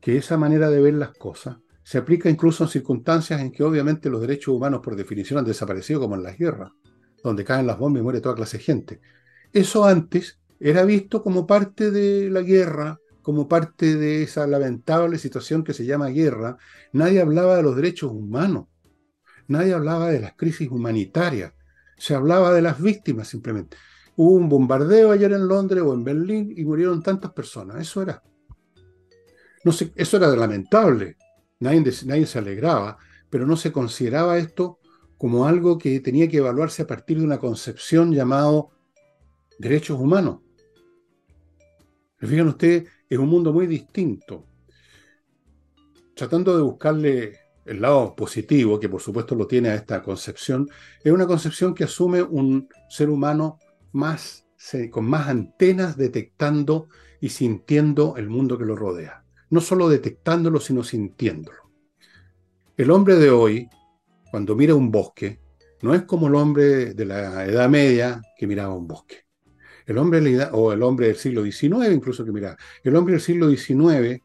que 0.00 0.16
esa 0.16 0.36
manera 0.36 0.68
de 0.70 0.80
ver 0.80 0.94
las 0.94 1.16
cosas 1.16 1.56
se 1.84 1.98
aplica 1.98 2.28
incluso 2.28 2.64
en 2.64 2.70
circunstancias 2.70 3.40
en 3.40 3.52
que 3.52 3.62
obviamente 3.62 4.10
los 4.10 4.20
derechos 4.20 4.54
humanos 4.54 4.80
por 4.82 4.96
definición 4.96 5.38
han 5.38 5.44
desaparecido, 5.44 6.00
como 6.00 6.16
en 6.16 6.24
las 6.24 6.36
guerras, 6.36 6.72
donde 7.22 7.44
caen 7.44 7.66
las 7.66 7.78
bombas 7.78 8.00
y 8.00 8.02
muere 8.02 8.20
toda 8.20 8.34
clase 8.34 8.58
de 8.58 8.64
gente. 8.64 9.00
Eso 9.52 9.84
antes 9.84 10.40
era 10.58 10.84
visto 10.84 11.22
como 11.22 11.46
parte 11.46 11.92
de 11.92 12.28
la 12.28 12.42
guerra, 12.42 12.98
como 13.22 13.46
parte 13.46 13.96
de 13.96 14.24
esa 14.24 14.48
lamentable 14.48 15.18
situación 15.18 15.62
que 15.62 15.74
se 15.74 15.86
llama 15.86 16.08
guerra. 16.08 16.56
Nadie 16.92 17.20
hablaba 17.20 17.56
de 17.56 17.62
los 17.62 17.76
derechos 17.76 18.10
humanos, 18.10 18.66
nadie 19.48 19.74
hablaba 19.74 20.08
de 20.08 20.20
las 20.20 20.34
crisis 20.34 20.70
humanitarias, 20.70 21.52
se 21.96 22.14
hablaba 22.14 22.52
de 22.52 22.62
las 22.62 22.80
víctimas 22.80 23.28
simplemente. 23.28 23.76
Hubo 24.16 24.32
un 24.32 24.48
bombardeo 24.48 25.12
ayer 25.12 25.32
en 25.32 25.48
Londres 25.48 25.82
o 25.82 25.94
en 25.94 26.04
Berlín 26.04 26.52
y 26.56 26.64
murieron 26.64 27.02
tantas 27.02 27.32
personas. 27.32 27.80
Eso 27.80 28.02
era. 28.02 28.22
No 29.64 29.72
eso 29.72 30.16
era 30.16 30.28
lamentable. 30.28 31.16
Nadie, 31.60 31.92
nadie 32.04 32.26
se 32.26 32.38
alegraba, 32.38 32.98
pero 33.30 33.46
no 33.46 33.56
se 33.56 33.72
consideraba 33.72 34.38
esto 34.38 34.80
como 35.16 35.46
algo 35.46 35.78
que 35.78 36.00
tenía 36.00 36.28
que 36.28 36.38
evaluarse 36.38 36.82
a 36.82 36.86
partir 36.86 37.18
de 37.18 37.24
una 37.24 37.38
concepción 37.38 38.12
llamado 38.12 38.70
derechos 39.58 39.98
humanos. 39.98 40.40
Fíjense 42.18 42.48
ustedes, 42.48 42.88
es 43.08 43.18
un 43.18 43.28
mundo 43.28 43.52
muy 43.52 43.66
distinto. 43.66 44.46
Tratando 46.14 46.56
de 46.56 46.62
buscarle 46.62 47.38
el 47.64 47.80
lado 47.80 48.14
positivo, 48.14 48.80
que 48.80 48.88
por 48.88 49.00
supuesto 49.00 49.34
lo 49.34 49.46
tiene 49.46 49.70
a 49.70 49.74
esta 49.74 50.02
concepción, 50.02 50.68
es 51.02 51.12
una 51.12 51.26
concepción 51.26 51.74
que 51.74 51.84
asume 51.84 52.22
un 52.22 52.68
ser 52.88 53.10
humano 53.10 53.58
más, 53.92 54.46
con 54.90 55.04
más 55.04 55.28
antenas 55.28 55.96
detectando 55.96 56.88
y 57.20 57.28
sintiendo 57.28 58.16
el 58.16 58.28
mundo 58.28 58.58
que 58.58 58.64
lo 58.64 58.76
rodea. 58.76 59.24
No 59.50 59.60
solo 59.60 59.88
detectándolo, 59.88 60.60
sino 60.60 60.82
sintiéndolo. 60.82 61.70
El 62.76 62.90
hombre 62.90 63.16
de 63.16 63.30
hoy, 63.30 63.68
cuando 64.30 64.56
mira 64.56 64.74
un 64.74 64.90
bosque, 64.90 65.40
no 65.82 65.94
es 65.94 66.02
como 66.02 66.28
el 66.28 66.34
hombre 66.36 66.94
de 66.94 67.04
la 67.04 67.44
Edad 67.44 67.68
Media 67.68 68.22
que 68.36 68.46
miraba 68.46 68.74
un 68.74 68.86
bosque. 68.86 69.26
El 69.84 69.98
hombre, 69.98 70.48
o 70.52 70.72
el 70.72 70.82
hombre 70.82 71.08
del 71.08 71.16
siglo 71.16 71.44
XIX 71.44 71.92
incluso 71.92 72.24
que 72.24 72.32
miraba. 72.32 72.56
El 72.82 72.96
hombre 72.96 73.12
del 73.12 73.20
siglo 73.20 73.50
XIX 73.50 74.22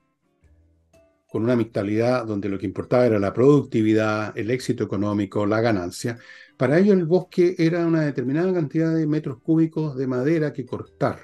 con 1.38 1.44
una 1.44 1.56
mentalidad 1.56 2.26
donde 2.26 2.50
lo 2.50 2.58
que 2.58 2.66
importaba 2.66 3.06
era 3.06 3.20
la 3.20 3.32
productividad, 3.32 4.36
el 4.36 4.50
éxito 4.50 4.86
económico, 4.86 5.46
la 5.46 5.62
ganancia. 5.62 6.18
Para 6.58 6.80
ello 6.80 6.94
el 6.94 7.06
bosque 7.06 7.54
era 7.60 7.86
una 7.86 8.02
determinada 8.02 8.52
cantidad 8.52 8.92
de 8.96 9.06
metros 9.06 9.38
cúbicos 9.44 9.96
de 9.96 10.08
madera 10.08 10.52
que 10.52 10.66
cortar. 10.66 11.20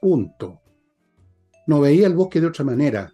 Punto. 0.00 0.62
No 1.66 1.78
veía 1.78 2.06
el 2.06 2.14
bosque 2.14 2.40
de 2.40 2.46
otra 2.46 2.64
manera. 2.64 3.12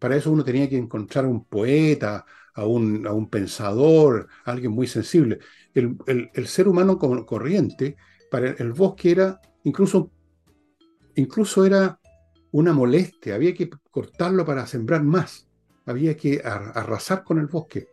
Para 0.00 0.16
eso 0.16 0.32
uno 0.32 0.42
tenía 0.42 0.68
que 0.68 0.76
encontrar 0.76 1.24
a 1.24 1.28
un 1.28 1.44
poeta, 1.44 2.26
a 2.54 2.66
un, 2.66 3.06
a 3.06 3.12
un 3.12 3.30
pensador, 3.30 4.26
a 4.44 4.50
alguien 4.50 4.72
muy 4.72 4.88
sensible. 4.88 5.38
El, 5.72 5.96
el, 6.34 6.46
ser 6.48 6.66
humano 6.66 6.98
corriente, 6.98 7.94
para 8.28 8.50
el, 8.50 8.72
bosque 8.72 9.12
era 9.12 9.40
incluso, 9.62 10.10
incluso 11.14 11.64
era 11.64 12.00
una 12.50 12.72
molestia, 12.72 13.36
había 13.36 13.54
que 13.54 13.70
cortarlo 13.92 14.44
para 14.44 14.66
sembrar 14.66 15.04
más 15.04 15.46
había 15.86 16.16
que 16.16 16.42
arrasar 16.44 17.24
con 17.24 17.38
el 17.38 17.46
bosque. 17.46 17.88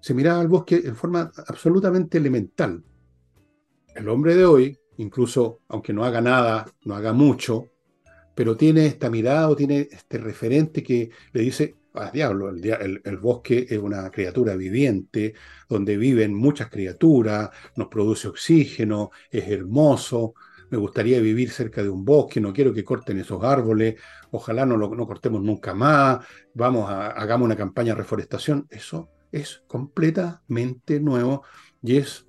Se 0.00 0.14
miraba 0.14 0.40
al 0.40 0.48
bosque 0.48 0.80
en 0.84 0.96
forma 0.96 1.30
absolutamente 1.48 2.18
elemental. 2.18 2.82
El 3.94 4.08
hombre 4.08 4.36
de 4.36 4.46
hoy, 4.46 4.78
incluso 4.98 5.60
aunque 5.68 5.92
no 5.92 6.04
haga 6.04 6.20
nada, 6.20 6.66
no 6.84 6.94
haga 6.94 7.12
mucho, 7.12 7.66
pero 8.34 8.56
tiene 8.56 8.86
esta 8.86 9.10
mirada 9.10 9.48
o 9.48 9.56
tiene 9.56 9.88
este 9.90 10.18
referente 10.18 10.82
que 10.82 11.10
le 11.32 11.40
dice, 11.40 11.74
ah, 11.94 12.10
diablo, 12.12 12.50
el, 12.50 13.00
el, 13.02 13.16
bosque 13.16 13.66
es 13.68 13.78
una 13.78 14.10
criatura 14.10 14.54
viviente, 14.54 15.34
donde 15.68 15.96
viven 15.96 16.34
muchas 16.34 16.68
criaturas, 16.68 17.50
nos 17.76 17.88
produce 17.88 18.28
oxígeno, 18.28 19.10
es 19.30 19.48
hermoso, 19.48 20.34
me 20.70 20.78
gustaría 20.78 21.20
vivir 21.20 21.50
cerca 21.50 21.82
de 21.82 21.88
un 21.88 22.04
bosque, 22.04 22.40
no 22.40 22.52
quiero 22.52 22.72
que 22.72 22.84
corten 22.84 23.18
esos 23.18 23.42
árboles, 23.44 23.96
ojalá 24.30 24.66
no 24.66 24.76
lo 24.76 24.94
no 24.94 25.06
cortemos 25.06 25.42
nunca 25.42 25.74
más, 25.74 26.26
vamos 26.54 26.90
a, 26.90 27.08
hagamos 27.08 27.46
una 27.46 27.56
campaña 27.56 27.92
de 27.92 27.98
reforestación. 27.98 28.66
Eso 28.70 29.08
es 29.30 29.62
completamente 29.66 31.00
nuevo 31.00 31.44
y 31.82 31.96
es 31.96 32.26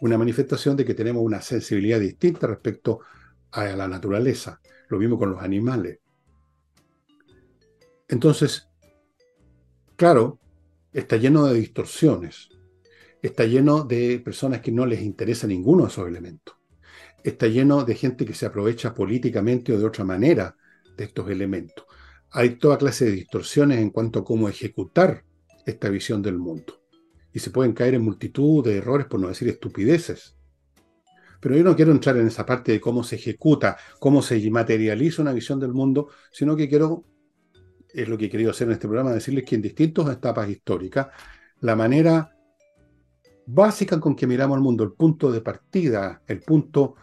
una 0.00 0.18
manifestación 0.18 0.76
de 0.76 0.84
que 0.84 0.94
tenemos 0.94 1.22
una 1.22 1.40
sensibilidad 1.40 2.00
distinta 2.00 2.46
respecto 2.46 3.00
a 3.52 3.64
la 3.66 3.88
naturaleza. 3.88 4.60
Lo 4.88 4.98
mismo 4.98 5.18
con 5.18 5.30
los 5.30 5.42
animales. 5.42 6.00
Entonces, 8.08 8.68
claro, 9.96 10.38
está 10.92 11.16
lleno 11.16 11.46
de 11.46 11.54
distorsiones, 11.54 12.50
está 13.22 13.44
lleno 13.44 13.84
de 13.84 14.20
personas 14.20 14.60
que 14.60 14.72
no 14.72 14.84
les 14.86 15.02
interesa 15.02 15.46
ninguno 15.46 15.84
de 15.84 15.88
esos 15.88 16.06
elementos 16.06 16.56
está 17.24 17.48
lleno 17.48 17.84
de 17.84 17.94
gente 17.94 18.26
que 18.26 18.34
se 18.34 18.46
aprovecha 18.46 18.94
políticamente 18.94 19.72
o 19.72 19.78
de 19.78 19.86
otra 19.86 20.04
manera 20.04 20.56
de 20.96 21.04
estos 21.04 21.28
elementos. 21.30 21.86
Hay 22.30 22.56
toda 22.56 22.78
clase 22.78 23.06
de 23.06 23.12
distorsiones 23.12 23.78
en 23.78 23.90
cuanto 23.90 24.20
a 24.20 24.24
cómo 24.24 24.48
ejecutar 24.48 25.24
esta 25.64 25.88
visión 25.88 26.20
del 26.20 26.36
mundo. 26.36 26.82
Y 27.32 27.38
se 27.38 27.50
pueden 27.50 27.72
caer 27.72 27.94
en 27.94 28.02
multitud 28.02 28.62
de 28.62 28.76
errores, 28.76 29.06
por 29.06 29.18
no 29.18 29.28
decir 29.28 29.48
estupideces. 29.48 30.36
Pero 31.40 31.56
yo 31.56 31.64
no 31.64 31.74
quiero 31.74 31.92
entrar 31.92 32.16
en 32.16 32.26
esa 32.26 32.44
parte 32.44 32.72
de 32.72 32.80
cómo 32.80 33.02
se 33.02 33.16
ejecuta, 33.16 33.76
cómo 33.98 34.22
se 34.22 34.50
materializa 34.50 35.22
una 35.22 35.32
visión 35.32 35.58
del 35.58 35.72
mundo, 35.72 36.08
sino 36.30 36.54
que 36.54 36.68
quiero, 36.68 37.04
es 37.92 38.08
lo 38.08 38.18
que 38.18 38.26
he 38.26 38.30
querido 38.30 38.50
hacer 38.50 38.68
en 38.68 38.74
este 38.74 38.86
programa, 38.86 39.12
decirles 39.12 39.44
que 39.44 39.54
en 39.54 39.62
distintas 39.62 40.08
etapas 40.10 40.48
históricas, 40.48 41.08
la 41.60 41.74
manera 41.74 42.36
básica 43.46 43.98
con 43.98 44.14
que 44.14 44.26
miramos 44.26 44.56
al 44.56 44.62
mundo, 44.62 44.84
el 44.84 44.92
punto 44.92 45.32
de 45.32 45.40
partida, 45.40 46.22
el 46.26 46.40
punto 46.40 46.96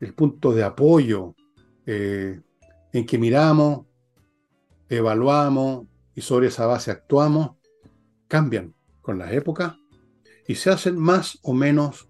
el 0.00 0.14
punto 0.14 0.52
de 0.52 0.64
apoyo 0.64 1.34
eh, 1.86 2.40
en 2.92 3.06
que 3.06 3.18
miramos, 3.18 3.86
evaluamos 4.88 5.86
y 6.14 6.20
sobre 6.20 6.48
esa 6.48 6.66
base 6.66 6.90
actuamos, 6.90 7.56
cambian 8.28 8.74
con 9.00 9.18
las 9.18 9.32
épocas 9.32 9.74
y 10.46 10.54
se 10.56 10.70
hacen 10.70 10.98
más 10.98 11.38
o 11.42 11.52
menos 11.52 12.08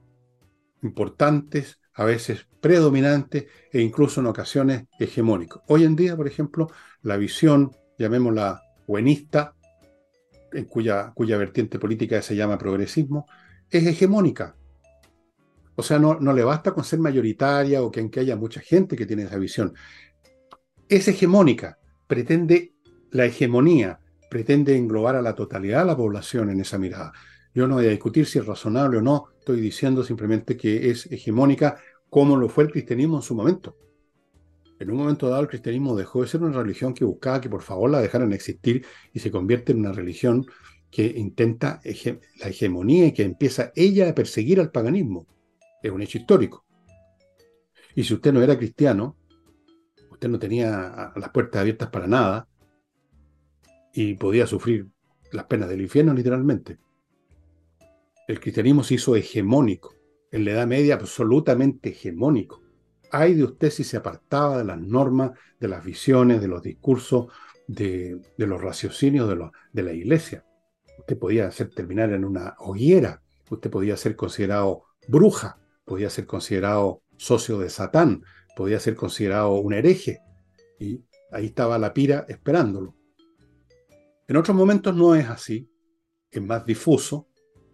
importantes, 0.82 1.80
a 1.94 2.04
veces 2.04 2.46
predominantes 2.60 3.46
e 3.72 3.80
incluso 3.80 4.20
en 4.20 4.26
ocasiones 4.26 4.84
hegemónicos. 4.98 5.62
Hoy 5.66 5.84
en 5.84 5.96
día, 5.96 6.16
por 6.16 6.26
ejemplo, 6.26 6.68
la 7.02 7.16
visión, 7.16 7.72
llamémosla 7.98 8.62
buenista, 8.86 9.54
en 10.52 10.64
cuya, 10.66 11.12
cuya 11.14 11.38
vertiente 11.38 11.78
política 11.78 12.20
se 12.22 12.36
llama 12.36 12.58
progresismo, 12.58 13.26
es 13.70 13.86
hegemónica. 13.86 14.56
O 15.76 15.82
sea, 15.82 15.98
no, 15.98 16.18
le 16.32 16.42
basta 16.42 16.72
con 16.72 16.84
ser 16.84 16.98
mayoritaria 16.98 17.82
o 17.82 17.90
que, 17.90 18.10
que 18.10 18.20
haya 18.20 18.34
mucha 18.34 18.60
gente 18.60 18.96
que 18.96 19.04
tiene 19.04 19.24
esa 19.24 19.36
visión. 19.36 19.74
Es 20.88 21.06
hegemónica, 21.06 21.78
pretende 22.06 22.72
la 23.10 23.26
hegemonía, 23.26 24.00
pretende 24.30 24.74
englobar 24.74 25.16
a 25.16 25.22
la 25.22 25.34
totalidad 25.34 25.80
de 25.80 25.86
la 25.86 25.96
población 25.96 26.48
en 26.50 26.60
esa 26.60 26.78
mirada. 26.78 27.12
Yo 27.54 27.68
no 27.68 27.74
voy 27.74 27.86
a 27.86 27.90
discutir 27.90 28.26
si 28.26 28.38
es 28.38 28.46
razonable 28.46 28.98
o 28.98 29.02
no, 29.02 29.28
estoy 29.38 29.60
diciendo 29.60 30.02
simplemente 30.02 30.56
que 30.56 30.90
es 30.90 31.10
hegemónica 31.12 31.76
como 32.08 32.36
lo 32.36 32.48
fue 32.48 32.64
el 32.64 32.70
cristianismo 32.70 33.16
en 33.16 33.22
su 33.22 33.34
momento. 33.34 33.76
En 34.78 34.90
un 34.90 34.96
momento 34.96 35.28
dado 35.28 35.42
el 35.42 35.48
cristianismo 35.48 35.94
dejó 35.94 36.22
de 36.22 36.28
ser 36.28 36.42
una 36.42 36.56
religión 36.56 36.94
que 36.94 37.04
buscaba 37.04 37.40
que 37.40 37.50
por 37.50 37.62
favor 37.62 37.90
la 37.90 38.00
dejaran 38.00 38.32
existir 38.32 38.84
y 39.12 39.18
se 39.18 39.30
convierte 39.30 39.72
en 39.72 39.80
una 39.80 39.92
religión 39.92 40.46
que 40.90 41.04
intenta 41.04 41.80
la 42.40 42.48
hegemonía 42.48 43.06
y 43.06 43.12
que 43.12 43.24
empieza 43.24 43.72
ella 43.74 44.08
a 44.08 44.14
perseguir 44.14 44.60
al 44.60 44.70
paganismo 44.70 45.26
es 45.86 45.92
un 45.92 46.02
hecho 46.02 46.18
histórico. 46.18 46.64
Y 47.94 48.04
si 48.04 48.14
usted 48.14 48.32
no 48.32 48.42
era 48.42 48.58
cristiano, 48.58 49.16
usted 50.10 50.28
no 50.28 50.38
tenía 50.38 51.12
las 51.16 51.30
puertas 51.30 51.60
abiertas 51.60 51.88
para 51.88 52.06
nada 52.06 52.48
y 53.92 54.14
podía 54.14 54.46
sufrir 54.46 54.88
las 55.32 55.46
penas 55.46 55.68
del 55.68 55.80
infierno 55.80 56.12
literalmente. 56.12 56.78
El 58.28 58.40
cristianismo 58.40 58.82
se 58.82 58.94
hizo 58.94 59.16
hegemónico, 59.16 59.94
en 60.32 60.44
la 60.44 60.52
Edad 60.52 60.66
Media 60.66 60.94
absolutamente 60.94 61.90
hegemónico. 61.90 62.62
Hay 63.12 63.34
de 63.34 63.44
usted 63.44 63.70
si 63.70 63.84
se 63.84 63.96
apartaba 63.96 64.58
de 64.58 64.64
las 64.64 64.80
normas, 64.80 65.30
de 65.60 65.68
las 65.68 65.84
visiones, 65.84 66.40
de 66.40 66.48
los 66.48 66.62
discursos, 66.62 67.28
de, 67.66 68.20
los 68.36 68.60
raciocinios 68.60 69.28
de, 69.72 69.82
la 69.82 69.92
iglesia. 69.92 70.44
Usted 70.98 71.18
podía 71.18 71.50
ser, 71.50 71.70
terminar 71.70 72.12
en 72.12 72.24
una 72.24 72.56
hoguera, 72.58 73.22
usted 73.48 73.70
podía 73.70 73.96
ser 73.96 74.16
considerado 74.16 74.84
bruja, 75.08 75.58
podía 75.86 76.10
ser 76.10 76.26
considerado 76.26 77.02
socio 77.16 77.58
de 77.58 77.70
Satán, 77.70 78.22
podía 78.54 78.78
ser 78.78 78.96
considerado 78.96 79.52
un 79.52 79.72
hereje. 79.72 80.20
Y 80.78 81.00
ahí 81.32 81.46
estaba 81.46 81.78
la 81.78 81.94
pira 81.94 82.26
esperándolo. 82.28 82.94
En 84.28 84.36
otros 84.36 84.56
momentos 84.56 84.94
no 84.94 85.14
es 85.14 85.28
así, 85.28 85.70
es 86.30 86.42
más 86.42 86.66
difuso, 86.66 87.28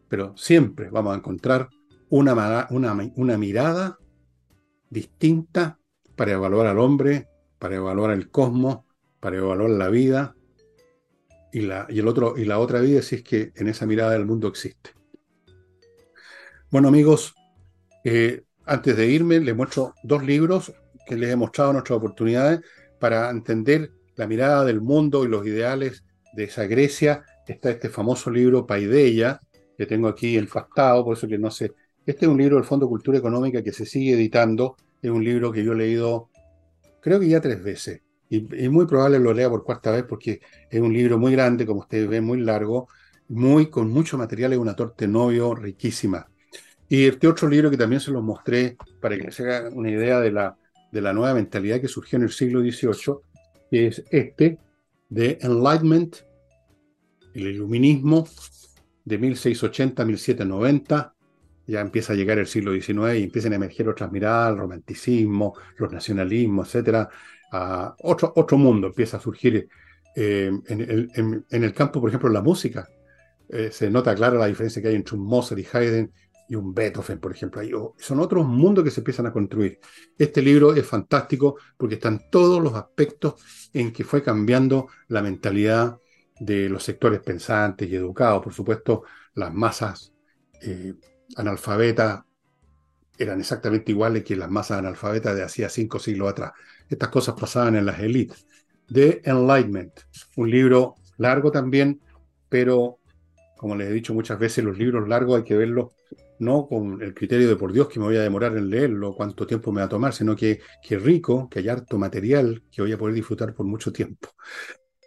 pero 0.08 0.36
siempre 0.36 0.90
vamos 0.90 1.14
a 1.14 1.16
encontrar 1.16 1.70
una, 2.10 2.68
una, 2.70 3.38
mirada 3.38 3.98
distinta 4.90 5.78
para 6.14 6.32
evaluar 6.32 6.66
al 6.66 6.78
hombre, 6.78 7.28
para 7.58 7.76
evaluar 7.76 8.10
el 8.10 8.30
cosmos, 8.30 8.80
para 9.18 9.38
evaluar 9.38 9.70
la 9.70 9.88
vida 9.88 10.36
y 11.50 11.62
la, 11.62 11.86
y 11.88 12.00
el 12.00 12.08
otro, 12.08 12.36
y 12.36 12.44
la 12.44 12.58
otra 12.58 12.80
vida 12.80 13.00
si 13.00 13.16
es 13.16 13.22
que 13.22 13.52
en 13.54 13.68
esa 13.68 13.86
mirada 13.86 14.12
del 14.12 14.26
mundo 14.26 14.48
existe. 14.48 14.90
Bueno 16.70 16.88
amigos, 16.88 17.34
eh, 18.04 18.42
antes 18.64 18.96
de 18.96 19.06
irme, 19.08 19.40
les 19.40 19.56
muestro 19.56 19.94
dos 20.02 20.24
libros 20.24 20.72
que 21.06 21.16
les 21.16 21.30
he 21.30 21.36
mostrado 21.36 21.70
en 21.70 21.74
nuestras 21.74 21.96
oportunidades 21.96 22.60
para 22.98 23.30
entender 23.30 23.90
la 24.16 24.26
mirada 24.26 24.64
del 24.64 24.80
mundo 24.80 25.24
y 25.24 25.28
los 25.28 25.46
ideales 25.46 26.04
de 26.34 26.44
esa 26.44 26.64
Grecia. 26.66 27.24
Está 27.46 27.70
este 27.70 27.88
famoso 27.88 28.30
libro 28.30 28.66
Paideia, 28.66 29.40
que 29.76 29.86
tengo 29.86 30.08
aquí 30.08 30.36
el 30.36 30.48
fastado, 30.48 31.04
por 31.04 31.16
eso 31.16 31.26
que 31.26 31.38
no 31.38 31.50
sé. 31.50 31.72
Este 32.06 32.26
es 32.26 32.30
un 32.30 32.38
libro 32.38 32.56
del 32.56 32.64
Fondo 32.64 32.88
Cultura 32.88 33.18
Económica 33.18 33.62
que 33.62 33.72
se 33.72 33.86
sigue 33.86 34.14
editando. 34.14 34.76
Es 35.00 35.10
un 35.10 35.24
libro 35.24 35.50
que 35.52 35.64
yo 35.64 35.72
he 35.72 35.76
leído, 35.76 36.30
creo 37.00 37.18
que 37.18 37.28
ya 37.28 37.40
tres 37.40 37.62
veces. 37.62 38.02
Y 38.28 38.68
muy 38.70 38.86
probable 38.86 39.18
lo 39.18 39.34
lea 39.34 39.50
por 39.50 39.62
cuarta 39.62 39.90
vez 39.90 40.04
porque 40.08 40.40
es 40.70 40.80
un 40.80 40.94
libro 40.94 41.18
muy 41.18 41.32
grande, 41.32 41.66
como 41.66 41.80
ustedes 41.80 42.08
ven, 42.08 42.24
muy 42.24 42.40
largo, 42.40 42.88
muy 43.28 43.68
con 43.68 43.90
mucho 43.90 44.16
material, 44.16 44.54
es 44.54 44.58
una 44.58 44.74
torte 44.74 45.06
novio 45.06 45.54
riquísima. 45.54 46.31
Y 46.92 47.06
este 47.06 47.26
otro 47.26 47.48
libro 47.48 47.70
que 47.70 47.78
también 47.78 48.00
se 48.02 48.10
los 48.10 48.22
mostré 48.22 48.76
para 49.00 49.16
que 49.16 49.32
se 49.32 49.44
hagan 49.44 49.72
una 49.74 49.90
idea 49.90 50.20
de 50.20 50.30
la, 50.30 50.58
de 50.90 51.00
la 51.00 51.14
nueva 51.14 51.32
mentalidad 51.32 51.80
que 51.80 51.88
surgió 51.88 52.18
en 52.18 52.24
el 52.24 52.30
siglo 52.30 52.60
XVIII, 52.60 53.16
es 53.70 54.04
este, 54.10 54.58
de 55.08 55.38
Enlightenment, 55.40 56.16
el 57.32 57.46
iluminismo 57.46 58.28
de 59.06 59.16
1680 59.16 60.02
a 60.02 60.04
1790. 60.04 61.14
Ya 61.66 61.80
empieza 61.80 62.12
a 62.12 62.16
llegar 62.16 62.38
el 62.38 62.46
siglo 62.46 62.74
XIX 62.74 63.20
y 63.20 63.22
empiezan 63.22 63.54
a 63.54 63.56
emerger 63.56 63.88
otras 63.88 64.12
miradas, 64.12 64.52
el 64.52 64.58
romanticismo, 64.58 65.54
los 65.78 65.90
nacionalismos, 65.90 66.68
etcétera. 66.68 67.08
otro, 68.02 68.34
otro 68.36 68.58
mundo 68.58 68.88
empieza 68.88 69.16
a 69.16 69.20
surgir 69.20 69.66
eh, 70.14 70.52
en, 70.68 71.46
el 71.48 71.72
campo, 71.72 72.02
por 72.02 72.10
ejemplo, 72.10 72.28
la 72.28 72.42
música. 72.42 72.86
Eh, 73.48 73.70
se 73.72 73.90
nota 73.90 74.14
clara 74.14 74.36
la 74.36 74.46
diferencia 74.46 74.82
que 74.82 74.88
hay 74.88 74.94
entre 74.94 75.16
Mozart 75.16 75.58
y 75.58 75.66
Haydn 75.72 76.12
y 76.52 76.54
un 76.54 76.74
Beethoven, 76.74 77.18
por 77.18 77.32
ejemplo. 77.32 77.94
son 77.96 78.20
otros 78.20 78.46
mundos 78.46 78.84
que 78.84 78.90
se 78.90 79.00
empiezan 79.00 79.24
a 79.24 79.32
construir. 79.32 79.80
Este 80.18 80.42
libro 80.42 80.74
es 80.74 80.86
fantástico 80.86 81.56
porque 81.78 81.94
están 81.94 82.28
todos 82.30 82.62
los 82.62 82.74
aspectos 82.74 83.36
en 83.72 83.90
que 83.90 84.04
fue 84.04 84.22
cambiando 84.22 84.88
la 85.08 85.22
mentalidad 85.22 85.98
de 86.38 86.68
los 86.68 86.82
sectores 86.82 87.20
pensantes 87.20 87.88
y 87.88 87.96
educados. 87.96 88.42
Por 88.42 88.52
supuesto, 88.52 89.04
las 89.32 89.50
masas 89.54 90.12
eh, 90.60 90.92
analfabetas 91.36 92.22
eran 93.16 93.40
exactamente 93.40 93.92
iguales 93.92 94.22
que 94.22 94.36
las 94.36 94.50
masas 94.50 94.80
analfabetas 94.80 95.34
de 95.34 95.44
hacía 95.44 95.70
cinco 95.70 95.98
siglos 95.98 96.32
atrás. 96.32 96.52
Estas 96.86 97.08
cosas 97.08 97.34
pasaban 97.40 97.76
en 97.76 97.86
las 97.86 97.98
élites. 97.98 98.46
The 98.92 99.22
Enlightenment, 99.24 100.00
un 100.36 100.50
libro 100.50 100.96
largo 101.16 101.50
también, 101.50 101.98
pero 102.50 102.98
como 103.56 103.74
les 103.74 103.88
he 103.88 103.92
dicho 103.94 104.12
muchas 104.12 104.38
veces, 104.38 104.62
los 104.62 104.76
libros 104.76 105.08
largos 105.08 105.38
hay 105.38 105.44
que 105.44 105.56
verlos 105.56 105.94
no 106.38 106.66
con 106.66 107.00
el 107.02 107.14
criterio 107.14 107.48
de 107.48 107.56
por 107.56 107.72
Dios 107.72 107.88
que 107.88 108.00
me 108.00 108.06
voy 108.06 108.16
a 108.16 108.22
demorar 108.22 108.56
en 108.56 108.68
leerlo, 108.70 109.14
cuánto 109.14 109.46
tiempo 109.46 109.72
me 109.72 109.80
va 109.80 109.86
a 109.86 109.88
tomar, 109.88 110.12
sino 110.12 110.34
que, 110.34 110.60
que 110.82 110.98
rico, 110.98 111.48
que 111.48 111.60
hay 111.60 111.68
harto 111.68 111.98
material 111.98 112.62
que 112.70 112.82
voy 112.82 112.92
a 112.92 112.98
poder 112.98 113.14
disfrutar 113.14 113.54
por 113.54 113.66
mucho 113.66 113.92
tiempo. 113.92 114.28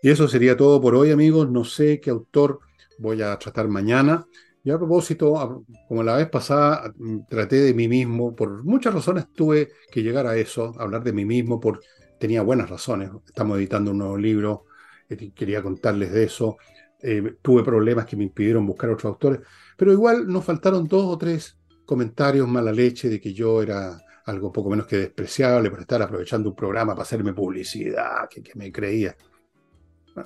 Y 0.01 0.09
eso 0.09 0.27
sería 0.27 0.55
todo 0.55 0.79
por 0.79 0.95
hoy, 0.95 1.11
amigos. 1.11 1.49
No 1.49 1.63
sé 1.63 1.99
qué 1.99 2.11
autor 2.11 2.59
voy 2.99 3.21
a 3.21 3.37
tratar 3.39 3.67
mañana. 3.67 4.25
Y 4.63 4.71
a 4.71 4.77
propósito, 4.77 5.63
como 5.87 6.03
la 6.03 6.17
vez 6.17 6.29
pasada, 6.29 6.93
mm, 6.95 7.25
traté 7.29 7.57
de 7.57 7.73
mí 7.73 7.87
mismo, 7.87 8.35
por 8.35 8.63
muchas 8.63 8.93
razones 8.93 9.31
tuve 9.33 9.69
que 9.91 10.01
llegar 10.01 10.25
a 10.27 10.35
eso, 10.37 10.73
hablar 10.79 11.03
de 11.03 11.13
mí 11.13 11.25
mismo, 11.25 11.59
por, 11.59 11.81
tenía 12.19 12.41
buenas 12.41 12.69
razones. 12.69 13.11
Estamos 13.25 13.57
editando 13.57 13.91
un 13.91 13.99
nuevo 13.99 14.17
libro, 14.17 14.65
eh, 15.09 15.31
quería 15.33 15.61
contarles 15.61 16.11
de 16.11 16.23
eso. 16.23 16.57
Eh, 17.01 17.37
tuve 17.41 17.63
problemas 17.63 18.05
que 18.05 18.15
me 18.15 18.23
impidieron 18.23 18.65
buscar 18.65 18.89
otros 18.89 19.05
autores, 19.05 19.41
pero 19.75 19.91
igual 19.91 20.27
nos 20.27 20.45
faltaron 20.45 20.87
dos 20.87 21.05
o 21.05 21.17
tres 21.17 21.57
comentarios 21.85 22.47
mala 22.47 22.71
leche 22.71 23.09
de 23.09 23.21
que 23.21 23.33
yo 23.33 23.61
era 23.61 24.01
algo 24.25 24.51
poco 24.51 24.69
menos 24.69 24.87
que 24.87 24.97
despreciable 24.97 25.69
por 25.69 25.81
estar 25.81 26.01
aprovechando 26.01 26.49
un 26.49 26.55
programa 26.55 26.93
para 26.93 27.03
hacerme 27.03 27.33
publicidad, 27.33 28.27
que, 28.29 28.43
me 28.55 28.71
creía. 28.71 29.15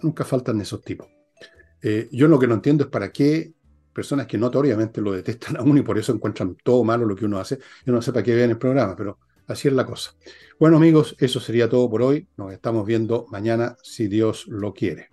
nunca 0.01 0.23
faltan 0.23 0.61
esos 0.61 0.81
tipos. 0.81 1.07
Eh, 1.81 2.09
yo 2.11 2.27
lo 2.27 2.39
que 2.39 2.47
no 2.47 2.55
entiendo 2.55 2.85
es 2.85 2.89
para 2.89 3.11
qué 3.11 3.53
personas 3.93 4.27
que 4.27 4.37
notoriamente 4.37 5.01
lo 5.01 5.11
detestan 5.11 5.57
aún 5.57 5.77
y 5.77 5.81
por 5.81 5.97
eso 5.97 6.13
encuentran 6.13 6.55
todo 6.63 6.83
malo 6.83 7.05
lo 7.05 7.15
que 7.15 7.25
uno 7.25 7.39
hace, 7.39 7.59
yo 7.85 7.93
no 7.93 8.01
sé 8.01 8.13
para 8.13 8.23
qué 8.23 8.35
vean 8.35 8.51
el 8.51 8.57
programa, 8.57 8.95
pero 8.95 9.19
así 9.47 9.67
es 9.67 9.73
la 9.73 9.85
cosa. 9.85 10.11
Bueno 10.59 10.77
amigos, 10.77 11.15
eso 11.19 11.39
sería 11.39 11.69
todo 11.69 11.89
por 11.89 12.01
hoy. 12.01 12.27
Nos 12.37 12.53
estamos 12.53 12.85
viendo 12.85 13.25
mañana 13.29 13.75
si 13.83 14.07
Dios 14.07 14.47
lo 14.47 14.73
quiere. 14.73 15.09